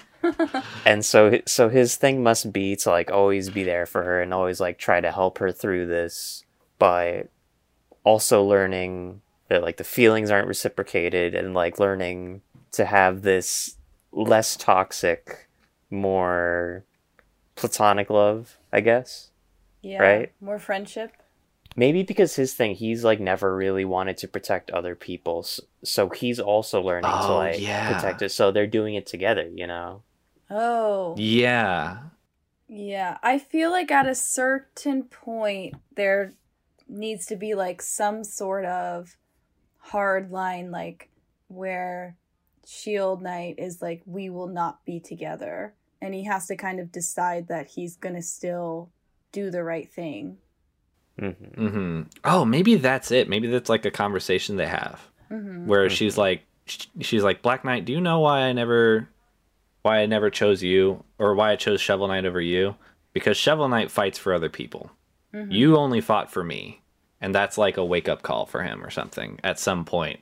and 0.86 1.03
so 1.03 1.41
so 1.47 1.68
his 1.70 1.95
thing 1.95 2.22
must 2.22 2.53
be 2.53 2.76
to 2.76 2.89
like 2.91 3.09
always 3.09 3.49
be 3.49 3.64
there 3.64 3.88
for 3.88 4.03
her 4.03 4.22
and 4.22 4.34
always 4.34 4.59
like 4.59 4.78
try 4.78 5.01
to 5.01 5.12
help 5.12 5.39
her 5.39 5.51
through 5.51 5.88
this 5.88 6.45
by 6.78 7.26
also 8.03 8.43
learning 8.43 9.22
that 9.49 9.64
like 9.64 9.78
the 9.78 9.84
feelings 9.84 10.30
aren't 10.30 10.47
reciprocated 10.47 11.34
and 11.34 11.55
like 11.55 11.80
learning 11.80 12.41
to 12.72 12.86
have 12.86 13.24
this 13.24 13.78
less 14.12 14.55
toxic 14.55 15.49
more 15.89 16.84
platonic 17.55 18.09
love 18.12 18.57
i 18.72 18.80
guess 18.80 19.31
Yeah. 19.82 20.02
Right? 20.02 20.32
More 20.42 20.60
friendship. 20.60 21.12
maybe 21.76 22.04
because 22.04 22.36
his 22.36 22.54
thing 22.54 22.76
he's 22.76 23.04
like 23.04 23.20
never 23.20 23.56
really 23.56 23.86
wanted 23.86 24.18
to 24.18 24.28
protect 24.28 24.70
other 24.72 24.94
people 24.96 25.46
so 25.84 26.10
he's 26.10 26.40
also 26.40 26.82
learning 26.82 27.10
to 27.10 27.24
Oh, 27.30 27.38
like 27.38 27.60
yeah. 27.62 27.94
protect 27.94 28.22
it 28.22 28.30
so 28.32 28.52
they're 28.52 28.68
doing 28.68 28.96
it 28.96 29.06
together 29.08 29.48
you 29.54 29.68
know 29.68 30.02
Oh. 30.54 31.16
Yeah. 31.18 31.98
Yeah, 32.68 33.18
I 33.24 33.40
feel 33.40 33.72
like 33.72 33.90
at 33.90 34.06
a 34.06 34.14
certain 34.16 35.04
point 35.04 35.76
there 35.96 36.34
needs 36.90 37.26
to 37.28 37.38
be 37.38 37.54
like 37.56 37.82
some 37.82 38.24
sort 38.26 38.66
of 38.66 39.16
hard 39.78 40.30
line 40.32 40.72
like 40.72 41.10
where 41.48 42.18
Shield 42.68 43.22
Knight 43.22 43.56
is 43.60 43.82
like 43.82 44.02
we 44.06 44.30
will 44.30 44.48
not 44.48 44.84
be 44.86 45.00
together 45.00 45.74
and 46.02 46.14
he 46.14 46.26
has 46.26 46.48
to 46.48 46.56
kind 46.58 46.80
of 46.82 46.92
decide 46.92 47.48
that 47.48 47.68
he's 47.70 47.96
going 47.96 48.16
to 48.16 48.22
still 48.22 48.90
do 49.32 49.50
the 49.52 49.64
right 49.64 49.92
thing. 49.92 50.38
hmm 51.20 51.30
hmm 51.30 52.02
Oh, 52.24 52.46
maybe 52.46 52.76
that's 52.76 53.12
it. 53.12 53.30
Maybe 53.30 53.48
that's 53.48 53.70
like 53.70 53.86
a 53.86 53.92
conversation 53.92 54.56
they 54.58 54.68
have 54.68 55.00
Mhm. 55.32 55.66
where 55.66 55.90
she's 55.90 56.18
like, 56.18 56.44
she's 56.66 57.24
like, 57.24 57.42
Black 57.42 57.64
Knight, 57.66 57.86
do 57.86 57.94
you 57.94 58.02
know 58.02 58.20
why 58.22 58.42
I 58.42 58.54
never, 58.54 59.08
why 59.82 60.00
I 60.00 60.06
never 60.06 60.30
chose 60.30 60.62
you, 60.64 61.04
or 61.20 61.34
why 61.36 61.52
I 61.52 61.56
chose 61.56 61.82
Shovel 61.82 62.08
Knight 62.08 62.26
over 62.26 62.42
you? 62.42 62.76
Because 63.14 63.36
Shovel 63.38 63.68
Knight 63.70 63.92
fights 63.92 64.18
for 64.18 64.34
other 64.34 64.50
people. 64.50 64.92
Mhm. 65.34 65.52
You 65.52 65.78
only 65.78 66.02
fought 66.02 66.32
for 66.32 66.44
me, 66.44 66.82
and 67.20 67.34
that's 67.36 67.58
like 67.58 67.78
a 67.78 67.86
wake 67.86 68.08
up 68.10 68.22
call 68.22 68.46
for 68.46 68.64
him 68.64 68.84
or 68.84 68.90
something 68.90 69.40
at 69.44 69.60
some 69.60 69.86
point, 69.86 70.20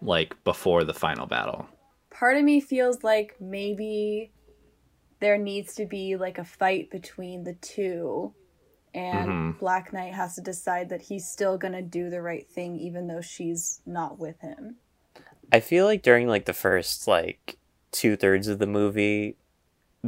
like 0.00 0.42
before 0.44 0.84
the 0.84 0.94
final 0.94 1.26
battle. 1.26 1.68
Part 2.10 2.36
of 2.36 2.44
me 2.44 2.60
feels 2.60 3.02
like 3.02 3.36
maybe 3.40 4.30
there 5.22 5.38
needs 5.38 5.74
to 5.76 5.86
be 5.86 6.16
like 6.16 6.36
a 6.36 6.44
fight 6.44 6.90
between 6.90 7.44
the 7.44 7.54
two 7.54 8.34
and 8.92 9.28
Mhm. 9.54 9.58
Black 9.60 9.92
Knight 9.92 10.12
has 10.12 10.34
to 10.34 10.42
decide 10.42 10.88
that 10.90 11.00
he's 11.00 11.26
still 11.26 11.56
going 11.56 11.72
to 11.72 11.80
do 11.80 12.10
the 12.10 12.20
right 12.20 12.46
thing 12.46 12.76
even 12.76 13.06
though 13.06 13.22
she's 13.22 13.80
not 13.86 14.18
with 14.18 14.38
him. 14.40 14.76
I 15.50 15.60
feel 15.60 15.86
like 15.86 16.02
during 16.02 16.26
like 16.28 16.44
the 16.44 16.52
first 16.52 17.06
like 17.06 17.56
two 17.92 18.16
thirds 18.16 18.48
of 18.48 18.58
the 18.58 18.66
movie, 18.66 19.36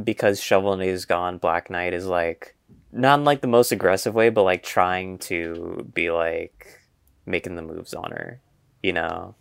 because 0.03 0.41
Shovel 0.41 0.75
Knight 0.75 0.89
is 0.89 1.05
gone, 1.05 1.37
Black 1.37 1.69
Knight 1.69 1.93
is 1.93 2.05
like 2.05 2.55
not 2.91 3.19
in 3.19 3.25
like 3.25 3.41
the 3.41 3.47
most 3.47 3.71
aggressive 3.71 4.13
way, 4.13 4.29
but 4.29 4.43
like 4.43 4.63
trying 4.63 5.17
to 5.19 5.89
be 5.93 6.11
like 6.11 6.81
making 7.25 7.55
the 7.55 7.61
moves 7.61 7.93
on 7.93 8.11
her, 8.11 8.41
you 8.83 8.91
know. 8.93 9.33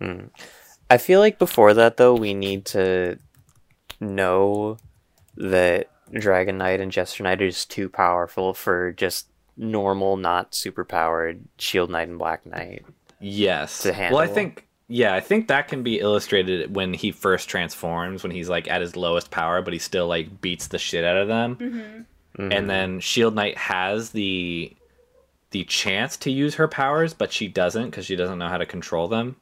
Hmm. 0.00 0.26
I 0.90 0.98
feel 0.98 1.20
like 1.20 1.38
before 1.38 1.74
that 1.74 1.96
though, 1.96 2.14
we 2.14 2.34
need 2.34 2.64
to 2.66 3.18
know 4.00 4.76
that 5.36 5.88
Dragon 6.12 6.58
Knight 6.58 6.80
and 6.80 6.92
Jester 6.92 7.22
Knight 7.22 7.42
are 7.42 7.48
just 7.48 7.70
too 7.70 7.88
powerful 7.88 8.54
for 8.54 8.92
just 8.92 9.28
normal, 9.56 10.16
not 10.16 10.54
super 10.54 10.84
powered 10.84 11.40
Shield 11.58 11.90
Knight 11.90 12.08
and 12.08 12.18
Black 12.18 12.44
Knight. 12.46 12.84
Yes. 13.20 13.82
To 13.82 13.92
Well, 13.92 14.18
I 14.18 14.26
think 14.26 14.66
yeah, 14.88 15.14
I 15.14 15.20
think 15.20 15.48
that 15.48 15.68
can 15.68 15.82
be 15.82 16.00
illustrated 16.00 16.74
when 16.74 16.92
he 16.92 17.12
first 17.12 17.48
transforms, 17.48 18.22
when 18.22 18.32
he's 18.32 18.48
like 18.50 18.68
at 18.70 18.82
his 18.82 18.94
lowest 18.94 19.30
power, 19.30 19.62
but 19.62 19.72
he 19.72 19.78
still 19.78 20.06
like 20.06 20.40
beats 20.40 20.66
the 20.66 20.78
shit 20.78 21.04
out 21.04 21.16
of 21.16 21.28
them. 21.28 22.06
Mhm. 22.38 22.52
And 22.52 22.68
then 22.68 23.00
Shield 23.00 23.34
Knight 23.34 23.56
has 23.56 24.10
the 24.10 24.74
the 25.50 25.64
chance 25.64 26.16
to 26.16 26.30
use 26.30 26.54
her 26.54 26.66
powers, 26.66 27.12
but 27.12 27.30
she 27.32 27.46
doesn't 27.46 27.90
because 27.90 28.06
she 28.06 28.16
doesn't 28.16 28.38
know 28.38 28.48
how 28.48 28.56
to 28.56 28.66
control 28.66 29.06
them. 29.06 29.36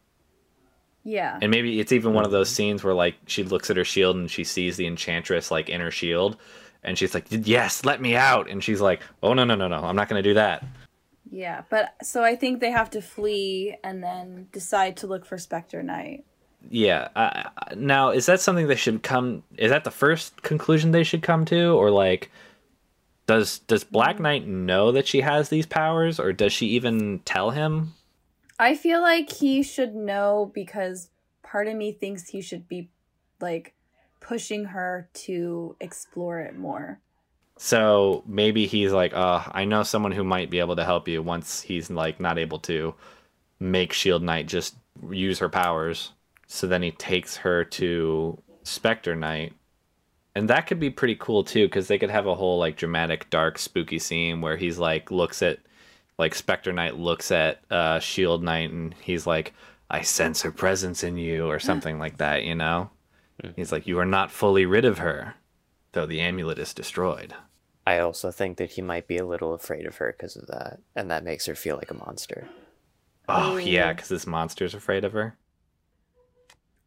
Yeah. 1.05 1.39
And 1.41 1.51
maybe 1.51 1.81
it's 1.81 1.93
even 1.93 2.13
one 2.13 2.25
of 2.25 2.31
those 2.31 2.51
scenes 2.51 2.85
where 2.85 2.95
like 2.95 3.17
she 3.27 3.43
looks 3.43 3.71
at 3.71 3.77
her 3.77 3.85
shield 3.85 4.17
and 4.17 4.31
she 4.31 4.45
sees 4.45 4.77
the 4.77 4.87
enchantress 4.87 5.51
like 5.51 5.69
in 5.69 5.81
her 5.81 5.91
shield, 5.91 6.37
and 6.83 6.99
she's 6.99 7.15
like, 7.15 7.27
"Yes, 7.31 7.85
let 7.85 8.01
me 8.01 8.17
out!" 8.17 8.51
And 8.51 8.63
she's 8.63 8.81
like, 8.81 9.01
"Oh 9.23 9.35
no, 9.35 9.45
no, 9.45 9.55
no, 9.55 9.69
no, 9.69 9.83
I'm 9.83 9.97
not 9.97 10.09
gonna 10.09 10.23
do 10.23 10.35
that." 10.35 10.65
Yeah, 11.31 11.63
but 11.71 11.95
so 12.03 12.25
I 12.25 12.37
think 12.37 12.61
they 12.61 12.71
have 12.71 12.91
to 12.91 13.01
flee 13.01 13.77
and 13.85 14.03
then 14.03 14.49
decide 14.53 14.97
to 14.99 15.07
look 15.07 15.25
for 15.25 15.39
Spectre 15.39 15.83
Knight. 15.83 16.25
Yeah. 16.69 17.09
Uh, 17.17 17.49
now, 17.77 18.11
is 18.11 18.27
that 18.27 18.41
something 18.41 18.67
they 18.67 18.75
should 18.75 19.03
come? 19.03 19.43
Is 19.57 19.71
that 19.71 19.85
the 19.85 19.91
first 19.91 20.43
conclusion 20.43 20.91
they 20.91 21.05
should 21.05 21.23
come 21.23 21.45
to, 21.47 21.71
or 21.71 21.91
like, 21.91 22.31
does 23.27 23.61
does 23.61 23.85
Black 23.85 24.19
Knight 24.19 24.47
know 24.47 24.93
that 24.93 25.07
she 25.07 25.21
has 25.21 25.49
these 25.49 25.67
powers, 25.67 26.19
or 26.21 26.33
does 26.33 26.53
she 26.53 26.67
even 26.67 27.21
tell 27.21 27.51
him? 27.51 27.95
I 28.61 28.75
feel 28.75 29.01
like 29.01 29.33
he 29.33 29.63
should 29.63 29.95
know 29.95 30.53
because 30.55 31.09
part 31.43 31.67
of 31.67 31.75
me 31.75 31.93
thinks 31.93 32.29
he 32.29 32.43
should 32.43 32.69
be 32.69 32.91
like 33.41 33.73
pushing 34.21 34.67
her 34.67 35.09
to 35.15 35.77
explore 35.81 36.41
it 36.41 36.59
more. 36.59 37.01
So 37.57 38.23
maybe 38.27 38.67
he's 38.67 38.93
like, 38.93 39.15
uh, 39.15 39.45
I 39.51 39.65
know 39.65 39.83
someone 39.83 40.13
who 40.13 40.25
might 40.25 40.51
be 40.51 40.59
able 40.59 40.77
to 40.77 40.85
help 40.85 41.09
you 41.09 41.23
once 41.23 41.63
he's 41.63 41.89
like 41.89 42.21
not 42.21 42.39
able 42.39 42.59
to 42.61 42.95
make 43.59 43.95
Shield 43.95 44.23
Knight 44.23 44.47
just 44.47 44.77
use 45.11 45.39
her 45.39 45.49
powers. 45.49 46.13
So 46.47 46.67
then 46.67 46.83
he 46.83 46.91
takes 46.91 47.37
her 47.37 47.65
to 47.65 48.43
Spectre 48.63 49.17
Knight. 49.17 49.55
And 50.35 50.51
that 50.51 50.67
could 50.67 50.79
be 50.79 50.91
pretty 50.91 51.17
cool 51.17 51.45
too, 51.45 51.65
because 51.67 51.89
they 51.89 51.99
could 51.99 52.11
have 52.11 52.27
a 52.27 52.35
whole 52.35 52.59
like 52.59 52.77
dramatic, 52.77 53.31
dark, 53.31 53.59
spooky 53.59 53.99
scene 53.99 54.43
where 54.43 54.59
he's 54.59 54.79
like 54.79 55.11
looks 55.11 55.41
at 55.41 55.61
like 56.21 56.35
Spectre 56.35 56.73
Knight 56.73 56.97
looks 56.97 57.33
at 57.33 57.61
uh 57.71 57.99
Shield 57.99 58.45
Knight 58.45 58.71
and 58.71 58.95
he's 59.03 59.27
like, 59.27 59.53
I 59.91 60.03
sense 60.03 60.43
her 60.43 60.53
presence 60.53 61.03
in 61.03 61.17
you 61.17 61.47
or 61.47 61.59
something 61.59 61.99
like 61.99 62.19
that, 62.19 62.45
you 62.45 62.55
know? 62.55 62.91
He's 63.57 63.73
like, 63.73 63.87
You 63.87 63.99
are 63.99 64.07
not 64.07 64.31
fully 64.31 64.67
rid 64.67 64.85
of 64.85 64.99
her, 64.99 65.35
though 65.93 66.07
the 66.07 66.21
amulet 66.21 66.59
is 66.59 66.75
destroyed. 66.75 67.35
I 67.87 67.99
also 67.99 68.31
think 68.31 68.59
that 68.59 68.73
he 68.73 68.83
might 68.83 69.09
be 69.09 69.17
a 69.17 69.27
little 69.27 69.55
afraid 69.55 69.87
of 69.87 69.97
her 69.97 70.15
because 70.17 70.37
of 70.37 70.47
that, 70.47 70.79
and 70.95 71.11
that 71.11 71.25
makes 71.25 71.47
her 71.47 71.55
feel 71.55 71.77
like 71.77 71.91
a 71.91 71.95
monster. 71.95 72.47
Oh, 73.29 73.57
Ooh. 73.57 73.59
yeah, 73.59 73.93
because 73.93 74.09
this 74.09 74.27
monster's 74.27 74.75
afraid 74.75 75.05
of 75.05 75.13
her. 75.13 75.37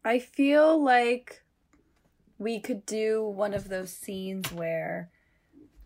I 0.04 0.18
feel 0.18 0.82
like 0.82 1.42
we 2.38 2.60
could 2.60 2.86
do 2.86 3.24
one 3.24 3.54
of 3.54 3.68
those 3.68 3.90
scenes 3.90 4.52
where 4.52 5.10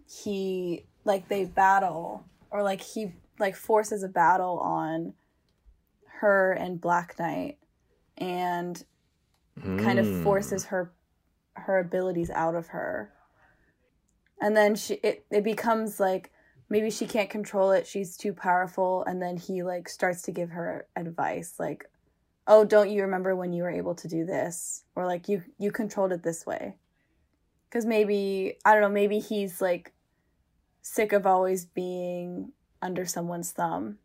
he 0.07 0.85
like 1.05 1.29
they 1.29 1.45
battle 1.45 2.25
or 2.51 2.63
like 2.63 2.81
he 2.81 3.13
like 3.39 3.57
forces 3.57 4.03
a 4.03 4.09
battle 4.09 4.59
on 4.59 5.15
her 6.21 6.53
and 6.53 6.81
Black 6.81 7.19
Knight 7.19 7.59
and 8.17 8.85
kind 9.77 9.99
of 9.99 10.07
Mm. 10.07 10.23
forces 10.23 10.67
her 10.67 10.93
her 11.55 11.79
abilities 11.79 12.31
out 12.31 12.55
of 12.55 12.69
her. 12.69 13.13
And 14.41 14.57
then 14.57 14.75
she 14.77 14.95
it, 14.95 15.27
it 15.31 15.45
becomes 15.45 15.99
like 16.01 16.33
maybe 16.69 16.91
she 16.91 17.07
can't 17.07 17.31
control 17.31 17.73
it, 17.73 17.87
she's 17.87 18.17
too 18.17 18.33
powerful, 18.33 19.05
and 19.05 19.21
then 19.23 19.37
he 19.37 19.63
like 19.63 19.89
starts 19.89 20.23
to 20.23 20.33
give 20.33 20.51
her 20.51 20.87
advice 20.97 21.55
like 21.59 21.89
oh 22.49 22.65
don't 22.65 22.91
you 22.91 23.03
remember 23.03 23.37
when 23.37 23.53
you 23.53 23.63
were 23.63 23.71
able 23.71 23.95
to 23.95 24.09
do 24.09 24.25
this 24.25 24.85
or 24.97 25.07
like 25.07 25.29
you 25.29 25.43
you 25.59 25.71
controlled 25.71 26.13
it 26.13 26.23
this 26.23 26.47
way 26.47 26.75
because 27.69 27.85
maybe 27.85 28.57
i 28.65 28.73
don't 28.73 28.83
know 28.83 28.89
maybe 28.89 29.19
he's 29.19 29.61
like 29.61 29.93
sick 30.81 31.13
of 31.13 31.27
always 31.27 31.67
being 31.67 32.51
under 32.81 33.07
someone's 33.07 33.53
thumb 33.53 33.99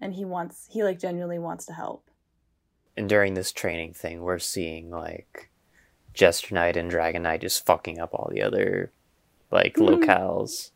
and 0.00 0.14
he 0.14 0.24
wants 0.24 0.68
he 0.70 0.82
like 0.82 0.98
genuinely 0.98 1.38
wants 1.38 1.64
to 1.66 1.72
help 1.72 2.10
And 2.96 3.08
during 3.08 3.34
this 3.34 3.52
training 3.52 3.94
thing, 3.94 4.20
we're 4.20 4.38
seeing 4.38 4.90
like 4.90 5.50
Jester 6.12 6.54
Knight 6.54 6.76
and 6.76 6.90
Dragon 6.90 7.22
Knight 7.22 7.40
just 7.42 7.64
fucking 7.64 7.98
up 7.98 8.12
all 8.12 8.28
the 8.30 8.42
other 8.42 8.92
like 9.50 9.74
mm-hmm. 9.74 10.02
locales. 10.02 10.70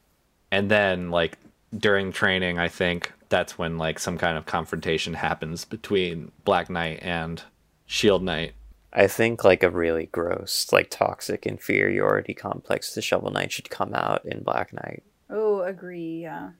And 0.51 0.71
then, 0.71 1.11
like, 1.11 1.37
during 1.77 2.13
training, 2.13 2.59
I 2.59 2.69
think 2.69 3.13
that's 3.29 3.59
when, 3.59 3.77
like, 3.77 3.99
some 3.99 4.19
kind 4.19 4.39
of 4.39 4.47
confrontation 4.47 5.15
happens 5.15 5.65
between 5.65 6.31
Black 6.45 6.71
Knight 6.71 7.01
and 7.03 7.43
Shield 7.87 8.23
Knight. 8.23 8.53
I 8.93 9.09
think 9.09 9.43
like 9.43 9.65
a 9.65 9.71
really 9.71 10.07
gross, 10.07 10.73
like 10.73 10.89
toxic 10.89 11.47
inferiority 11.47 12.33
complex 12.33 12.95
to 12.95 13.03
Shovel 13.03 13.33
Knight 13.33 13.51
should 13.51 13.69
come 13.69 13.93
out 13.93 14.25
in 14.25 14.45
Black 14.45 14.73
Knight. 14.73 15.03
oh 15.29 15.63
agree 15.63 16.23
yeah 16.23 16.51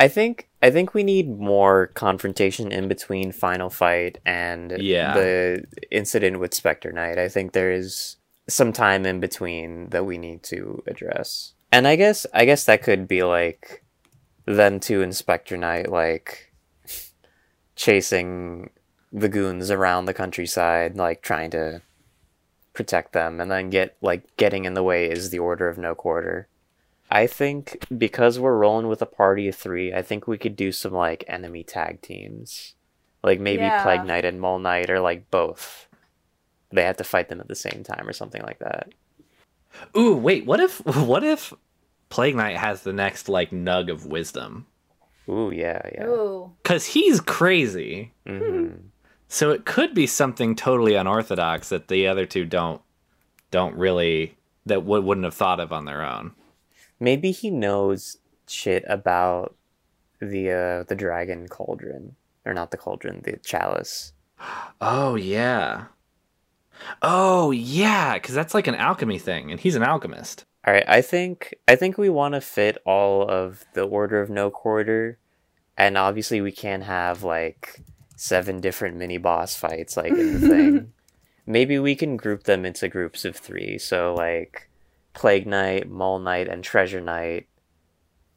I 0.00 0.08
think 0.08 0.48
I 0.60 0.70
think 0.70 0.94
we 0.94 1.02
need 1.04 1.28
more 1.38 1.88
confrontation 1.88 2.72
in 2.72 2.88
between 2.88 3.32
final 3.32 3.70
fight 3.70 4.18
and 4.26 4.72
Yeah. 4.80 5.14
the 5.14 5.64
incident 5.90 6.40
with 6.40 6.54
Spectre 6.54 6.90
Knight. 6.92 7.18
I 7.18 7.28
think 7.28 7.52
there 7.52 7.70
is 7.70 8.16
some 8.48 8.72
time 8.72 9.06
in 9.06 9.20
between 9.20 9.88
that 9.90 10.04
we 10.04 10.18
need 10.18 10.42
to 10.44 10.82
address. 10.86 11.52
And 11.70 11.86
I 11.86 11.96
guess 11.96 12.26
I 12.34 12.44
guess 12.44 12.64
that 12.64 12.82
could 12.82 13.06
be 13.08 13.22
like 13.22 13.84
them 14.46 14.80
two 14.80 15.02
and 15.02 15.14
Spectre 15.14 15.56
Knight 15.56 15.90
like 15.90 16.52
chasing 17.76 18.70
the 19.12 19.28
goons 19.28 19.70
around 19.70 20.06
the 20.06 20.14
countryside, 20.14 20.96
like 20.96 21.22
trying 21.22 21.50
to 21.50 21.82
protect 22.72 23.12
them 23.12 23.40
and 23.40 23.50
then 23.50 23.70
get 23.70 23.96
like 24.00 24.36
getting 24.36 24.64
in 24.64 24.74
the 24.74 24.82
way 24.82 25.08
is 25.08 25.30
the 25.30 25.38
order 25.38 25.68
of 25.68 25.78
no 25.78 25.94
quarter. 25.94 26.48
I 27.14 27.26
think 27.28 27.86
because 27.96 28.38
we're 28.40 28.56
rolling 28.58 28.88
with 28.88 29.00
a 29.00 29.06
party 29.06 29.48
of 29.48 29.54
three, 29.54 29.94
I 29.94 30.02
think 30.02 30.26
we 30.26 30.36
could 30.36 30.56
do 30.56 30.72
some 30.72 30.92
like 30.92 31.24
enemy 31.28 31.62
tag 31.62 32.02
teams. 32.02 32.74
Like 33.22 33.40
maybe 33.40 33.62
Yeah. 33.64 33.82
Plague 33.82 34.04
Knight 34.04 34.24
and 34.24 34.40
Mole 34.40 34.58
Knight 34.58 34.90
or 34.90 35.00
like 35.00 35.30
both. 35.30 35.88
They 36.70 36.82
have 36.82 36.96
to 36.98 37.04
fight 37.04 37.28
them 37.28 37.40
at 37.40 37.48
the 37.48 37.54
same 37.54 37.84
time 37.84 38.06
or 38.08 38.12
something 38.12 38.42
like 38.42 38.58
that. 38.58 38.88
Ooh, 39.96 40.16
wait, 40.16 40.44
what 40.44 40.60
if 40.60 40.84
what 40.96 41.22
if 41.24 41.52
Plague 42.08 42.34
Knight 42.36 42.56
has 42.56 42.82
the 42.82 42.92
next 42.92 43.28
like 43.28 43.50
nug 43.50 43.90
of 43.90 44.06
wisdom? 44.06 44.66
Ooh, 45.28 45.50
yeah, 45.54 45.80
yeah. 45.94 46.06
oh 46.06 46.52
Cause 46.64 46.84
he's 46.86 47.20
crazy. 47.20 48.12
hmm 48.26 48.68
So 49.28 49.50
it 49.50 49.64
could 49.64 49.94
be 49.94 50.06
something 50.06 50.54
totally 50.54 50.94
unorthodox 50.94 51.70
that 51.70 51.88
the 51.88 52.06
other 52.06 52.26
two 52.26 52.44
don't 52.44 52.82
don't 53.50 53.74
really 53.76 54.36
that 54.66 54.80
w- 54.80 55.02
wouldn't 55.02 55.24
have 55.24 55.34
thought 55.34 55.60
of 55.60 55.72
on 55.72 55.86
their 55.86 56.02
own. 56.02 56.32
Maybe 57.04 57.32
he 57.32 57.50
knows 57.50 58.16
shit 58.48 58.82
about 58.88 59.54
the 60.20 60.50
uh 60.50 60.82
the 60.84 60.94
dragon 60.94 61.48
cauldron. 61.48 62.16
Or 62.46 62.54
not 62.54 62.70
the 62.70 62.78
cauldron, 62.78 63.20
the 63.24 63.36
chalice. 63.44 64.14
Oh 64.80 65.14
yeah. 65.14 65.86
Oh 67.02 67.50
yeah, 67.50 68.14
because 68.14 68.34
that's 68.34 68.54
like 68.54 68.66
an 68.66 68.74
alchemy 68.74 69.18
thing, 69.18 69.50
and 69.50 69.60
he's 69.60 69.76
an 69.76 69.82
alchemist. 69.82 70.46
All 70.66 70.72
right, 70.72 70.84
I 70.88 71.02
think 71.02 71.54
I 71.68 71.76
think 71.76 71.98
we 71.98 72.08
want 72.08 72.32
to 72.34 72.40
fit 72.40 72.78
all 72.86 73.28
of 73.28 73.66
the 73.74 73.84
order 73.84 74.22
of 74.22 74.30
no 74.30 74.50
quarter, 74.50 75.18
and 75.76 75.98
obviously 75.98 76.40
we 76.40 76.52
can't 76.52 76.84
have 76.84 77.22
like 77.22 77.82
seven 78.16 78.62
different 78.62 78.96
mini 78.96 79.18
boss 79.18 79.54
fights 79.54 79.94
like 79.94 80.12
in 80.12 80.40
the 80.40 80.48
thing. 80.48 80.92
Maybe 81.46 81.78
we 81.78 81.94
can 81.94 82.16
group 82.16 82.44
them 82.44 82.64
into 82.64 82.88
groups 82.88 83.26
of 83.26 83.36
three. 83.36 83.76
So 83.76 84.14
like 84.14 84.70
Plague 85.14 85.46
Knight, 85.46 85.88
Mole 85.88 86.18
Knight, 86.18 86.48
and 86.48 86.62
Treasure 86.62 87.00
Knight, 87.00 87.46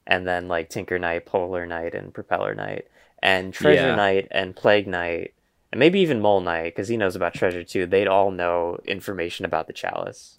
and 0.05 0.25
then 0.27 0.47
like 0.47 0.69
Tinker 0.69 0.99
Knight, 0.99 1.25
Polar 1.25 1.65
Knight, 1.65 1.93
and 1.95 2.13
Propeller 2.13 2.55
Knight, 2.55 2.87
and 3.21 3.53
Treasure 3.53 3.87
Yeah. 3.89 3.95
Knight 3.95 4.27
and 4.31 4.55
Plague 4.55 4.87
Knight, 4.87 5.33
and 5.71 5.79
maybe 5.79 5.99
even 5.99 6.21
Mole 6.21 6.41
Knight 6.41 6.65
because 6.75 6.87
he 6.87 6.97
knows 6.97 7.15
about 7.15 7.33
treasure 7.33 7.63
too. 7.63 7.85
They'd 7.85 8.07
all 8.07 8.31
know 8.31 8.79
information 8.85 9.43
about 9.45 9.67
the 9.67 9.73
chalice 9.73 10.37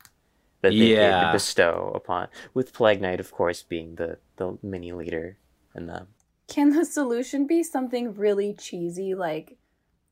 that 0.62 0.70
they 0.70 0.76
Yeah. 0.94 1.24
could 1.24 1.32
bestow 1.36 1.92
upon. 1.94 2.28
With 2.54 2.72
Plague 2.72 3.00
Knight, 3.02 3.20
of 3.20 3.30
course, 3.32 3.62
being 3.62 3.96
the 3.96 4.18
the 4.36 4.56
mini 4.62 4.92
leader 4.92 5.36
in 5.74 5.86
them. 5.86 6.08
can 6.48 6.70
the 6.70 6.84
solution 6.84 7.46
be 7.46 7.62
something 7.62 8.14
really 8.14 8.54
cheesy 8.54 9.14
like 9.14 9.58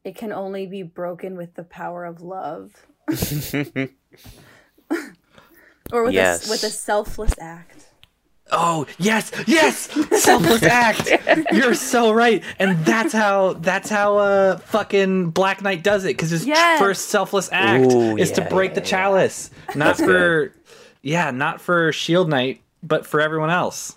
it 0.05 0.14
can 0.14 0.33
only 0.33 0.66
be 0.66 0.83
broken 0.83 1.35
with 1.37 1.55
the 1.55 1.64
power 1.64 2.05
of 2.05 2.20
love 2.20 2.87
or 5.93 6.05
with 6.05 6.14
Yes. 6.14 6.47
a 6.47 6.51
with 6.51 6.62
a 6.64 6.70
selfless 6.70 7.32
act 7.41 7.87
Oh 8.53 8.87
yes, 8.99 9.32
yes, 9.49 9.91
selfless 10.22 10.62
act. 10.70 11.11
You're 11.53 11.74
so 11.74 12.12
right, 12.12 12.45
and 12.61 12.78
that's 12.84 13.12
how 13.12 13.55
that's 13.55 13.91
how 13.91 14.18
uh 14.18 14.59
fucking 14.59 15.30
Black 15.30 15.62
Knight 15.62 15.82
does 15.82 16.05
it 16.05 16.11
because 16.16 16.30
his 16.30 16.47
Yes. 16.47 16.78
first 16.78 17.09
selfless 17.09 17.49
act 17.51 17.93
Ooh, 17.93 18.16
is 18.16 18.30
to 18.32 18.43
break 18.43 18.70
yeah, 18.70 18.74
the 18.76 18.80
yeah. 18.82 18.87
chalice, 18.87 19.51
not 19.74 19.97
That's 19.97 20.01
for 20.01 20.53
yeah, 21.03 21.32
not 21.32 21.61
for 21.61 21.91
Shield 21.93 22.28
Knight, 22.28 22.62
but 22.84 23.05
for 23.05 23.20
everyone 23.20 23.51
else. 23.51 23.97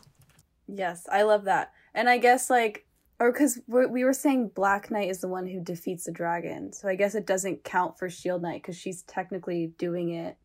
Yes, 0.68 1.06
I 1.12 1.24
love 1.24 1.44
that. 1.46 1.72
And 1.94 2.10
I 2.10 2.18
guess 2.18 2.50
like 2.50 2.86
or 3.20 3.32
cuz 3.32 3.60
we 3.68 4.04
were 4.04 4.14
saying 4.14 4.50
Black 4.56 4.90
Knight 4.90 5.10
is 5.12 5.20
the 5.22 5.28
one 5.28 5.46
who 5.46 5.60
defeats 5.60 6.06
the 6.06 6.12
dragon. 6.12 6.74
So 6.74 6.88
I 6.88 6.96
guess 6.96 7.14
it 7.14 7.28
doesn't 7.28 7.64
count 7.64 8.00
for 8.00 8.10
Shield 8.10 8.42
Knight 8.42 8.64
cuz 8.64 8.76
she's 8.76 9.04
technically 9.04 9.74
doing 9.78 10.10
it 10.10 10.38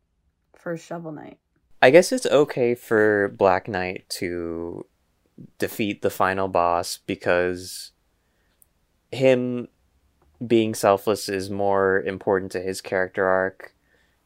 for 0.64 0.76
Shovel 0.76 1.12
Knight. 1.12 1.38
I 1.80 1.90
guess 1.90 2.10
it's 2.10 2.26
okay 2.26 2.74
for 2.74 3.28
Black 3.28 3.68
Knight 3.68 4.08
to 4.20 4.86
defeat 5.58 6.00
the 6.00 6.10
final 6.10 6.48
boss 6.48 6.98
because 7.06 7.92
him 9.12 9.68
being 10.44 10.74
selfless 10.74 11.28
is 11.28 11.50
more 11.50 12.02
important 12.02 12.50
to 12.52 12.60
his 12.60 12.80
character 12.80 13.26
arc 13.26 13.74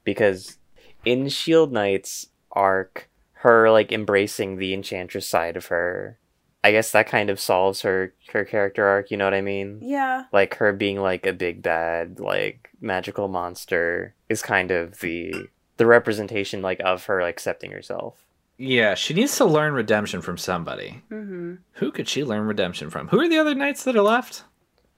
because 0.05 0.59
in 1.05 1.29
Shield 1.29 1.73
Knight's 1.73 2.29
arc 2.53 3.11
her 3.33 3.71
like 3.71 3.93
embracing 3.93 4.57
the 4.57 4.73
enchantress 4.73 5.27
side 5.27 5.57
of 5.57 5.67
her 5.67 6.19
I 6.63 6.73
guess 6.73 6.91
that 6.93 7.07
kind 7.07 7.31
of 7.31 7.39
solves 7.41 7.83
her 7.83 8.15
her 8.33 8.45
character 8.45 8.85
arc, 8.85 9.11
you 9.11 9.17
know 9.17 9.25
what 9.25 9.35
I 9.35 9.41
mean? 9.41 9.79
Yeah. 9.81 10.25
Like 10.33 10.57
her 10.57 10.73
being 10.73 11.01
like 11.01 11.25
a 11.25 11.33
big 11.33 11.63
bad 11.63 12.19
like 12.21 12.71
magical 12.81 13.29
monster 13.29 14.15
is 14.29 14.43
kind 14.43 14.71
of 14.71 14.99
the 15.01 15.49
the 15.79 15.87
representation 15.87 16.61
like 16.63 16.81
of 16.85 17.07
her 17.07 17.21
accepting 17.21 17.73
herself. 17.73 18.25
Yeah, 18.59 18.95
she 18.95 19.15
needs 19.15 19.37
to 19.37 19.45
learn 19.45 19.73
redemption 19.73 20.21
from 20.21 20.37
somebody. 20.37 21.03
Mhm. 21.11 21.59
Who 21.75 21.91
could 21.93 22.09
she 22.09 22.25
learn 22.25 22.47
redemption 22.47 22.91
from? 22.91 23.09
Who 23.09 23.21
are 23.21 23.29
the 23.29 23.39
other 23.39 23.55
knights 23.55 23.85
that 23.85 23.97
are 23.97 24.03
left 24.03 24.45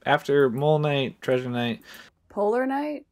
after 0.05 0.49
Mole 0.49 0.79
Knight, 0.79 1.21
Treasure 1.21 1.49
Knight? 1.49 1.81
Polar 2.27 2.65
Knight? 2.65 3.05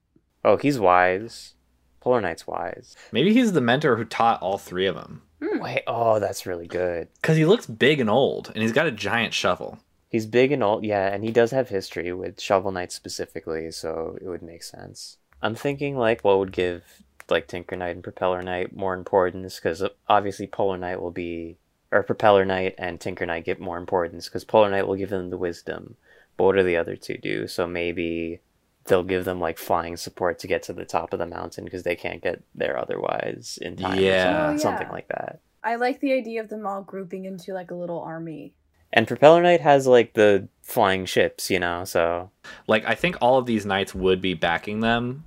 Oh, 0.43 0.57
he's 0.57 0.79
wise. 0.79 1.53
Polar 1.99 2.19
Knight's 2.21 2.47
wise. 2.47 2.95
Maybe 3.11 3.33
he's 3.33 3.53
the 3.53 3.61
mentor 3.61 3.95
who 3.97 4.05
taught 4.05 4.41
all 4.41 4.57
three 4.57 4.87
of 4.87 4.95
them. 4.95 5.21
Wait, 5.41 5.83
oh, 5.87 6.19
that's 6.19 6.45
really 6.45 6.67
good. 6.67 7.07
Because 7.21 7.37
he 7.37 7.45
looks 7.45 7.65
big 7.65 7.99
and 7.99 8.09
old, 8.09 8.51
and 8.53 8.61
he's 8.63 8.71
got 8.73 8.87
a 8.87 8.91
giant 8.91 9.33
shovel. 9.33 9.79
He's 10.09 10.25
big 10.25 10.51
and 10.51 10.63
old, 10.63 10.83
yeah, 10.83 11.13
and 11.13 11.23
he 11.23 11.31
does 11.31 11.51
have 11.51 11.69
history 11.69 12.11
with 12.11 12.41
Shovel 12.41 12.71
Knight 12.71 12.91
specifically, 12.91 13.69
so 13.71 14.17
it 14.21 14.27
would 14.27 14.41
make 14.41 14.63
sense. 14.63 15.17
I'm 15.41 15.55
thinking 15.55 15.95
like 15.97 16.21
what 16.23 16.39
would 16.39 16.51
give 16.51 16.83
like 17.31 17.47
Tinker 17.47 17.75
Knight 17.75 17.95
and 17.95 18.03
Propeller 18.03 18.41
Knight 18.41 18.75
more 18.75 18.93
importance 18.93 19.55
because 19.55 19.81
uh, 19.81 19.89
obviously 20.07 20.47
Polar 20.47 20.77
Knight 20.77 21.01
will 21.01 21.11
be 21.11 21.57
or 21.91 22.03
Propeller 22.03 22.45
Knight 22.45 22.75
and 22.77 22.99
Tinker 22.99 23.25
Knight 23.25 23.45
get 23.45 23.59
more 23.59 23.77
importance 23.77 24.27
because 24.27 24.43
Polar 24.43 24.69
Knight 24.69 24.87
will 24.87 24.95
give 24.95 25.09
them 25.09 25.29
the 25.29 25.37
wisdom. 25.37 25.95
But 26.37 26.43
what 26.45 26.55
do 26.55 26.63
the 26.63 26.77
other 26.77 26.95
two 26.95 27.17
do? 27.17 27.47
So 27.47 27.67
maybe 27.67 28.39
they'll 28.85 29.03
give 29.03 29.25
them 29.25 29.39
like 29.39 29.57
flying 29.57 29.97
support 29.97 30.39
to 30.39 30.47
get 30.47 30.63
to 30.63 30.73
the 30.73 30.85
top 30.85 31.13
of 31.13 31.19
the 31.19 31.25
mountain 31.25 31.65
because 31.65 31.83
they 31.83 31.95
can't 31.95 32.21
get 32.21 32.41
there 32.55 32.77
otherwise 32.77 33.57
in 33.61 33.75
time. 33.75 33.99
Yeah. 33.99 34.23
something, 34.23 34.55
Oh, 34.55 34.57
something 34.57 34.89
like 34.89 35.07
that. 35.09 35.39
I 35.63 35.75
like 35.75 35.99
the 35.99 36.13
idea 36.13 36.41
of 36.41 36.49
them 36.49 36.65
all 36.65 36.81
grouping 36.81 37.25
into 37.25 37.53
like 37.53 37.71
a 37.71 37.75
little 37.75 37.99
army. 37.99 38.53
And 38.93 39.07
Propeller 39.07 39.41
Knight 39.41 39.61
has 39.61 39.85
like 39.85 40.13
the 40.13 40.47
flying 40.61 41.05
ships, 41.05 41.51
you 41.51 41.59
know, 41.59 41.83
so 41.85 42.31
Like 42.67 42.85
I 42.85 42.95
think 42.95 43.17
all 43.21 43.37
of 43.37 43.45
these 43.45 43.65
knights 43.65 43.93
would 43.93 44.21
be 44.21 44.33
backing 44.33 44.79
them 44.79 45.25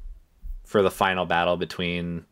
for 0.65 0.83
the 0.83 0.91
final 0.91 1.25
battle 1.27 1.57
between 1.57 2.25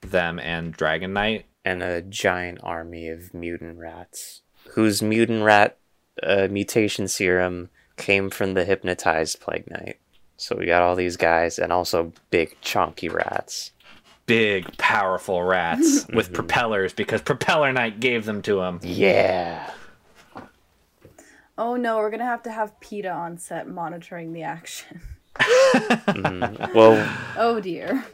them 0.00 0.38
and 0.38 0.72
Dragon 0.72 1.12
Knight. 1.12 1.46
and 1.64 1.82
a 1.82 2.02
giant 2.02 2.58
army 2.62 3.08
of 3.08 3.32
mutant 3.32 3.78
rats 3.78 4.42
whose 4.72 5.00
mutant 5.02 5.42
rat 5.44 5.78
uh, 6.22 6.46
mutation 6.50 7.08
serum 7.08 7.70
came 7.96 8.28
from 8.28 8.52
the 8.54 8.64
hypnotized 8.64 9.40
plague 9.40 9.70
knight. 9.70 9.98
So 10.36 10.56
we 10.56 10.66
got 10.66 10.82
all 10.82 10.94
these 10.94 11.16
guys 11.16 11.58
and 11.58 11.72
also 11.72 12.12
big 12.30 12.56
chunky 12.60 13.08
rats. 13.08 13.70
Big, 14.26 14.76
powerful 14.78 15.42
rats 15.42 16.06
with 16.12 16.32
propellers 16.32 16.92
because 16.92 17.22
Propeller 17.22 17.72
Knight 17.72 18.00
gave 18.00 18.24
them 18.24 18.42
to 18.42 18.60
him. 18.60 18.80
Yeah. 18.82 19.70
Oh 21.56 21.76
no, 21.76 21.98
we're 21.98 22.10
gonna 22.10 22.24
have 22.24 22.42
to 22.44 22.50
have 22.52 22.78
PETA 22.80 23.10
on 23.10 23.38
set 23.38 23.68
monitoring 23.68 24.32
the 24.32 24.42
action. 24.42 25.00
Mm-hmm. 25.36 26.76
Well, 26.76 27.16
Oh 27.36 27.60
dear. 27.60 28.04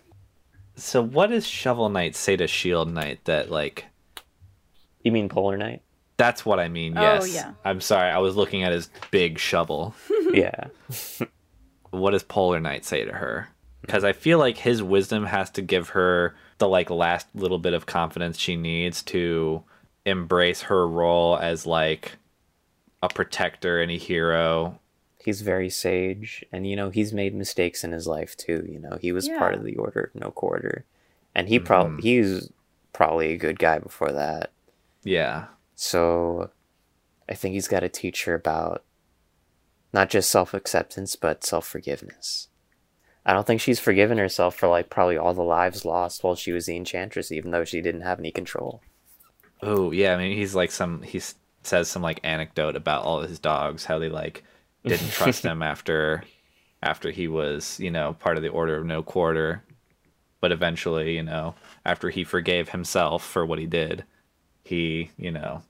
So 0.77 1.03
what 1.03 1.29
does 1.31 1.47
Shovel 1.47 1.89
Knight 1.91 2.17
say 2.17 2.37
to 2.37 2.47
Shield 2.47 2.93
Knight 2.93 3.25
that 3.25 3.51
like 3.51 3.87
you 5.03 5.13
mean 5.13 5.29
Polar 5.29 5.57
Knight? 5.57 5.83
that's 6.17 6.45
what 6.45 6.61
I 6.61 6.69
mean, 6.69 6.93
Yes. 6.95 7.23
Oh, 7.23 7.25
yes. 7.25 7.35
yeah. 7.35 7.53
I'm 7.65 7.81
sorry, 7.81 8.11
I 8.11 8.19
was 8.19 8.37
looking 8.37 8.63
at 8.63 8.73
his 8.73 8.91
big 9.11 9.39
shovel. 9.39 9.95
yeah. 10.35 10.67
what 11.91 12.11
does 12.11 12.23
Polar 12.23 12.61
Knight 12.61 12.85
say 12.85 13.05
to 13.07 13.13
her? 13.13 13.49
Because 13.81 14.05
I 14.05 14.13
feel 14.13 14.39
like 14.39 14.59
his 14.59 14.83
wisdom 14.83 15.25
has 15.25 15.49
to 15.53 15.63
give 15.63 15.91
her 15.91 16.35
the 16.59 16.69
like 16.69 16.91
last 16.91 17.27
little 17.35 17.59
bit 17.59 17.73
of 17.73 17.87
confidence 17.87 18.39
she 18.39 18.55
needs 18.57 19.03
to 19.05 19.63
embrace 20.05 20.63
her 20.63 20.87
role 20.87 21.39
as 21.39 21.65
like 21.67 22.17
a 23.03 23.09
protector 23.09 23.81
and 23.81 23.91
a 23.91 23.97
hero. 23.97 24.79
He's 25.23 25.43
very 25.43 25.71
sage 25.71 26.45
and 26.53 26.67
you 26.67 26.77
know, 26.77 26.91
he's 26.91 27.13
made 27.13 27.35
mistakes 27.35 27.85
in 27.85 27.93
his 27.93 28.07
life 28.07 28.37
too, 28.37 28.67
you 28.69 28.79
know. 28.79 28.99
He 29.01 29.13
was 29.13 29.29
part 29.29 29.55
of 29.55 29.65
the 29.65 29.77
Order 29.77 30.11
of 30.15 30.21
No 30.21 30.31
Quarter. 30.31 30.85
And 31.35 31.49
he 31.49 31.59
probably 31.59 31.93
mm-hmm. 31.93 32.03
he 32.03 32.21
was 32.21 32.53
probably 32.93 33.33
a 33.33 33.37
good 33.37 33.59
guy 33.59 33.79
before 33.79 34.13
that. 34.13 34.51
Yeah. 35.05 35.47
So 35.75 36.51
I 37.29 37.35
think 37.35 37.55
he's 37.55 37.69
got 37.69 37.81
to 37.81 37.89
teach 37.89 38.25
her 38.25 38.35
about 38.35 38.83
not 39.93 40.11
just 40.11 40.31
self 40.31 40.55
acceptance, 40.55 41.17
but 41.17 41.45
self 41.45 41.67
forgiveness. 41.67 42.49
I 43.25 43.33
don't 43.33 43.47
think 43.47 43.61
she's 43.61 43.79
forgiven 43.79 44.19
herself 44.19 44.57
for 44.57 44.69
like 44.69 44.91
probably 44.91 45.17
all 45.17 45.35
the 45.35 45.43
lives 45.43 45.85
lost 45.85 46.25
while 46.25 46.35
she 46.35 46.53
was 46.53 46.67
the 46.67 46.77
Enchantress, 46.77 47.31
even 47.31 47.51
though 47.51 47.65
she 47.65 47.81
didn't 47.81 48.01
have 48.01 48.19
any 48.19 48.31
control. 48.31 48.83
Oh 49.63 49.91
yeah, 49.93 50.15
I 50.15 50.17
mean 50.17 50.37
he's 50.37 50.55
like 50.55 50.71
some 50.71 51.03
he 51.03 51.21
says 51.63 51.89
some 51.89 52.03
like 52.03 52.21
anecdote 52.25 52.77
about 52.77 53.05
all 53.05 53.21
his 53.21 53.39
dogs, 53.39 53.85
how 53.85 53.99
they 53.99 54.09
like 54.09 54.43
didn't 54.85 55.11
trust 55.13 55.45
him 55.45 55.63
after 55.63 56.25
after 56.83 57.11
he 57.11 57.29
was 57.29 57.79
you 57.81 57.91
know 57.91 58.15
part 58.15 58.37
of 58.37 58.43
the 58.43 58.49
Order 58.49 58.77
of 58.79 58.87
No 58.87 59.03
Quarter, 59.03 59.63
but 60.41 60.53
eventually 60.53 61.17
you 61.17 61.23
know 61.23 61.55
after 61.85 62.11
he 62.11 62.25
forgave 62.25 62.71
himself 62.71 63.25
for 63.25 63.45
what 63.45 63.59
he 63.59 63.67
did, 63.67 64.05
he 64.65 65.11
you 65.17 65.31
know 65.31 65.63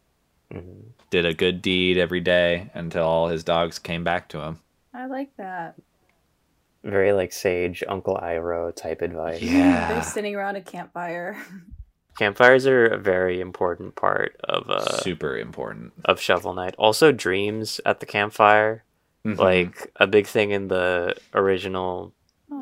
did 1.11 1.24
a 1.24 1.34
good 1.34 1.62
deed 1.62 1.96
every 1.96 2.20
day 2.20 2.70
until 2.74 3.04
all 3.04 3.28
his 3.28 3.44
dogs 3.44 3.78
came 3.78 4.02
back 4.04 4.28
to 4.28 4.40
him. 4.40 4.58
I 4.92 5.06
like 5.06 5.36
that. 5.36 5.76
Very 6.82 7.12
like 7.12 7.32
sage 7.32 7.84
Uncle 7.88 8.18
Iroh 8.20 8.74
type 8.74 9.02
advice. 9.02 9.42
Yeah. 9.42 9.92
They're 9.92 10.02
sitting 10.02 10.34
around 10.34 10.56
a 10.56 10.61
campfire. 10.61 11.36
Campfires 12.18 12.66
are 12.66 12.86
a 12.86 12.98
very 12.98 13.40
important 13.40 13.94
part 13.94 14.36
of 14.44 14.68
uh 14.68 14.98
super 15.02 15.36
important. 15.36 15.92
of 16.04 16.20
Shovel 16.20 16.54
Knight. 16.54 16.74
Also 16.78 17.12
dreams 17.12 17.80
at 17.86 18.00
the 18.00 18.06
campfire. 18.06 18.84
Mm-hmm. 19.24 19.40
Like 19.40 19.92
a 19.96 20.06
big 20.06 20.26
thing 20.26 20.50
in 20.50 20.68
the 20.68 21.14
original 21.34 22.14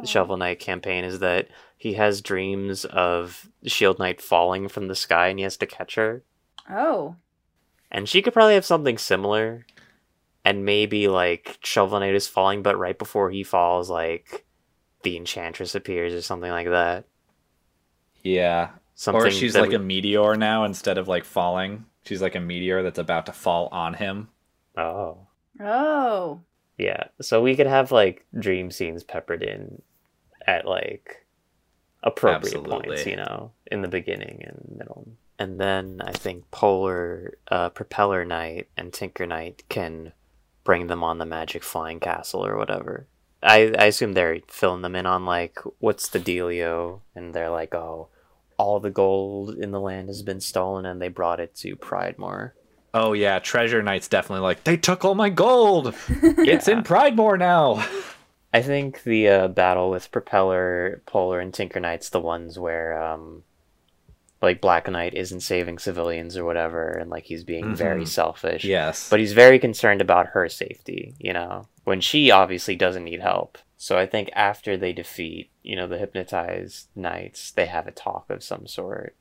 Shovel 0.05 0.37
Knight 0.37 0.59
campaign 0.59 1.05
is 1.05 1.21
that 1.21 1.49
he 1.77 1.95
has 1.95 2.21
dreams 2.21 2.85
of 2.85 3.49
Shield 3.65 3.99
Knight 3.99 4.21
falling 4.21 4.69
from 4.69 4.89
the 4.89 4.95
sky 4.95 5.29
and 5.29 5.39
he 5.39 5.45
has 5.45 5.57
to 5.59 5.67
catch 5.67 5.95
her. 5.95 6.23
Oh. 6.69 7.17
And 7.91 8.09
she 8.09 8.21
could 8.23 8.33
probably 8.33 8.55
have 8.55 8.65
something 8.65 8.99
similar. 8.99 9.65
And 10.45 10.65
maybe 10.65 11.09
like 11.09 11.59
Shovel 11.63 12.01
Knight 12.01 12.15
is 12.15 12.27
falling, 12.27 12.63
but 12.63 12.79
right 12.79 12.99
before 12.99 13.31
he 13.31 13.45
falls, 13.45 13.89
like 13.89 14.45
the 15.03 15.17
Enchantress 15.17 15.75
appears 15.75 16.13
or 16.13 16.23
something 16.23 16.51
like 16.51 16.69
that. 16.69 17.05
Yeah. 18.23 18.71
Something 18.95 19.23
or 19.27 19.31
she's 19.31 19.55
like 19.57 19.71
we- 19.71 19.77
a 19.77 19.81
meteor 19.81 20.35
now 20.37 20.65
instead 20.65 20.99
of 20.99 21.07
like 21.07 21.25
falling. 21.25 21.85
She's 22.05 22.23
like 22.23 22.35
a 22.35 22.41
meteor 22.41 22.83
that's 22.83 22.99
about 22.99 23.27
to 23.27 23.33
fall 23.33 23.69
on 23.71 23.95
him. 23.95 24.29
Oh. 24.77 25.27
Oh. 25.61 26.41
Yeah. 26.79 27.05
So 27.21 27.43
we 27.43 27.57
could 27.57 27.67
have 27.67 27.93
like 27.93 28.25
dream 28.39 28.71
scenes 28.71 29.03
peppered 29.03 29.43
in 29.43 29.83
at 30.47 30.65
like 30.65 31.27
appropriate 32.03 32.65
points, 32.65 33.05
you 33.05 33.17
know, 33.17 33.53
in 33.67 33.83
the 33.83 33.89
beginning 33.89 34.45
and 34.47 34.77
middle. 34.79 35.09
And 35.39 35.61
then 35.61 36.01
I 36.05 36.13
think 36.13 36.51
Polar 36.51 37.39
uh, 37.51 37.71
Propeller 37.71 38.25
Knight 38.25 38.69
and 38.77 38.93
Tinker 38.93 39.27
Knight 39.27 39.65
can 39.69 40.13
bring 40.65 40.87
them 40.87 41.03
on 41.03 41.19
the 41.19 41.27
magic 41.27 41.63
flying 41.63 42.01
castle 42.01 42.45
or 42.45 42.57
whatever. 42.57 43.07
I, 43.43 43.73
I 43.79 43.87
assume 43.87 44.13
they're 44.13 44.41
filling 44.49 44.83
them 44.83 44.97
in 44.97 45.07
on 45.07 45.25
like 45.25 45.59
what's 45.79 46.09
the 46.09 46.19
dealio 46.19 47.01
and 47.15 47.35
they're 47.35 47.51
like, 47.51 47.75
Oh, 47.75 48.09
all 48.57 48.81
the 48.81 48.91
gold 48.91 49.55
in 49.55 49.71
the 49.71 49.81
land 49.81 50.09
has 50.09 50.23
been 50.23 50.41
stolen 50.41 50.85
and 50.85 51.01
they 51.01 51.09
brought 51.09 51.41
it 51.41 51.55
to 51.57 51.77
Pridemoor. 51.77 52.55
Oh 52.95 53.13
yeah, 53.13 53.39
Treasure 53.39 53.83
Knight's 53.83 54.09
definitely 54.09 54.43
like 54.43 54.65
they 54.65 54.77
took 54.77 55.05
all 55.05 55.15
my 55.15 55.31
gold. 55.31 55.95
It's 56.11 56.69
in 56.69 56.83
Pridemoor 56.83 57.37
now. 57.37 57.85
I 58.53 58.63
think 58.63 59.03
the 59.03 59.29
uh, 59.29 59.49
battle 59.49 59.91
with 59.91 60.11
Propeller, 60.11 61.03
Polar, 61.05 61.41
and 61.41 61.53
Tinker 61.53 61.81
Knight's 61.81 62.09
the 62.09 62.21
ones 62.21 62.59
where, 62.59 63.01
um, 63.03 63.43
like 64.41 64.63
Black 64.63 64.89
Knight 64.89 65.15
isn't 65.15 65.41
saving 65.41 65.79
civilians 65.79 66.37
or 66.37 66.45
whatever, 66.45 66.89
and 66.89 67.11
like 67.11 67.25
he's 67.25 67.45
being 67.45 67.75
very 67.75 68.07
selfish. 68.07 68.65
Yes. 68.65 69.11
But 69.11 69.21
he's 69.21 69.35
very 69.35 69.59
concerned 69.59 70.01
about 70.01 70.29
her 70.29 70.49
safety, 70.49 71.15
you 71.19 71.35
know, 71.35 71.69
when 71.85 72.01
she 72.01 72.31
obviously 72.31 72.75
doesn't 72.75 73.05
need 73.05 73.21
help. 73.21 73.59
So 73.77 73.99
I 73.99 74.07
think 74.07 74.31
after 74.35 74.77
they 74.77 74.93
defeat, 74.93 75.51
you 75.63 75.77
know, 75.77 75.87
the 75.87 75.99
hypnotized 75.99 76.89
knights, 76.97 77.53
they 77.53 77.67
have 77.67 77.87
a 77.87 77.93
talk 77.93 78.31
of 78.31 78.43
some 78.43 78.67
sort. 78.67 79.15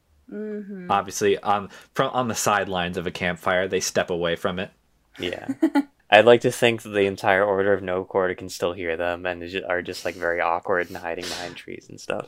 Obviously 0.89 1.37
on 1.39 1.69
from 1.93 2.11
on 2.11 2.27
the 2.27 2.35
sidelines 2.35 2.97
of 2.97 3.07
a 3.07 3.11
campfire, 3.11 3.67
they 3.67 3.79
step 3.79 4.09
away 4.09 4.35
from 4.35 4.59
it. 4.59 4.71
Yeah. 5.19 5.47
I'd 6.09 6.23
like 6.25 6.41
to 6.41 6.51
think 6.51 6.83
that 6.83 6.89
the 6.89 7.01
entire 7.05 7.43
Order 7.43 7.73
of 7.73 7.83
No 7.83 8.05
Quarter 8.05 8.35
can 8.35 8.47
still 8.47 8.71
hear 8.71 8.95
them 8.95 9.25
and 9.25 9.43
is- 9.43 9.55
are 9.67 9.81
just 9.81 10.05
like 10.05 10.15
very 10.15 10.39
awkward 10.39 10.87
and 10.87 10.95
hiding 10.97 11.25
behind 11.25 11.57
trees 11.57 11.87
and 11.89 11.99
stuff. 11.99 12.25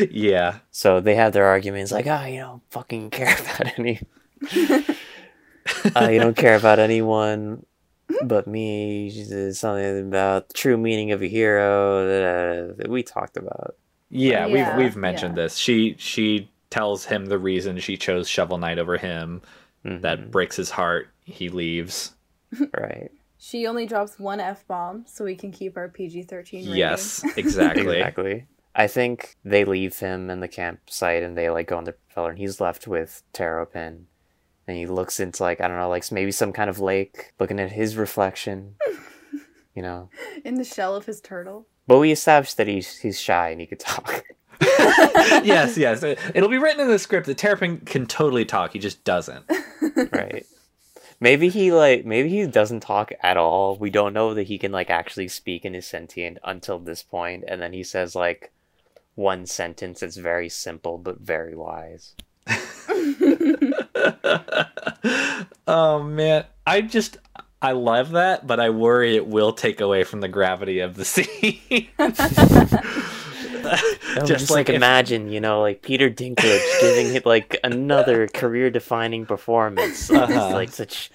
yeah. 0.10 0.60
So 0.70 0.98
they 1.00 1.14
have 1.14 1.34
their 1.34 1.44
arguments 1.44 1.92
like, 1.92 2.06
ah, 2.06 2.24
you 2.24 2.40
don't 2.40 2.62
fucking 2.70 3.10
care 3.10 3.36
about 3.38 3.78
any. 3.78 4.00
uh, 5.94 6.08
you 6.08 6.20
don't 6.20 6.36
care 6.36 6.56
about 6.56 6.78
anyone 6.78 7.66
but 8.24 8.46
me. 8.46 9.10
There's 9.28 9.58
something 9.58 10.00
about 10.08 10.48
the 10.48 10.54
true 10.54 10.76
meaning 10.78 11.12
of 11.12 11.22
a 11.22 11.28
hero 11.28 12.06
that, 12.06 12.22
uh, 12.24 12.74
that 12.78 12.88
we 12.88 13.02
talked 13.02 13.36
about. 13.36 13.76
Yeah, 14.08 14.46
Yeah, 14.46 14.74
we've 14.76 14.84
we've 14.84 14.96
mentioned 14.96 15.36
yeah. 15.36 15.42
this. 15.44 15.56
She 15.56 15.94
she 15.98 16.50
tells 16.70 17.04
him 17.04 17.26
the 17.26 17.38
reason 17.38 17.78
she 17.78 17.96
chose 17.96 18.28
Shovel 18.28 18.58
Knight 18.58 18.78
over 18.78 18.96
him. 18.96 19.42
That 19.84 20.20
mm-hmm. 20.20 20.30
breaks 20.30 20.56
his 20.56 20.70
heart. 20.70 21.08
He 21.24 21.48
leaves. 21.48 22.14
Right. 22.76 23.10
She 23.38 23.66
only 23.66 23.86
drops 23.86 24.18
one 24.18 24.38
F 24.38 24.66
bomb, 24.66 25.06
so 25.06 25.24
we 25.24 25.34
can 25.34 25.50
keep 25.50 25.76
our 25.78 25.88
PG 25.88 26.24
13 26.24 26.60
rating. 26.60 26.76
Yes, 26.76 27.24
exactly. 27.36 27.98
Exactly. 27.98 28.46
I 28.74 28.86
think 28.86 29.36
they 29.44 29.64
leave 29.64 29.98
him 29.98 30.28
in 30.28 30.40
the 30.40 30.48
campsite 30.48 31.22
and 31.22 31.38
they 31.38 31.48
like 31.48 31.68
go 31.68 31.78
on 31.78 31.84
the 31.84 31.92
propeller 31.92 32.30
and 32.30 32.38
he's 32.38 32.60
left 32.60 32.86
with 32.86 33.22
Terrapin. 33.32 34.06
And 34.66 34.76
he 34.76 34.86
looks 34.86 35.18
into 35.20 35.42
like, 35.42 35.60
I 35.60 35.68
don't 35.68 35.78
know, 35.78 35.88
like 35.88 36.10
maybe 36.12 36.32
some 36.32 36.52
kind 36.52 36.68
of 36.68 36.80
lake, 36.80 37.32
looking 37.40 37.58
at 37.58 37.72
his 37.72 37.96
reflection. 37.96 38.76
you 39.74 39.82
know. 39.82 40.10
In 40.44 40.56
the 40.56 40.64
shell 40.64 40.94
of 40.94 41.06
his 41.06 41.20
turtle. 41.20 41.66
But 41.90 41.98
we 41.98 42.12
established 42.12 42.56
that 42.58 42.68
he's 42.68 42.98
he's 42.98 43.20
shy 43.20 43.48
and 43.48 43.60
he 43.60 43.66
could 43.66 43.80
talk. 43.80 44.22
yes, 45.42 45.76
yes. 45.76 46.04
It'll 46.04 46.48
be 46.48 46.56
written 46.56 46.82
in 46.82 46.86
the 46.86 47.00
script 47.00 47.26
that 47.26 47.36
Terrapin 47.36 47.78
can 47.78 48.06
totally 48.06 48.44
talk. 48.44 48.74
He 48.74 48.78
just 48.78 49.02
doesn't. 49.02 49.44
right. 50.12 50.46
Maybe 51.18 51.48
he 51.48 51.72
like 51.72 52.04
maybe 52.04 52.28
he 52.28 52.46
doesn't 52.46 52.84
talk 52.84 53.10
at 53.24 53.36
all. 53.36 53.76
We 53.76 53.90
don't 53.90 54.12
know 54.12 54.34
that 54.34 54.44
he 54.44 54.56
can 54.56 54.70
like 54.70 54.88
actually 54.88 55.26
speak 55.26 55.64
and 55.64 55.74
is 55.74 55.84
sentient 55.84 56.38
until 56.44 56.78
this 56.78 57.02
point, 57.02 57.42
and 57.48 57.60
then 57.60 57.72
he 57.72 57.82
says 57.82 58.14
like 58.14 58.52
one 59.16 59.44
sentence 59.44 59.98
that's 59.98 60.16
very 60.16 60.48
simple 60.48 60.96
but 60.96 61.18
very 61.18 61.56
wise. 61.56 62.14
Oh 65.72 66.02
man, 66.02 66.46
I 66.66 66.80
just 66.80 67.18
I 67.62 67.72
love 67.72 68.10
that, 68.12 68.46
but 68.46 68.58
I 68.58 68.70
worry 68.70 69.16
it 69.16 69.26
will 69.26 69.52
take 69.52 69.80
away 69.80 70.02
from 70.04 70.20
the 70.20 70.28
gravity 70.28 70.80
of 70.80 70.94
the 70.96 71.04
scene. 71.06 71.88
No, 74.16 74.24
just, 74.24 74.50
like, 74.50 74.68
if- 74.68 74.74
imagine, 74.74 75.28
you 75.30 75.40
know, 75.40 75.60
like 75.60 75.82
Peter 75.82 76.10
Dinklage 76.10 76.80
giving 76.80 77.14
it 77.14 77.26
like 77.26 77.58
another 77.64 78.26
career-defining 78.28 79.26
performance. 79.26 80.10
Uh-huh. 80.10 80.50
like 80.50 80.70
such 80.70 81.10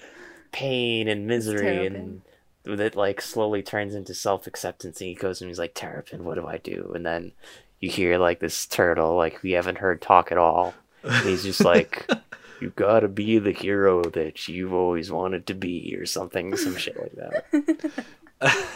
pain 0.52 1.08
and 1.08 1.26
misery, 1.26 1.86
and 1.86 2.22
that 2.64 2.94
like 2.96 3.20
slowly 3.20 3.62
turns 3.62 3.94
into 3.94 4.14
self-acceptance. 4.14 5.00
And 5.00 5.08
he 5.08 5.14
goes 5.14 5.40
and 5.40 5.48
he's 5.50 5.58
like, 5.58 5.74
"Terrapin, 5.74 6.24
what 6.24 6.36
do 6.36 6.46
I 6.46 6.58
do?" 6.58 6.92
And 6.94 7.04
then 7.04 7.32
you 7.80 7.90
hear 7.90 8.16
like 8.18 8.38
this 8.40 8.66
turtle, 8.66 9.16
like 9.16 9.42
we 9.42 9.52
haven't 9.52 9.78
heard 9.78 10.00
talk 10.00 10.30
at 10.32 10.38
all. 10.38 10.72
And 11.02 11.28
he's 11.28 11.42
just 11.42 11.62
like, 11.64 12.08
"You 12.60 12.72
gotta 12.76 13.08
be 13.08 13.38
the 13.38 13.52
hero 13.52 14.02
that 14.02 14.48
you've 14.48 14.72
always 14.72 15.10
wanted 15.10 15.46
to 15.48 15.54
be," 15.54 15.96
or 15.98 16.06
something, 16.06 16.56
some 16.56 16.76
shit 16.76 16.96
like 17.00 17.12
that. 17.16 18.04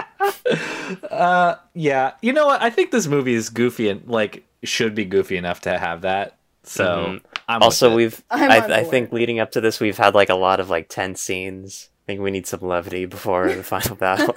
Uh, 1.10 1.56
yeah. 1.74 2.12
You 2.22 2.32
know 2.32 2.46
what? 2.46 2.62
I 2.62 2.70
think 2.70 2.90
this 2.90 3.06
movie 3.06 3.34
is 3.34 3.50
goofy 3.50 3.88
and 3.90 4.06
like 4.08 4.44
should 4.64 4.94
be 4.94 5.04
goofy 5.04 5.36
enough 5.36 5.60
to 5.62 5.78
have 5.78 6.00
that. 6.02 6.36
So 6.62 6.84
Mhm. 6.84 7.20
I'm 7.48 7.62
also, 7.62 7.94
we've 7.94 8.22
I'm 8.30 8.50
I, 8.50 8.56
I 8.78 8.84
think 8.84 9.12
leading 9.12 9.38
up 9.38 9.50
to 9.52 9.60
this, 9.60 9.80
we've 9.80 9.96
had 9.98 10.14
like 10.14 10.28
a 10.30 10.34
lot 10.34 10.60
of 10.60 10.70
like 10.70 10.88
tense 10.88 11.20
scenes. 11.20 11.90
I 11.90 12.06
think 12.06 12.20
we 12.22 12.30
need 12.30 12.46
some 12.46 12.60
levity 12.60 13.04
before 13.04 13.52
the 13.52 13.62
final 13.62 13.96
battle. 13.96 14.34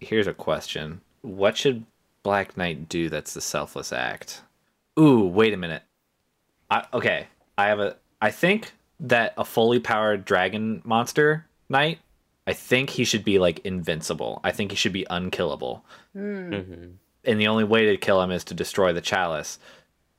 here's 0.00 0.26
a 0.28 0.32
question: 0.34 1.00
What 1.22 1.56
should 1.56 1.84
Black 2.22 2.56
Knight 2.56 2.88
do? 2.88 3.08
That's 3.08 3.34
the 3.34 3.40
selfless 3.40 3.92
act. 3.92 4.42
Ooh, 4.98 5.26
wait 5.26 5.52
a 5.52 5.56
minute. 5.56 5.82
I, 6.70 6.84
okay, 6.94 7.26
I 7.58 7.66
have 7.66 7.80
a. 7.80 7.96
I 8.20 8.30
think 8.30 8.72
that 9.00 9.34
a 9.36 9.44
fully 9.44 9.80
powered 9.80 10.24
dragon 10.24 10.80
monster 10.84 11.46
knight. 11.68 11.98
I 12.46 12.52
think 12.52 12.90
he 12.90 13.04
should 13.04 13.24
be 13.24 13.38
like 13.38 13.60
invincible. 13.64 14.40
I 14.44 14.50
think 14.52 14.70
he 14.72 14.76
should 14.76 14.92
be 14.92 15.06
unkillable. 15.10 15.84
Mhm. 16.16 16.94
and 17.24 17.40
the 17.40 17.46
only 17.46 17.64
way 17.64 17.86
to 17.86 17.96
kill 17.96 18.20
him 18.20 18.30
is 18.32 18.42
to 18.44 18.54
destroy 18.54 18.92
the 18.92 19.00
chalice 19.00 19.58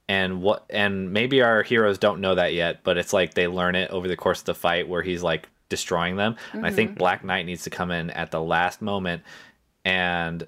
and 0.08 0.42
what 0.42 0.66
and 0.70 1.12
maybe 1.14 1.42
our 1.42 1.62
heroes 1.64 1.98
don't 1.98 2.20
know 2.22 2.34
that 2.36 2.54
yet 2.54 2.80
but 2.84 2.98
it's 2.98 3.12
like 3.14 3.34
they 3.34 3.46
learn 3.48 3.76
it 3.76 3.90
over 3.92 4.08
the 4.08 4.16
course 4.18 4.40
of 4.40 4.46
the 4.46 4.54
fight 4.56 4.88
where 4.88 5.02
he's 5.02 5.22
like 5.22 5.48
destroying 5.70 6.16
them 6.16 6.36
and 6.54 6.66
i 6.66 6.72
think 6.72 6.98
black 6.98 7.24
knight 7.24 7.46
needs 7.46 7.64
to 7.64 7.70
come 7.70 7.92
in 7.92 8.10
at 8.12 8.32
the 8.32 8.42
last 8.42 8.82
moment 8.82 9.22
and 9.86 10.48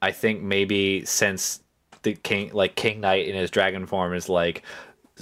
i 0.00 0.10
think 0.10 0.42
maybe 0.42 1.04
since 1.04 1.62
the 2.02 2.14
king 2.14 2.50
like 2.52 2.74
king 2.74 3.00
knight 3.00 3.26
in 3.28 3.34
his 3.36 3.50
dragon 3.50 3.86
form 3.86 4.14
is 4.14 4.28
like 4.28 4.62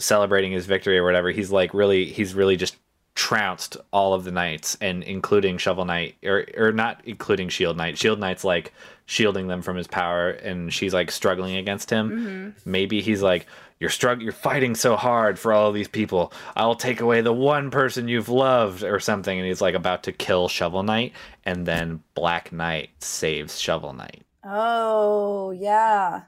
celebrating 0.00 0.52
his 0.52 0.66
victory 0.66 0.98
or 0.98 1.04
whatever 1.04 1.30
he's 1.30 1.50
like 1.50 1.72
really 1.74 2.06
he's 2.06 2.34
really 2.34 2.56
just 2.56 2.76
trounced 3.14 3.76
all 3.92 4.14
of 4.14 4.24
the 4.24 4.30
knights 4.30 4.78
and 4.80 5.02
including 5.02 5.58
shovel 5.58 5.84
knight 5.84 6.16
or 6.24 6.46
or 6.56 6.72
not 6.72 7.02
including 7.04 7.48
shield 7.48 7.76
knight. 7.76 7.98
Shield 7.98 8.18
knight's 8.18 8.44
like 8.44 8.72
shielding 9.04 9.46
them 9.46 9.62
from 9.62 9.76
his 9.76 9.86
power 9.86 10.30
and 10.30 10.72
she's 10.72 10.94
like 10.94 11.10
struggling 11.10 11.56
against 11.56 11.90
him. 11.90 12.10
Mm-hmm. 12.10 12.70
Maybe 12.70 13.00
he's 13.02 13.22
like 13.22 13.46
you're 13.78 13.90
strugg- 13.90 14.22
you're 14.22 14.32
fighting 14.32 14.74
so 14.74 14.96
hard 14.96 15.38
for 15.38 15.52
all 15.52 15.68
of 15.68 15.74
these 15.74 15.88
people. 15.88 16.32
I'll 16.56 16.74
take 16.74 17.00
away 17.00 17.20
the 17.20 17.32
one 17.32 17.70
person 17.70 18.08
you've 18.08 18.28
loved 18.28 18.84
or 18.84 19.00
something 19.00 19.36
and 19.36 19.46
he's 19.46 19.60
like 19.60 19.74
about 19.74 20.04
to 20.04 20.12
kill 20.12 20.48
shovel 20.48 20.82
knight 20.82 21.12
and 21.44 21.66
then 21.66 22.02
black 22.14 22.52
knight 22.52 22.90
saves 23.00 23.58
shovel 23.58 23.92
knight. 23.92 24.22
Oh, 24.44 25.50
yeah. 25.50 26.22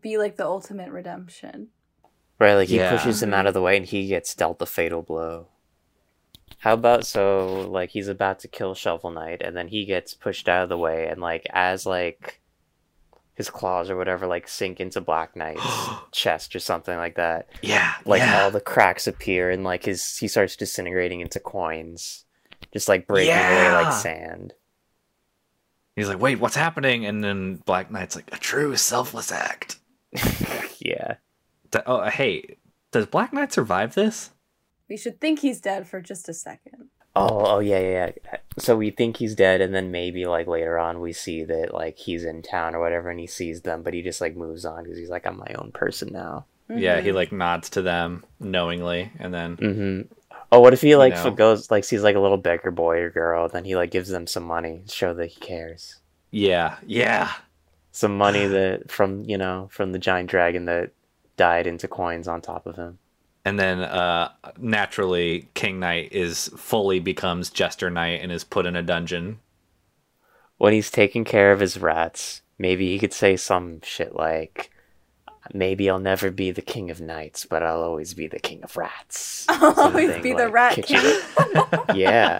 Be 0.00 0.16
like 0.18 0.36
the 0.36 0.46
ultimate 0.46 0.90
redemption. 0.90 1.68
Right, 2.42 2.54
like 2.54 2.68
he 2.68 2.76
Yeah. 2.78 2.90
pushes 2.90 3.22
him 3.22 3.32
out 3.32 3.46
of 3.46 3.54
the 3.54 3.62
way 3.62 3.76
and 3.76 3.86
he 3.86 4.08
gets 4.08 4.34
dealt 4.34 4.58
the 4.58 4.66
fatal 4.66 5.00
blow. 5.02 5.46
How 6.58 6.74
about 6.74 7.06
so 7.06 7.68
like 7.70 7.90
he's 7.90 8.08
about 8.08 8.40
to 8.40 8.48
kill 8.48 8.74
Shovel 8.74 9.10
Knight 9.10 9.42
and 9.42 9.56
then 9.56 9.68
he 9.68 9.84
gets 9.84 10.12
pushed 10.14 10.48
out 10.48 10.64
of 10.64 10.68
the 10.68 10.76
way 10.78 11.06
and 11.06 11.20
like 11.20 11.46
as 11.50 11.86
like 11.86 12.40
his 13.34 13.48
claws 13.48 13.88
or 13.90 13.96
whatever 13.96 14.26
like 14.26 14.48
sink 14.48 14.80
into 14.80 15.00
Black 15.00 15.36
Knight's 15.36 15.62
chest 16.12 16.54
or 16.56 16.58
something 16.58 16.96
like 16.96 17.14
that. 17.14 17.48
yeah 17.62 17.94
Like 18.04 18.20
yeah. 18.22 18.42
all 18.42 18.50
the 18.50 18.60
cracks 18.60 19.06
appear 19.06 19.50
and 19.50 19.62
like 19.64 19.84
his 19.84 20.16
he 20.18 20.26
starts 20.28 20.56
disintegrating 20.56 21.20
into 21.20 21.38
coins. 21.40 22.24
Just 22.72 22.88
like 22.88 23.06
breaking 23.06 23.34
away 23.34 23.70
like 23.72 23.92
sand. 23.92 24.52
he's 25.96 26.08
like 26.08 26.20
wait 26.20 26.40
what's 26.40 26.56
happening 26.56 27.06
and 27.06 27.22
then 27.22 27.56
black 27.66 27.90
knight's 27.90 28.16
like 28.16 28.28
a 28.32 28.38
true 28.38 28.74
selfless 28.76 29.30
act 29.30 29.78
Yeah. 30.80 31.14
Th- 31.72 31.84
oh 31.86 32.02
hey 32.10 32.56
does 32.90 33.06
black 33.06 33.32
knight 33.32 33.52
survive 33.52 33.94
this 33.94 34.30
We 34.88 34.96
should 34.96 35.20
think 35.20 35.40
he's 35.40 35.60
dead 35.60 35.88
for 35.88 36.00
just 36.00 36.28
a 36.28 36.34
second. 36.34 36.88
Oh, 37.14 37.44
oh 37.56 37.58
yeah, 37.58 37.78
yeah, 37.80 38.10
yeah. 38.24 38.36
So 38.58 38.74
we 38.76 38.90
think 38.90 39.18
he's 39.18 39.34
dead, 39.34 39.60
and 39.60 39.74
then 39.74 39.90
maybe 39.90 40.24
like 40.24 40.46
later 40.46 40.78
on 40.78 41.00
we 41.00 41.12
see 41.12 41.44
that 41.44 41.74
like 41.74 41.98
he's 41.98 42.24
in 42.24 42.40
town 42.42 42.74
or 42.74 42.80
whatever, 42.80 43.10
and 43.10 43.20
he 43.20 43.26
sees 43.26 43.60
them, 43.62 43.82
but 43.82 43.92
he 43.92 44.00
just 44.02 44.20
like 44.22 44.34
moves 44.34 44.64
on 44.64 44.82
because 44.82 44.96
he's 44.98 45.10
like, 45.10 45.26
I'm 45.26 45.36
my 45.36 45.52
own 45.58 45.72
person 45.72 46.10
now. 46.12 46.46
Yeah, 46.70 46.96
Mm-hmm. 46.96 47.04
he 47.06 47.12
like 47.12 47.30
nods 47.32 47.68
to 47.70 47.82
them 47.82 48.24
knowingly, 48.40 49.12
and 49.18 49.32
then 49.34 49.56
Mm-hmm. 49.58 50.12
Oh, 50.52 50.60
what 50.60 50.72
if 50.72 50.80
he 50.80 50.96
like 50.96 51.12
know. 51.14 51.30
goes 51.32 51.70
like 51.70 51.84
sees 51.84 52.02
like 52.02 52.16
a 52.16 52.20
little 52.20 52.38
beggar 52.38 52.70
boy 52.70 52.98
or 53.00 53.10
girl, 53.10 53.46
then 53.48 53.64
he 53.66 53.76
like 53.76 53.90
gives 53.90 54.08
them 54.08 54.26
some 54.26 54.44
money, 54.44 54.82
to 54.86 54.94
show 54.94 55.12
that 55.14 55.26
he 55.26 55.40
cares. 55.40 55.96
yeah, 56.30 56.76
yeah, 56.86 57.30
Some 57.90 58.16
money 58.16 58.46
that 58.46 58.90
from 58.90 59.24
you 59.24 59.36
know 59.38 59.68
from 59.70 59.92
the 59.92 59.98
giant 59.98 60.30
dragon 60.30 60.64
that 60.66 60.92
died 61.36 61.66
into 61.66 61.88
coins 61.88 62.28
on 62.28 62.40
top 62.40 62.66
of 62.66 62.76
him. 62.76 62.98
and 63.44 63.58
then 63.58 63.80
uh 63.80 64.30
naturally 64.58 65.48
King 65.54 65.80
Knight 65.80 66.12
is 66.12 66.48
fully 66.56 67.00
becomes 67.00 67.50
Jester 67.50 67.90
Knight 67.90 68.20
and 68.22 68.30
is 68.30 68.44
put 68.44 68.66
in 68.66 68.76
a 68.76 68.82
dungeon. 68.82 69.38
When 70.58 70.72
he's 70.72 70.90
taking 70.90 71.24
care 71.24 71.50
of 71.50 71.58
his 71.60 71.76
rats, 71.78 72.42
maybe 72.58 72.88
he 72.88 72.98
could 72.98 73.12
say 73.12 73.36
some 73.36 73.80
shit 73.82 74.14
like. 74.14 74.70
Maybe 75.52 75.90
I'll 75.90 75.98
never 75.98 76.30
be 76.30 76.52
the 76.52 76.62
king 76.62 76.88
of 76.88 77.00
knights, 77.00 77.44
but 77.46 77.64
I'll 77.64 77.82
always 77.82 78.14
be 78.14 78.28
the 78.28 78.38
king 78.38 78.62
of 78.62 78.76
rats. 78.76 79.44
I'll 79.48 79.74
always 79.80 80.10
thing, 80.10 80.22
be 80.22 80.32
the 80.34 80.48
rat 80.48 80.74
kick 80.76 80.88
you- 80.90 81.00
king. 81.00 81.80
yeah. 81.96 82.38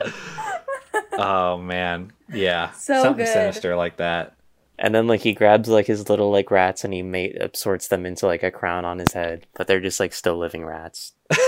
Oh 1.14 1.58
man, 1.58 2.12
yeah, 2.32 2.70
So 2.72 3.02
something 3.02 3.24
good. 3.24 3.32
sinister 3.32 3.74
like 3.74 3.96
that. 3.96 4.34
And 4.82 4.92
then 4.94 5.06
like 5.06 5.20
he 5.20 5.32
grabs 5.32 5.68
like 5.70 5.86
his 5.86 6.08
little 6.10 6.30
like 6.30 6.50
rats 6.50 6.84
and 6.84 6.92
he 6.92 7.02
mate 7.02 7.38
sorts 7.56 7.86
them 7.88 8.04
into 8.04 8.26
like 8.26 8.42
a 8.42 8.50
crown 8.50 8.84
on 8.84 8.98
his 8.98 9.12
head, 9.12 9.46
but 9.54 9.66
they're 9.68 9.80
just 9.80 10.00
like 10.00 10.12
still 10.12 10.36
living 10.36 10.64
rats. 10.64 11.12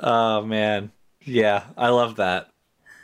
Oh 0.00 0.42
man, 0.42 0.90
yeah, 1.24 1.64
I 1.76 1.88
love 1.90 2.16
that. 2.16 2.48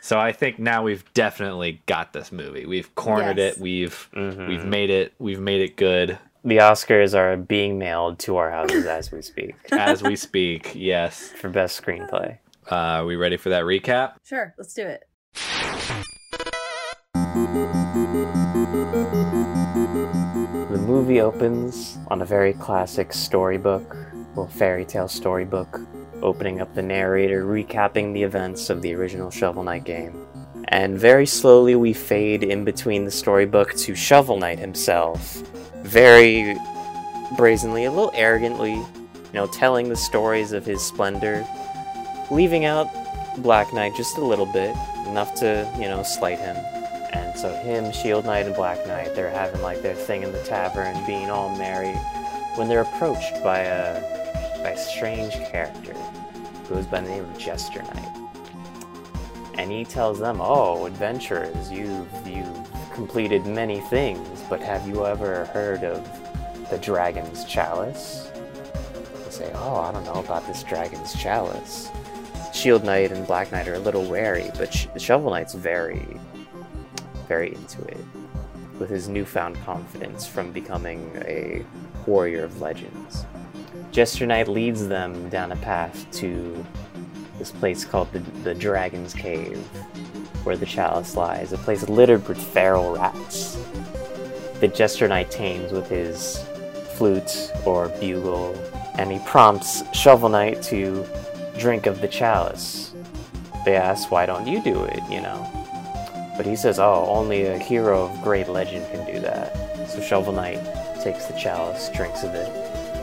So 0.01 0.19
I 0.19 0.31
think 0.33 0.59
now 0.59 0.83
we've 0.83 1.03
definitely 1.13 1.81
got 1.87 2.13
this 2.13 2.31
movie. 2.31 2.65
We've 2.65 2.93
cornered 2.95 3.37
Yes. 3.37 3.55
it. 3.55 3.61
We've 3.61 4.09
Mhm. 4.13 4.47
we've 4.47 4.65
made 4.65 4.89
it. 4.89 5.13
We've 5.19 5.39
made 5.39 5.61
it 5.61 5.75
good 5.77 6.17
The 6.43 6.57
Oscars 6.57 7.15
are 7.15 7.37
being 7.37 7.79
mailed 7.79 8.19
to 8.19 8.37
our 8.37 8.51
houses 8.51 8.85
as 8.85 9.11
we 9.11 9.21
speak 9.23 9.55
as 9.71 10.03
we 10.03 10.15
speak. 10.15 10.71
Yes. 10.75 11.29
for 11.29 11.49
best 11.49 11.81
screenplay. 11.81 12.37
Uh, 12.71 12.75
are 13.01 13.05
we 13.05 13.15
ready 13.15 13.37
for 13.37 13.49
that 13.49 13.63
recap? 13.63 14.13
Sure, 14.23 14.53
let's 14.57 14.73
do 14.73 14.85
it. 14.85 15.05
The 17.95 18.01
movie 20.85 21.21
opens 21.21 21.97
on 22.09 22.21
a 22.21 22.25
very 22.25 22.51
classic 22.51 23.13
storybook, 23.13 23.95
well, 24.35 24.47
fairy 24.47 24.83
tale 24.83 25.07
storybook, 25.07 25.79
opening 26.21 26.59
up 26.59 26.75
the 26.75 26.81
narrator 26.81 27.45
recapping 27.45 28.13
the 28.13 28.23
events 28.23 28.69
of 28.69 28.81
the 28.81 28.93
original 28.93 29.31
Shovel 29.31 29.63
Knight 29.63 29.85
game. 29.85 30.27
And 30.67 30.99
very 30.99 31.25
slowly 31.25 31.75
we 31.75 31.93
fade 31.93 32.43
in 32.43 32.65
between 32.65 33.05
the 33.05 33.11
storybook 33.11 33.75
to 33.75 33.95
Shovel 33.95 34.39
Knight 34.39 34.59
himself, 34.59 35.35
very 35.83 36.57
brazenly, 37.37 37.85
a 37.85 37.91
little 37.91 38.11
arrogantly, 38.13 38.73
you 38.73 38.85
know, 39.31 39.47
telling 39.47 39.87
the 39.87 39.95
stories 39.95 40.51
of 40.51 40.65
his 40.65 40.83
splendor, 40.83 41.47
leaving 42.29 42.65
out 42.65 42.89
Black 43.37 43.73
Knight 43.73 43.95
just 43.95 44.17
a 44.17 44.25
little 44.25 44.47
bit, 44.47 44.75
enough 45.07 45.33
to, 45.35 45.65
you 45.79 45.87
know, 45.87 46.03
slight 46.03 46.39
him. 46.39 46.57
And 47.15 47.37
so 47.39 47.49
him, 47.53 47.93
Shield 47.93 48.25
Knight, 48.25 48.45
and 48.45 48.55
Black 48.55 48.85
Knight, 48.87 49.15
they're 49.15 49.29
having 49.29 49.61
like 49.61 49.81
their 49.81 49.95
thing 49.95 50.23
in 50.23 50.33
the 50.33 50.43
tavern, 50.43 51.01
being 51.05 51.29
all 51.29 51.55
merry, 51.57 51.93
when 52.55 52.67
they're 52.67 52.81
approached 52.81 53.41
by 53.41 53.59
a 53.59 54.01
by 54.61 54.71
a 54.71 54.77
strange 54.77 55.33
character 55.51 55.93
who 55.93 56.75
goes 56.75 56.85
by 56.85 56.99
the 56.99 57.07
name 57.07 57.23
of 57.23 57.37
Jester 57.37 57.81
Knight. 57.81 58.11
And 59.57 59.71
he 59.71 59.85
tells 59.85 60.19
them, 60.19 60.39
"Oh, 60.41 60.85
adventurers, 60.85 61.71
you've 61.71 62.27
you've 62.27 62.69
completed 62.93 63.45
many 63.45 63.79
things, 63.79 64.43
but 64.49 64.59
have 64.61 64.85
you 64.85 65.05
ever 65.05 65.45
heard 65.45 65.83
of 65.83 66.03
the 66.69 66.77
Dragon's 66.79 67.45
Chalice?" 67.45 68.29
They 69.23 69.31
say, 69.31 69.51
"Oh, 69.55 69.77
I 69.77 69.93
don't 69.93 70.03
know 70.03 70.19
about 70.19 70.45
this 70.47 70.63
Dragon's 70.63 71.13
Chalice." 71.13 71.89
Shield 72.53 72.83
Knight 72.83 73.11
and 73.11 73.25
Black 73.27 73.51
Knight 73.51 73.67
are 73.67 73.75
a 73.75 73.79
little 73.79 74.05
wary, 74.05 74.49
but 74.57 74.73
Sh- 74.73 74.87
Shovel 74.97 75.31
Knight's 75.31 75.53
very, 75.53 76.05
very 77.27 77.53
into 77.53 77.81
it, 77.85 77.97
with 78.79 78.89
his 78.89 79.07
newfound 79.07 79.55
confidence 79.65 80.27
from 80.27 80.51
becoming 80.51 81.11
a 81.25 81.65
warrior 82.05 82.43
of 82.43 82.61
legends. 82.61 83.25
Jester 83.91 84.25
Knight 84.25 84.47
leads 84.47 84.87
them 84.87 85.29
down 85.29 85.51
a 85.51 85.55
path 85.57 86.05
to 86.11 86.65
this 87.39 87.51
place 87.51 87.83
called 87.85 88.11
the, 88.13 88.19
the 88.43 88.53
Dragon's 88.53 89.13
Cave, 89.13 89.57
where 90.43 90.55
the 90.57 90.65
chalice 90.65 91.15
lies, 91.15 91.53
a 91.53 91.57
place 91.57 91.87
littered 91.89 92.27
with 92.27 92.37
feral 92.37 92.95
rats. 92.95 93.57
that 94.59 94.73
Jester 94.73 95.07
Knight 95.07 95.31
tames 95.31 95.71
with 95.71 95.89
his 95.89 96.43
flute 96.95 97.51
or 97.65 97.89
bugle, 97.99 98.55
and 98.97 99.11
he 99.11 99.19
prompts 99.19 99.83
Shovel 99.95 100.29
Knight 100.29 100.61
to 100.63 101.05
drink 101.57 101.85
of 101.85 102.01
the 102.01 102.07
chalice. 102.07 102.93
They 103.65 103.75
ask, 103.75 104.11
why 104.11 104.25
don't 104.25 104.47
you 104.47 104.61
do 104.61 104.83
it, 104.85 105.01
you 105.09 105.21
know? 105.21 105.64
But 106.37 106.45
he 106.45 106.55
says, 106.55 106.79
oh, 106.79 107.05
only 107.07 107.45
a 107.45 107.57
hero 107.57 108.05
of 108.05 108.21
great 108.21 108.47
legend 108.47 108.85
can 108.91 109.05
do 109.05 109.19
that. 109.19 109.89
So 109.89 110.01
Shovel 110.01 110.33
Knight 110.33 110.59
takes 111.01 111.25
the 111.25 111.37
chalice, 111.37 111.89
drinks 111.95 112.23
of 112.23 112.33
it. 112.33 112.49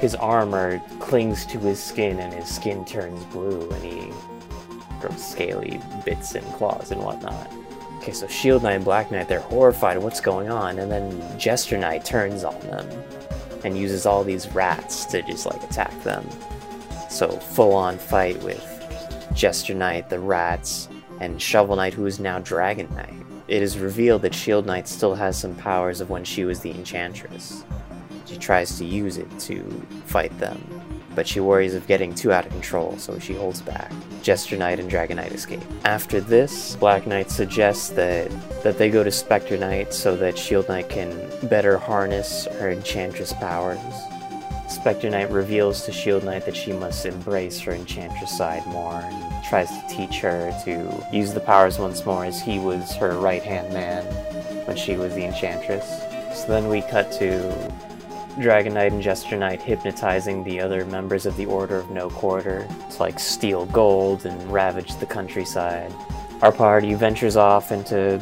His 0.01 0.15
armor 0.15 0.83
clings 0.99 1.47
to 1.47 1.59
his 1.59 1.83
skin 1.83 2.19
and 2.19 2.33
his 2.33 2.49
skin 2.49 2.85
turns 2.85 3.25
blue 3.27 3.71
and 3.71 3.85
he 3.85 4.13
grows 5.01 5.25
scaly 5.25 5.81
bits 6.05 6.35
and 6.35 6.45
claws 6.55 6.91
and 6.91 7.03
whatnot. 7.03 7.51
Okay, 7.99 8.13
so 8.13 8.27
Shield 8.27 8.65
Knight 8.65 8.73
and 8.73 8.85
Black 8.85 9.13
Knight, 9.13 9.29
they're 9.29 9.39
horrified 9.39 9.97
what's 9.97 10.21
going 10.21 10.51
on, 10.51 10.81
and 10.81 10.91
then 10.91 11.39
Jester 11.39 11.79
Knight 11.79 12.05
turns 12.05 12.43
on 12.43 12.59
them 12.63 12.89
and 13.65 13.79
uses 13.79 14.07
all 14.07 14.25
these 14.25 14.49
rats 14.49 15.05
to 15.07 15.23
just 15.23 15.47
like 15.47 15.63
attack 15.63 15.97
them. 16.03 16.29
So 17.09 17.29
full 17.29 17.75
on 17.75 17.99
fight 17.99 18.43
with 18.43 18.69
Jester 19.35 19.75
Knight, 19.75 20.11
the 20.11 20.19
rats, 20.19 20.89
and 21.23 21.41
Shovel 21.41 21.77
Knight, 21.77 21.95
who 21.95 22.05
is 22.07 22.19
now 22.19 22.41
Dragon 22.41 22.93
Knight. 22.97 23.15
It 23.47 23.63
is 23.63 23.79
revealed 23.79 24.23
that 24.23 24.35
Shield 24.35 24.67
Knight 24.67 24.89
still 24.89 25.15
has 25.15 25.39
some 25.39 25.55
powers 25.55 26.01
of 26.01 26.11
when 26.11 26.25
she 26.25 26.45
was 26.45 26.61
the 26.61 26.71
Enchantress. 26.71 27.65
She 28.27 28.37
tries 28.37 28.77
to 28.79 28.85
use 28.85 29.19
it 29.19 29.39
to 29.41 29.63
fight 30.05 30.37
them, 30.41 30.61
but 31.15 31.29
she 31.29 31.39
worries 31.39 31.75
of 31.75 31.87
getting 31.87 32.13
too 32.13 32.33
out 32.33 32.47
of 32.47 32.53
control, 32.53 32.99
so 32.99 33.21
she 33.21 33.35
holds 33.35 33.63
back. 33.63 33.93
Jester 34.23 34.57
Knight 34.57 34.81
and 34.81 34.91
Dragon 34.91 35.17
Knight 35.17 35.33
escape. 35.33 35.63
After 35.85 36.21
this, 36.21 36.75
Black 36.77 37.07
Knight 37.07 37.31
suggests 37.31 37.91
that, 37.91 38.29
that 38.65 38.79
they 38.79 38.91
go 38.91 39.05
to 39.05 39.13
Spectre 39.13 39.57
Knight 39.57 39.95
so 39.95 40.17
that 40.17 40.37
Shield 40.37 40.69
Knight 40.69 40.89
can 40.89 41.31
better 41.45 41.79
harness 41.79 42.47
her 42.47 42.71
Enchantress 42.71 43.33
powers. 43.35 43.79
Spectre 44.69 45.11
Knight 45.11 45.31
reveals 45.31 45.85
to 45.85 45.93
Shield 45.93 46.25
Knight 46.25 46.47
that 46.47 46.57
she 46.57 46.73
must 46.73 47.07
embrace 47.07 47.61
her 47.61 47.73
Enchantress 47.73 48.37
side 48.37 48.67
more 48.67 49.03
tries 49.43 49.69
to 49.69 49.89
teach 49.89 50.21
her 50.21 50.53
to 50.65 51.05
use 51.13 51.33
the 51.33 51.41
powers 51.41 51.79
once 51.79 52.05
more 52.07 52.25
as 52.25 52.41
he 52.41 52.59
was 52.59 52.93
her 52.97 53.19
right 53.19 53.43
hand 53.43 53.73
man 53.73 54.05
when 54.67 54.77
she 54.77 54.97
was 54.97 55.15
the 55.15 55.25
Enchantress. 55.25 56.03
So 56.35 56.47
then 56.49 56.69
we 56.69 56.83
cut 56.83 57.13
to 57.13 57.73
Dragon 58.39 58.75
Knight 58.75 58.93
and 58.93 59.03
Jester 59.03 59.37
Knight 59.37 59.61
hypnotizing 59.61 60.45
the 60.45 60.61
other 60.61 60.87
members 60.87 61.27
of 61.27 61.37
the 61.37 61.47
Order 61.47 61.77
of 61.77 61.91
No 61.91 62.09
Quarter 62.09 62.67
to 62.91 62.99
like 62.99 63.19
steal 63.19 63.67
gold 63.67 64.25
and 64.25 64.53
ravage 64.53 64.95
the 64.97 65.07
countryside. 65.07 65.93
Our 66.41 66.53
party 66.53 66.95
ventures 66.95 67.37
off 67.37 67.71
into 67.71 68.19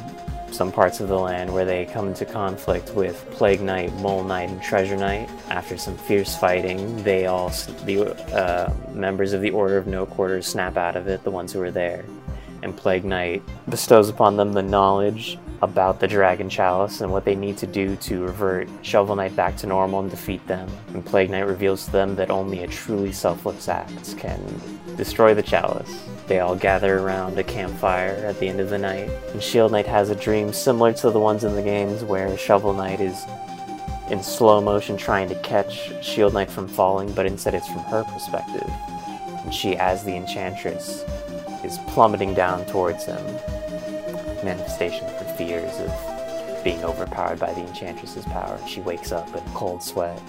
some 0.53 0.72
parts 0.72 1.01
of 1.01 1.09
the 1.09 1.18
land 1.18 1.53
where 1.53 1.64
they 1.64 1.86
come 1.86 2.09
into 2.09 2.24
conflict 2.24 2.90
with 2.94 3.24
Plague 3.32 3.61
Knight, 3.61 3.92
Mole 3.94 4.24
Knight, 4.24 4.51
and 4.51 4.62
Treasure 4.62 4.96
Knight. 4.96 5.28
After 5.48 5.76
some 5.76 5.96
fierce 5.96 6.36
fighting, 6.36 7.03
they 7.03 7.26
all, 7.26 7.51
the 7.84 8.14
uh, 8.34 8.72
members 8.92 9.32
of 9.32 9.40
the 9.40 9.51
Order 9.51 9.78
of 9.78 9.86
No 9.86 10.07
Quarters, 10.07 10.46
snap 10.46 10.76
out 10.76 10.96
of 10.96 11.09
it, 11.09 11.22
the 11.24 11.30
ones 11.30 11.53
who 11.53 11.61
were 11.61 11.70
there. 11.70 12.05
And 12.62 12.76
Plague 12.76 13.05
Knight 13.05 13.42
bestows 13.68 14.09
upon 14.09 14.36
them 14.36 14.53
the 14.53 14.62
knowledge 14.62 15.38
about 15.63 16.01
the 16.01 16.09
Dragon 16.09 16.49
Chalice 16.49 17.01
and 17.01 17.13
what 17.13 17.25
they 17.25 17.35
need 17.35 17.59
to 17.59 17.67
do 17.67 17.97
to 17.97 18.23
revert 18.23 18.69
Shovel 18.83 19.17
Knight 19.17 19.37
back 19.37 19.57
to 19.59 19.67
normal 19.67 20.01
and 20.01 20.11
defeat 20.11 20.47
them. 20.47 20.71
And 20.89 21.05
Plague 21.05 21.31
Knight 21.31 21.47
reveals 21.47 21.85
to 21.87 21.93
them 21.93 22.17
that 22.17 22.31
only 22.31 22.63
a 22.63 22.67
truly 22.67 23.13
selfless 23.13 23.69
act 23.69 24.17
can 24.17 24.41
destroy 24.97 25.35
the 25.35 25.43
Chalice. 25.43 26.09
They 26.27 26.41
all 26.41 26.57
gather 26.57 26.99
around 26.99 27.39
a 27.39 27.45
campfire 27.45 28.25
at 28.27 28.39
the 28.39 28.49
end 28.49 28.61
of 28.61 28.71
the 28.71 28.79
night, 28.79 29.11
and 29.33 29.43
Shield 29.43 29.73
Knight 29.73 29.87
has 29.87 30.11
a 30.11 30.15
dream 30.15 30.53
similar 30.53 30.93
to 30.95 31.11
the 31.11 31.21
ones 31.21 31.45
in 31.45 31.55
the 31.55 31.63
games 31.63 32.05
where 32.05 32.37
Shovel 32.39 32.73
Knight 32.73 33.01
is 33.01 33.25
in 34.11 34.23
slow 34.23 34.61
motion 34.61 34.97
trying 34.97 35.29
to 35.29 35.35
catch 35.43 35.93
Shield 36.05 36.35
Knight 36.35 36.51
from 36.51 36.69
falling, 36.69 37.13
but 37.13 37.27
instead 37.27 37.55
it's 37.55 37.69
from 37.69 37.83
her 37.85 38.05
perspective. 38.05 38.71
And 39.45 39.53
she, 39.53 39.77
as 39.77 40.05
the 40.05 40.15
Enchantress, 40.17 41.05
is 41.65 41.79
plummeting 41.89 42.35
down 42.35 42.65
towards 42.67 43.05
him. 43.05 43.60
Manifestation 44.45 45.05
of 45.07 45.12
her 45.14 45.34
fears 45.36 45.78
of 45.80 46.64
being 46.64 46.82
overpowered 46.84 47.38
by 47.38 47.53
the 47.53 47.66
Enchantress's 47.66 48.24
power. 48.26 48.59
She 48.66 48.80
wakes 48.80 49.12
up 49.12 49.34
in 49.34 49.43
cold 49.55 49.82
sweat. 49.82 50.20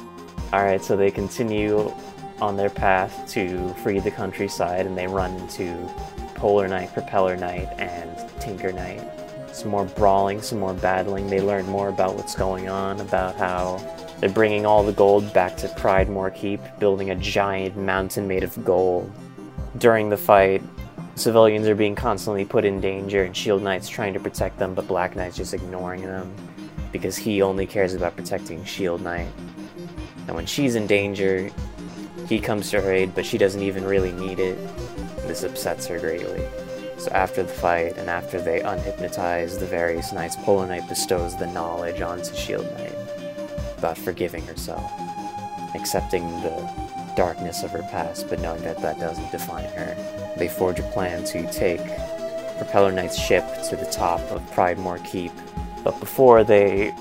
Alright, 0.53 0.83
so 0.83 0.95
they 0.95 1.11
continue 1.11 1.93
on 2.41 2.57
their 2.57 2.69
path 2.69 3.29
to 3.31 3.73
free 3.75 3.99
the 3.99 4.11
countryside 4.11 4.85
and 4.85 4.97
they 4.97 5.07
run 5.07 5.33
into 5.35 5.89
Polar 6.35 6.67
Knight, 6.67 6.91
Propeller 6.93 7.37
Knight, 7.37 7.69
and 7.77 8.17
Tinker 8.41 8.71
Knight. 8.71 9.01
Some 9.53 9.69
more 9.69 9.85
brawling, 9.85 10.41
some 10.41 10.59
more 10.59 10.73
battling. 10.73 11.27
They 11.27 11.41
learn 11.41 11.65
more 11.67 11.89
about 11.89 12.15
what's 12.15 12.35
going 12.35 12.67
on, 12.67 12.99
about 12.99 13.35
how 13.35 13.77
they're 14.19 14.29
bringing 14.29 14.65
all 14.65 14.83
the 14.83 14.93
gold 14.93 15.31
back 15.33 15.55
to 15.57 15.67
Pridemoor 15.69 16.31
Keep, 16.31 16.61
building 16.79 17.11
a 17.11 17.15
giant 17.15 17.77
mountain 17.77 18.27
made 18.27 18.43
of 18.43 18.63
gold. 18.65 19.11
During 19.77 20.09
the 20.09 20.17
fight, 20.17 20.63
civilians 21.21 21.67
are 21.67 21.75
being 21.75 21.95
constantly 21.95 22.45
put 22.45 22.65
in 22.65 22.81
danger, 22.81 23.23
and 23.23 23.35
Shield 23.37 23.61
Knight's 23.61 23.87
trying 23.87 24.13
to 24.13 24.19
protect 24.19 24.57
them, 24.57 24.73
but 24.73 24.87
Black 24.87 25.15
Knight's 25.15 25.37
just 25.37 25.53
ignoring 25.53 26.01
them 26.01 26.33
because 26.91 27.15
he 27.15 27.41
only 27.41 27.65
cares 27.65 27.93
about 27.93 28.15
protecting 28.15 28.63
Shield 28.65 29.01
Knight. 29.01 29.29
And 30.27 30.35
when 30.35 30.45
she's 30.45 30.75
in 30.75 30.87
danger, 30.87 31.49
he 32.27 32.39
comes 32.39 32.69
to 32.71 32.81
her 32.81 32.91
aid, 32.91 33.13
but 33.15 33.25
she 33.25 33.37
doesn't 33.37 33.61
even 33.61 33.85
really 33.85 34.11
need 34.11 34.39
it. 34.39 34.57
This 35.27 35.43
upsets 35.43 35.85
her 35.87 35.99
greatly. 35.99 36.43
So 36.97 37.11
after 37.11 37.43
the 37.43 37.49
fight, 37.49 37.97
and 37.97 38.09
after 38.09 38.41
they 38.41 38.59
unhypnotize 38.59 39.59
the 39.59 39.65
various 39.65 40.11
knights, 40.11 40.35
Polar 40.37 40.67
Knight 40.67 40.87
bestows 40.89 41.37
the 41.37 41.47
knowledge 41.47 42.01
onto 42.01 42.35
Shield 42.35 42.65
Knight 42.77 42.95
about 43.77 43.97
forgiving 43.97 44.45
herself, 44.45 44.91
accepting 45.75 46.27
the 46.41 46.80
darkness 47.15 47.63
of 47.63 47.71
her 47.71 47.83
past, 47.83 48.29
but 48.29 48.39
knowing 48.39 48.61
that 48.63 48.79
that 48.81 48.99
doesn't 48.99 49.31
define 49.31 49.69
her. 49.71 49.95
They 50.37 50.47
forge 50.47 50.79
a 50.79 50.83
plan 50.83 51.23
to 51.25 51.51
take 51.51 51.81
Propeller 52.57 52.91
Knight's 52.91 53.17
ship 53.17 53.45
to 53.69 53.75
the 53.75 53.85
top 53.85 54.19
of 54.31 54.45
Pridemoor 54.51 54.99
Keep. 54.99 55.31
But 55.83 55.99
before 55.99 56.43
they 56.43 56.93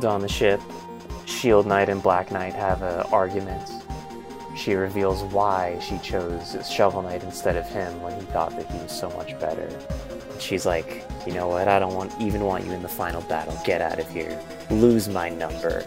don 0.00 0.20
the 0.20 0.28
ship, 0.28 0.60
Shield 1.26 1.66
Knight 1.66 1.88
and 1.88 2.02
Black 2.02 2.30
Knight 2.30 2.54
have 2.54 2.82
an 2.82 3.00
argument. 3.12 3.70
She 4.56 4.74
reveals 4.74 5.22
why 5.24 5.78
she 5.80 5.98
chose 5.98 6.56
Shovel 6.70 7.02
Knight 7.02 7.24
instead 7.24 7.56
of 7.56 7.68
him 7.68 8.00
when 8.02 8.14
he 8.18 8.24
thought 8.26 8.50
that 8.56 8.70
he 8.70 8.78
was 8.78 8.92
so 8.92 9.10
much 9.10 9.38
better. 9.40 9.68
She's 10.38 10.64
like, 10.64 11.04
you 11.26 11.32
know 11.32 11.48
what, 11.48 11.66
I 11.66 11.78
don't 11.78 11.94
want 11.94 12.12
even 12.20 12.44
want 12.44 12.64
you 12.64 12.72
in 12.72 12.82
the 12.82 12.88
final 12.88 13.22
battle. 13.22 13.58
Get 13.64 13.80
out 13.80 13.98
of 13.98 14.08
here. 14.10 14.40
Lose 14.70 15.08
my 15.08 15.28
number. 15.28 15.84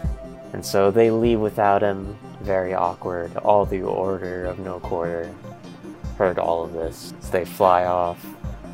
And 0.52 0.64
so 0.64 0.90
they 0.90 1.10
leave 1.10 1.40
without 1.40 1.82
him, 1.82 2.18
very 2.40 2.74
awkward. 2.74 3.36
All 3.38 3.66
the 3.66 3.82
Order 3.82 4.46
of 4.46 4.58
No 4.58 4.80
Quarter 4.80 5.34
heard 6.16 6.38
all 6.38 6.64
of 6.64 6.72
this. 6.72 7.12
So 7.20 7.30
they 7.30 7.44
fly 7.44 7.84
off, 7.84 8.24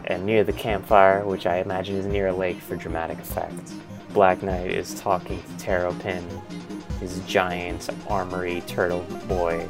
and 0.07 0.25
near 0.25 0.45
the 0.45 0.53
campfire, 0.53 1.25
which 1.25 1.47
I 1.47 1.57
imagine 1.57 1.97
is 1.97 2.07
near 2.07 2.29
a 2.29 2.33
lake 2.33 2.59
for 2.61 2.77
dramatic 2.77 3.19
effect, 3.19 3.73
Black 4.13 4.43
Knight 4.43 4.71
is 4.71 4.95
talking 5.01 5.43
to 5.43 5.59
Terrapin, 5.59 6.25
his 7.01 7.19
giant 7.27 7.89
armory 8.09 8.63
turtle 8.67 9.05
boy, 9.27 9.67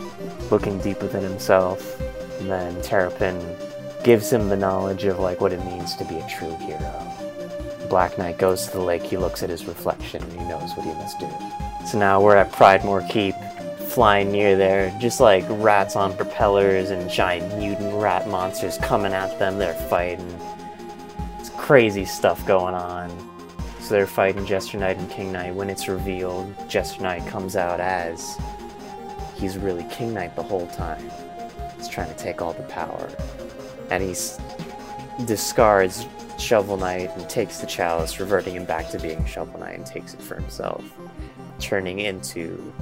looking 0.50 0.78
deep 0.80 1.00
within 1.00 1.22
himself. 1.22 1.98
And 2.40 2.50
then 2.50 2.82
Terrapin 2.82 3.40
gives 4.04 4.30
him 4.30 4.48
the 4.50 4.56
knowledge 4.56 5.04
of 5.04 5.18
like 5.18 5.40
what 5.40 5.52
it 5.52 5.64
means 5.64 5.96
to 5.96 6.04
be 6.04 6.16
a 6.16 6.28
true 6.28 6.54
hero. 6.56 7.10
Black 7.88 8.18
Knight 8.18 8.38
goes 8.38 8.66
to 8.66 8.72
the 8.72 8.80
lake, 8.80 9.02
he 9.02 9.16
looks 9.16 9.42
at 9.42 9.50
his 9.50 9.64
reflection, 9.66 10.22
and 10.22 10.32
he 10.32 10.46
knows 10.46 10.70
what 10.76 10.84
he 10.84 10.92
must 10.92 11.18
do. 11.18 11.28
So 11.86 11.98
now 11.98 12.20
we're 12.20 12.36
at 12.36 12.50
Pridemoor 12.50 13.02
Keep, 13.08 13.34
flying 13.88 14.32
near 14.32 14.56
there, 14.56 14.96
just 15.00 15.20
like 15.20 15.44
rats 15.48 15.96
on 15.96 16.16
propellers 16.16 16.90
and 16.90 17.08
giant 17.10 17.58
mutant 17.58 17.94
rat 17.94 18.28
monsters 18.28 18.78
coming 18.78 19.12
at 19.12 19.38
them. 19.38 19.58
They're 19.58 19.74
fighting. 19.74 20.38
It's 21.38 21.50
crazy 21.50 22.04
stuff 22.04 22.44
going 22.46 22.74
on. 22.74 23.10
So 23.80 23.90
they're 23.90 24.06
fighting 24.06 24.46
Jester 24.46 24.78
Knight 24.78 24.96
and 24.96 25.10
King 25.10 25.30
Knight. 25.30 25.54
When 25.54 25.68
it's 25.68 25.86
revealed, 25.88 26.52
Jester 26.68 27.02
Knight 27.02 27.26
comes 27.26 27.54
out 27.54 27.80
as 27.80 28.36
he's 29.36 29.58
really 29.58 29.84
King 29.90 30.14
Knight 30.14 30.34
the 30.36 30.42
whole 30.42 30.66
time. 30.68 31.10
He's 31.76 31.88
trying 31.88 32.08
to 32.08 32.16
take 32.16 32.40
all 32.40 32.54
the 32.54 32.62
power. 32.62 33.10
And 33.90 34.02
he 34.02 34.14
discards 35.26 36.06
Shovel 36.38 36.78
Knight 36.78 37.10
and 37.16 37.28
takes 37.28 37.58
the 37.58 37.66
chalice, 37.66 38.18
reverting 38.18 38.56
him 38.56 38.64
back 38.64 38.88
to 38.90 38.98
being 38.98 39.24
Shovel 39.26 39.60
Knight 39.60 39.76
and 39.76 39.86
takes 39.86 40.14
it 40.14 40.22
for 40.22 40.34
himself, 40.34 40.82
turning 41.58 42.00
into 42.00 42.72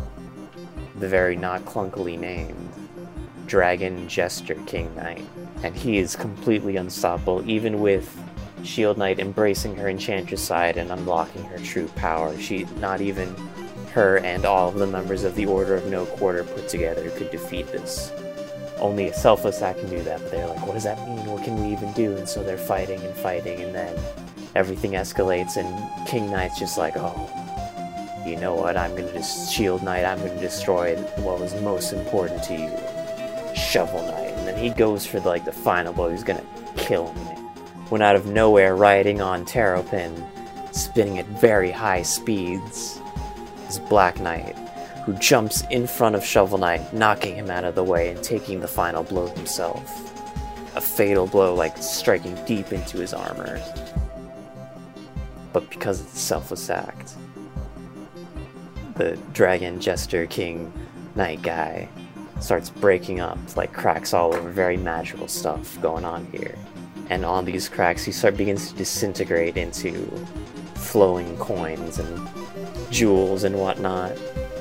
the 0.99 1.09
very 1.09 1.37
not 1.37 1.65
clunkily 1.65 2.19
named 2.19 2.73
Dragon 3.47 4.09
Jester 4.09 4.55
King 4.67 4.95
Knight. 4.95 5.27
And 5.63 5.75
he 5.75 5.99
is 5.99 6.17
completely 6.17 6.77
unstoppable, 6.77 7.49
even 7.49 7.81
with 7.81 8.19
Shield 8.63 8.99
Knight 8.99 9.19
embracing 9.19 9.77
her 9.77 9.89
Enchantress 9.89 10.43
side 10.43 10.77
and 10.77 10.91
unlocking 10.91 11.45
her 11.45 11.59
true 11.59 11.89
power. 11.97 12.39
She, 12.39 12.65
not 12.79 13.01
even 13.01 13.35
her 13.93 14.19
and 14.19 14.45
all 14.47 14.69
of 14.69 14.77
the 14.77 14.87
members 14.87 15.25
of 15.25 15.35
the 15.35 15.47
Order 15.47 15.75
of 15.75 15.87
No 15.87 16.07
Quarter 16.07 16.45
put 16.45 16.69
together 16.69 17.11
could 17.11 17.31
defeat 17.31 17.67
this. 17.73 18.11
Only 18.79 19.09
a 19.09 19.15
selfless 19.15 19.61
act 19.63 19.81
can 19.81 19.91
do 19.91 20.03
that, 20.03 20.21
but 20.21 20.31
they're 20.31 20.47
like, 20.47 20.67
what 20.67 20.75
does 20.75 20.85
that 20.85 20.99
mean? 21.07 21.27
What 21.27 21.45
can 21.45 21.61
we 21.61 21.73
even 21.73 21.93
do? 21.93 22.17
And 22.17 22.29
so 22.29 22.43
they're 22.43 22.57
fighting 22.57 23.01
and 23.03 23.15
fighting, 23.15 23.61
and 23.61 23.75
then 23.75 23.97
everything 24.55 24.93
escalates, 24.93 25.57
and 25.57 26.09
King 26.09 26.31
Knight's 26.31 26.59
just 26.59 26.79
like, 26.79 26.97
oh, 26.97 27.42
you 28.27 28.37
know 28.37 28.55
what? 28.55 28.77
I'm 28.77 28.95
gonna 28.95 29.13
just 29.13 29.53
Shield 29.53 29.83
Knight. 29.83 30.05
I'm 30.05 30.19
gonna 30.19 30.41
destroy 30.41 30.97
what 31.17 31.41
was 31.41 31.55
most 31.63 31.93
important 31.93 32.43
to 32.45 32.55
you, 32.55 33.57
Shovel 33.57 34.03
Knight. 34.03 34.33
And 34.39 34.47
then 34.47 34.57
he 34.57 34.71
goes 34.71 35.05
for 35.07 35.21
like 35.21 35.45
the 35.45 35.53
final 35.53 35.93
blow. 35.93 36.11
He's 36.11 36.25
gonna 36.25 36.45
kill 36.77 37.13
me. 37.15 37.21
When 37.89 38.01
out 38.01 38.17
of 38.17 38.27
nowhere, 38.27 38.77
riding 38.77 39.21
on 39.21 39.45
Terrapin, 39.45 40.25
spinning 40.71 41.19
at 41.19 41.27
very 41.27 41.71
high 41.71 42.03
speeds, 42.03 43.01
is 43.69 43.79
Black 43.79 44.21
Knight, 44.21 44.57
who 45.05 45.13
jumps 45.15 45.63
in 45.71 45.87
front 45.87 46.15
of 46.15 46.25
Shovel 46.25 46.59
Knight, 46.59 46.93
knocking 46.95 47.35
him 47.35 47.51
out 47.51 47.65
of 47.65 47.75
the 47.75 47.85
way 47.85 48.11
and 48.11 48.23
taking 48.23 48.61
the 48.61 48.69
final 48.69 49.03
blow 49.03 49.27
himself. 49.27 50.09
A 50.77 50.81
fatal 50.81 51.27
blow, 51.27 51.55
like 51.55 51.77
striking 51.77 52.35
deep 52.47 52.73
into 52.73 52.99
his 52.99 53.13
armor. 53.13 53.61
But 55.53 55.69
because 55.69 56.01
it's 56.01 56.19
selfless 56.19 56.71
act, 56.71 57.15
the 58.97 59.17
Dragon 59.33 59.81
Jester 59.81 60.27
King 60.27 60.73
Knight 61.15 61.43
guy 61.43 61.89
starts 62.41 62.71
breaking 62.71 63.21
up, 63.21 63.39
like 63.57 63.73
cracks 63.73 64.13
all 64.13 64.35
over, 64.35 64.51
very 64.51 64.77
magical 64.77 65.29
stuff 65.29 65.81
going 65.81 66.05
on 66.05 66.27
here. 66.27 66.55
And 67.11 67.25
on 67.25 67.45
these 67.45 67.69
cracks, 67.69 68.05
he 68.05 68.13
start 68.13 68.37
begins 68.37 68.71
to 68.71 68.77
disintegrate 68.77 69.57
into 69.57 70.09
flowing 70.75 71.37
coins 71.37 71.99
and 71.99 72.29
jewels 72.91 73.45
and 73.45 73.59
whatnot. 73.59 74.13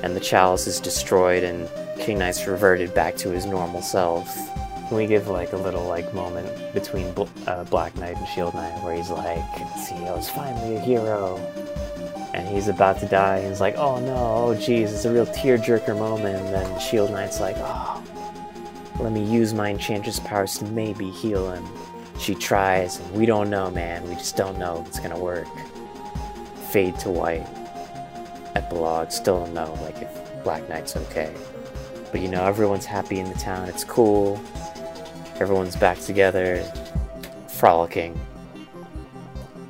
And 0.02 0.16
the 0.16 0.20
chalice 0.20 0.66
is 0.66 0.80
destroyed, 0.80 1.44
and 1.44 1.68
King 2.00 2.18
Knight's 2.18 2.46
reverted 2.46 2.94
back 2.94 3.16
to 3.18 3.30
his 3.30 3.46
normal 3.46 3.82
self. 3.82 4.26
Can 4.88 4.96
we 4.96 5.06
give 5.06 5.28
like 5.28 5.52
a 5.52 5.56
little 5.56 5.86
like 5.86 6.12
moment 6.12 6.74
between 6.74 7.12
Bl- 7.12 7.24
uh, 7.46 7.64
Black 7.64 7.96
Knight 7.96 8.16
and 8.16 8.28
Shield 8.28 8.54
Knight 8.54 8.82
where 8.82 8.94
he's 8.94 9.08
like, 9.10 9.42
"See, 9.78 9.94
I 9.94 10.12
was 10.12 10.28
finally 10.28 10.76
a 10.76 10.80
hero," 10.80 11.40
and 12.34 12.48
he's 12.48 12.68
about 12.68 12.98
to 13.00 13.06
die. 13.06 13.38
And 13.38 13.48
he's 13.48 13.60
like, 13.60 13.76
"Oh 13.76 13.98
no, 14.00 14.16
oh 14.16 14.54
geez, 14.54 14.92
it's 14.92 15.04
a 15.04 15.12
real 15.12 15.26
tearjerker 15.26 15.96
moment." 15.98 16.36
And 16.36 16.54
then 16.54 16.80
Shield 16.80 17.10
Knight's 17.10 17.40
like, 17.40 17.56
"Oh, 17.58 18.02
let 19.00 19.12
me 19.12 19.24
use 19.24 19.52
my 19.54 19.70
Enchantress 19.70 20.20
powers 20.20 20.58
to 20.58 20.64
maybe 20.66 21.10
heal 21.10 21.50
him." 21.50 21.64
She 22.18 22.34
tries, 22.34 22.98
and 23.00 23.14
we 23.14 23.26
don't 23.26 23.50
know, 23.50 23.70
man. 23.70 24.08
We 24.08 24.14
just 24.14 24.36
don't 24.36 24.58
know 24.58 24.80
if 24.80 24.88
it's 24.88 25.00
gonna 25.00 25.18
work. 25.18 25.48
Fade 26.70 26.98
to 27.00 27.10
white. 27.10 27.46
Epilogue. 28.54 29.10
Still 29.10 29.44
don't 29.44 29.54
know, 29.54 29.78
like 29.82 30.00
if 30.02 30.44
Black 30.44 30.68
Knight's 30.68 30.96
okay. 30.96 31.32
But 32.10 32.20
you 32.20 32.28
know, 32.28 32.44
everyone's 32.44 32.84
happy 32.84 33.18
in 33.18 33.28
the 33.28 33.38
town. 33.38 33.68
It's 33.68 33.84
cool. 33.84 34.40
Everyone's 35.40 35.76
back 35.76 35.98
together, 35.98 36.62
frolicking. 37.48 38.18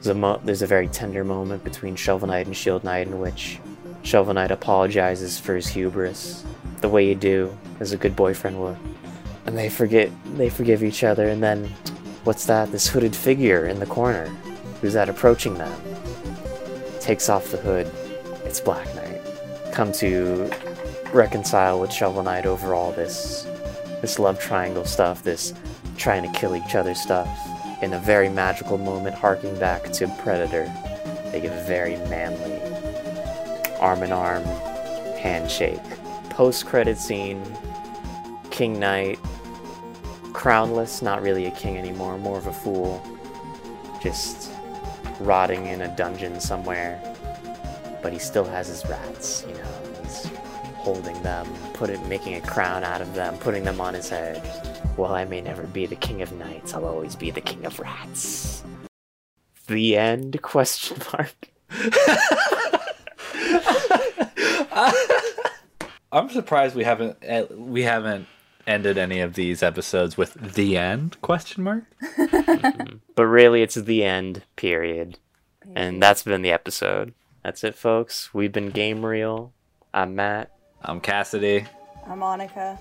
There's 0.02 0.16
a, 0.16 0.18
mo- 0.18 0.40
there's 0.42 0.62
a 0.62 0.66
very 0.66 0.88
tender 0.88 1.22
moment 1.22 1.62
between 1.62 1.94
Shovel 1.94 2.26
Knight 2.26 2.46
and 2.46 2.56
Shield 2.56 2.82
Knight 2.82 3.06
in 3.06 3.20
which 3.20 3.60
Shovel 4.02 4.34
Knight 4.34 4.50
apologizes 4.50 5.38
for 5.38 5.54
his 5.54 5.68
hubris, 5.68 6.44
the 6.80 6.88
way 6.88 7.06
you 7.06 7.14
do, 7.14 7.56
as 7.78 7.92
a 7.92 7.96
good 7.96 8.16
boyfriend 8.16 8.60
would. 8.60 8.76
And 9.46 9.56
they 9.56 9.68
forget, 9.68 10.10
they 10.34 10.50
forgive 10.50 10.82
each 10.82 11.04
other, 11.04 11.28
and 11.28 11.40
then, 11.40 11.66
what's 12.24 12.46
that? 12.46 12.72
This 12.72 12.88
hooded 12.88 13.14
figure 13.14 13.66
in 13.66 13.78
the 13.78 13.86
corner. 13.86 14.26
Who's 14.80 14.94
that 14.94 15.08
approaching 15.08 15.54
them? 15.54 15.72
Takes 16.98 17.28
off 17.28 17.52
the 17.52 17.58
hood. 17.58 17.88
It's 18.44 18.58
Black 18.58 18.92
Knight. 18.96 19.20
Come 19.70 19.92
to 19.92 20.50
reconcile 21.12 21.78
with 21.78 21.92
Shovel 21.92 22.24
Knight 22.24 22.44
over 22.44 22.74
all 22.74 22.90
this 22.90 23.46
this 24.00 24.18
love 24.18 24.40
triangle 24.40 24.84
stuff, 24.84 25.22
this 25.22 25.54
trying 25.96 26.24
to 26.24 26.38
kill 26.40 26.56
each 26.56 26.74
other 26.74 26.92
stuff. 26.92 27.28
In 27.82 27.94
a 27.94 27.98
very 27.98 28.28
magical 28.28 28.78
moment, 28.78 29.16
harking 29.16 29.58
back 29.58 29.90
to 29.94 30.06
Predator, 30.22 30.72
they 31.32 31.44
a 31.44 31.64
very 31.64 31.96
manly 32.08 32.60
arm 33.80 34.04
in 34.04 34.12
arm 34.12 34.44
handshake. 35.18 35.82
Post 36.30 36.64
credit 36.64 36.96
scene, 36.96 37.42
King 38.52 38.78
Knight, 38.78 39.18
crownless, 40.32 41.02
not 41.02 41.22
really 41.22 41.46
a 41.46 41.50
king 41.50 41.76
anymore, 41.76 42.18
more 42.18 42.38
of 42.38 42.46
a 42.46 42.52
fool, 42.52 43.02
just 44.00 44.52
rotting 45.18 45.66
in 45.66 45.80
a 45.80 45.96
dungeon 45.96 46.38
somewhere. 46.38 47.02
But 48.00 48.12
he 48.12 48.20
still 48.20 48.44
has 48.44 48.68
his 48.68 48.86
rats, 48.86 49.44
you 49.48 49.54
know. 49.54 50.02
He's 50.04 50.30
holding 50.76 51.20
them, 51.24 51.52
put 51.72 51.90
it, 51.90 52.00
making 52.06 52.36
a 52.36 52.40
crown 52.42 52.84
out 52.84 53.00
of 53.00 53.12
them, 53.14 53.38
putting 53.38 53.64
them 53.64 53.80
on 53.80 53.94
his 53.94 54.08
head. 54.08 54.40
While 54.96 55.14
I 55.14 55.24
may 55.24 55.40
never 55.40 55.62
be 55.62 55.86
the 55.86 55.96
king 55.96 56.20
of 56.20 56.32
knights, 56.32 56.74
I'll 56.74 56.84
always 56.84 57.16
be 57.16 57.30
the 57.30 57.40
king 57.40 57.64
of 57.64 57.80
rats. 57.80 58.62
The 59.66 59.96
end? 59.96 60.42
Question 60.42 60.98
mark. 61.12 61.34
I'm 66.12 66.28
surprised 66.28 66.76
we 66.76 66.84
haven't 66.84 67.16
eh, 67.22 67.46
we 67.50 67.82
haven't 67.82 68.26
ended 68.66 68.98
any 68.98 69.20
of 69.20 69.32
these 69.34 69.62
episodes 69.62 70.18
with 70.18 70.34
the 70.34 70.76
end 70.76 71.18
question 71.22 71.64
mark. 71.64 71.84
But 73.14 73.26
really, 73.26 73.62
it's 73.62 73.74
the 73.74 74.04
end, 74.04 74.42
period. 74.56 75.18
And 75.74 76.02
that's 76.02 76.22
been 76.22 76.42
the 76.42 76.52
episode. 76.52 77.12
That's 77.44 77.62
it, 77.62 77.74
folks. 77.74 78.32
We've 78.32 78.52
been 78.52 78.70
Game 78.70 79.04
Reel. 79.04 79.52
I'm 79.92 80.14
Matt. 80.14 80.50
I'm 80.80 81.00
Cassidy. 81.00 81.66
I'm 82.06 82.20
Monica. 82.20 82.78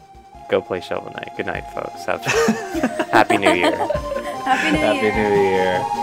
Go 0.52 0.62
play 0.62 0.82
Shovel 0.82 1.14
Knight. 1.14 1.32
Good 1.38 1.46
night, 1.46 1.66
folks. 1.72 2.04
Have 2.04 2.26
Happy 3.10 3.38
New 3.38 3.54
Year. 3.54 3.72
Happy 3.74 4.72
New 4.74 4.80
Happy 4.80 5.06
Year. 5.06 5.16
New 5.16 5.42
Year. 5.44 6.01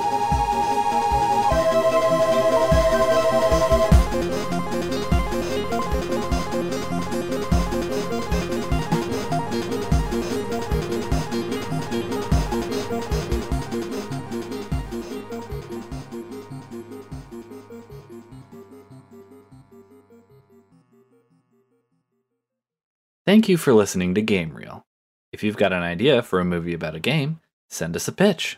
Thank 23.28 23.46
you 23.46 23.58
for 23.58 23.74
listening 23.74 24.14
to 24.14 24.22
Game 24.22 24.54
Reel. 24.54 24.86
If 25.34 25.42
you've 25.42 25.58
got 25.58 25.74
an 25.74 25.82
idea 25.82 26.22
for 26.22 26.40
a 26.40 26.46
movie 26.46 26.72
about 26.72 26.94
a 26.94 26.98
game, 26.98 27.40
send 27.68 27.94
us 27.94 28.08
a 28.08 28.12
pitch. 28.12 28.56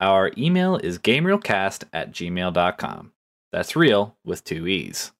Our 0.00 0.32
email 0.38 0.78
is 0.78 0.98
gamereelcast 0.98 1.84
at 1.92 2.12
gmail.com. 2.12 3.12
That's 3.52 3.76
real 3.76 4.16
with 4.24 4.44
two 4.44 4.66
E's. 4.66 5.12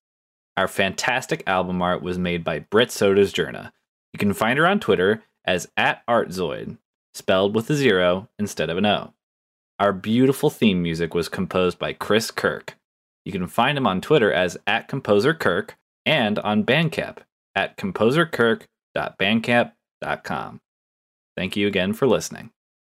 Our 0.57 0.67
fantastic 0.67 1.43
album 1.47 1.83
art 1.83 2.01
was 2.01 2.19
made 2.19 2.43
by 2.43 2.61
Britt 2.61 2.91
Soda's 2.91 3.31
Journa. 3.31 3.75
You 4.15 4.19
can 4.19 4.33
find 4.33 4.59
her 4.59 4.67
on 4.67 4.81
Twitter 4.81 5.23
as 5.45 5.69
at 5.77 6.01
Artzoid, 6.07 6.79
spelled 7.13 7.55
with 7.55 7.69
a 7.69 7.75
zero 7.75 8.31
instead 8.39 8.71
of 8.71 8.79
an 8.79 8.87
O. 8.87 9.13
Our 9.79 9.93
beautiful 9.93 10.49
theme 10.49 10.83
music 10.83 11.13
was 11.13 11.29
composed 11.29 11.79
by 11.79 11.93
Chris 11.93 12.31
Kirk. 12.31 12.79
You 13.27 13.33
can 13.33 13.49
find 13.49 13.77
him 13.77 13.87
on 13.87 14.01
Twitter 14.01 14.33
as 14.33 14.57
at 14.67 14.89
Composer 14.89 15.35
Kirk 15.35 15.77
and 16.07 16.39
on 16.39 16.65
Bandcamp 16.65 17.19
at 17.55 17.77
composerkirk.bandcamp.com. 18.99 20.61
Thank 21.37 21.57
you 21.57 21.67
again 21.69 21.93
for 21.93 22.07
listening. 22.07 22.51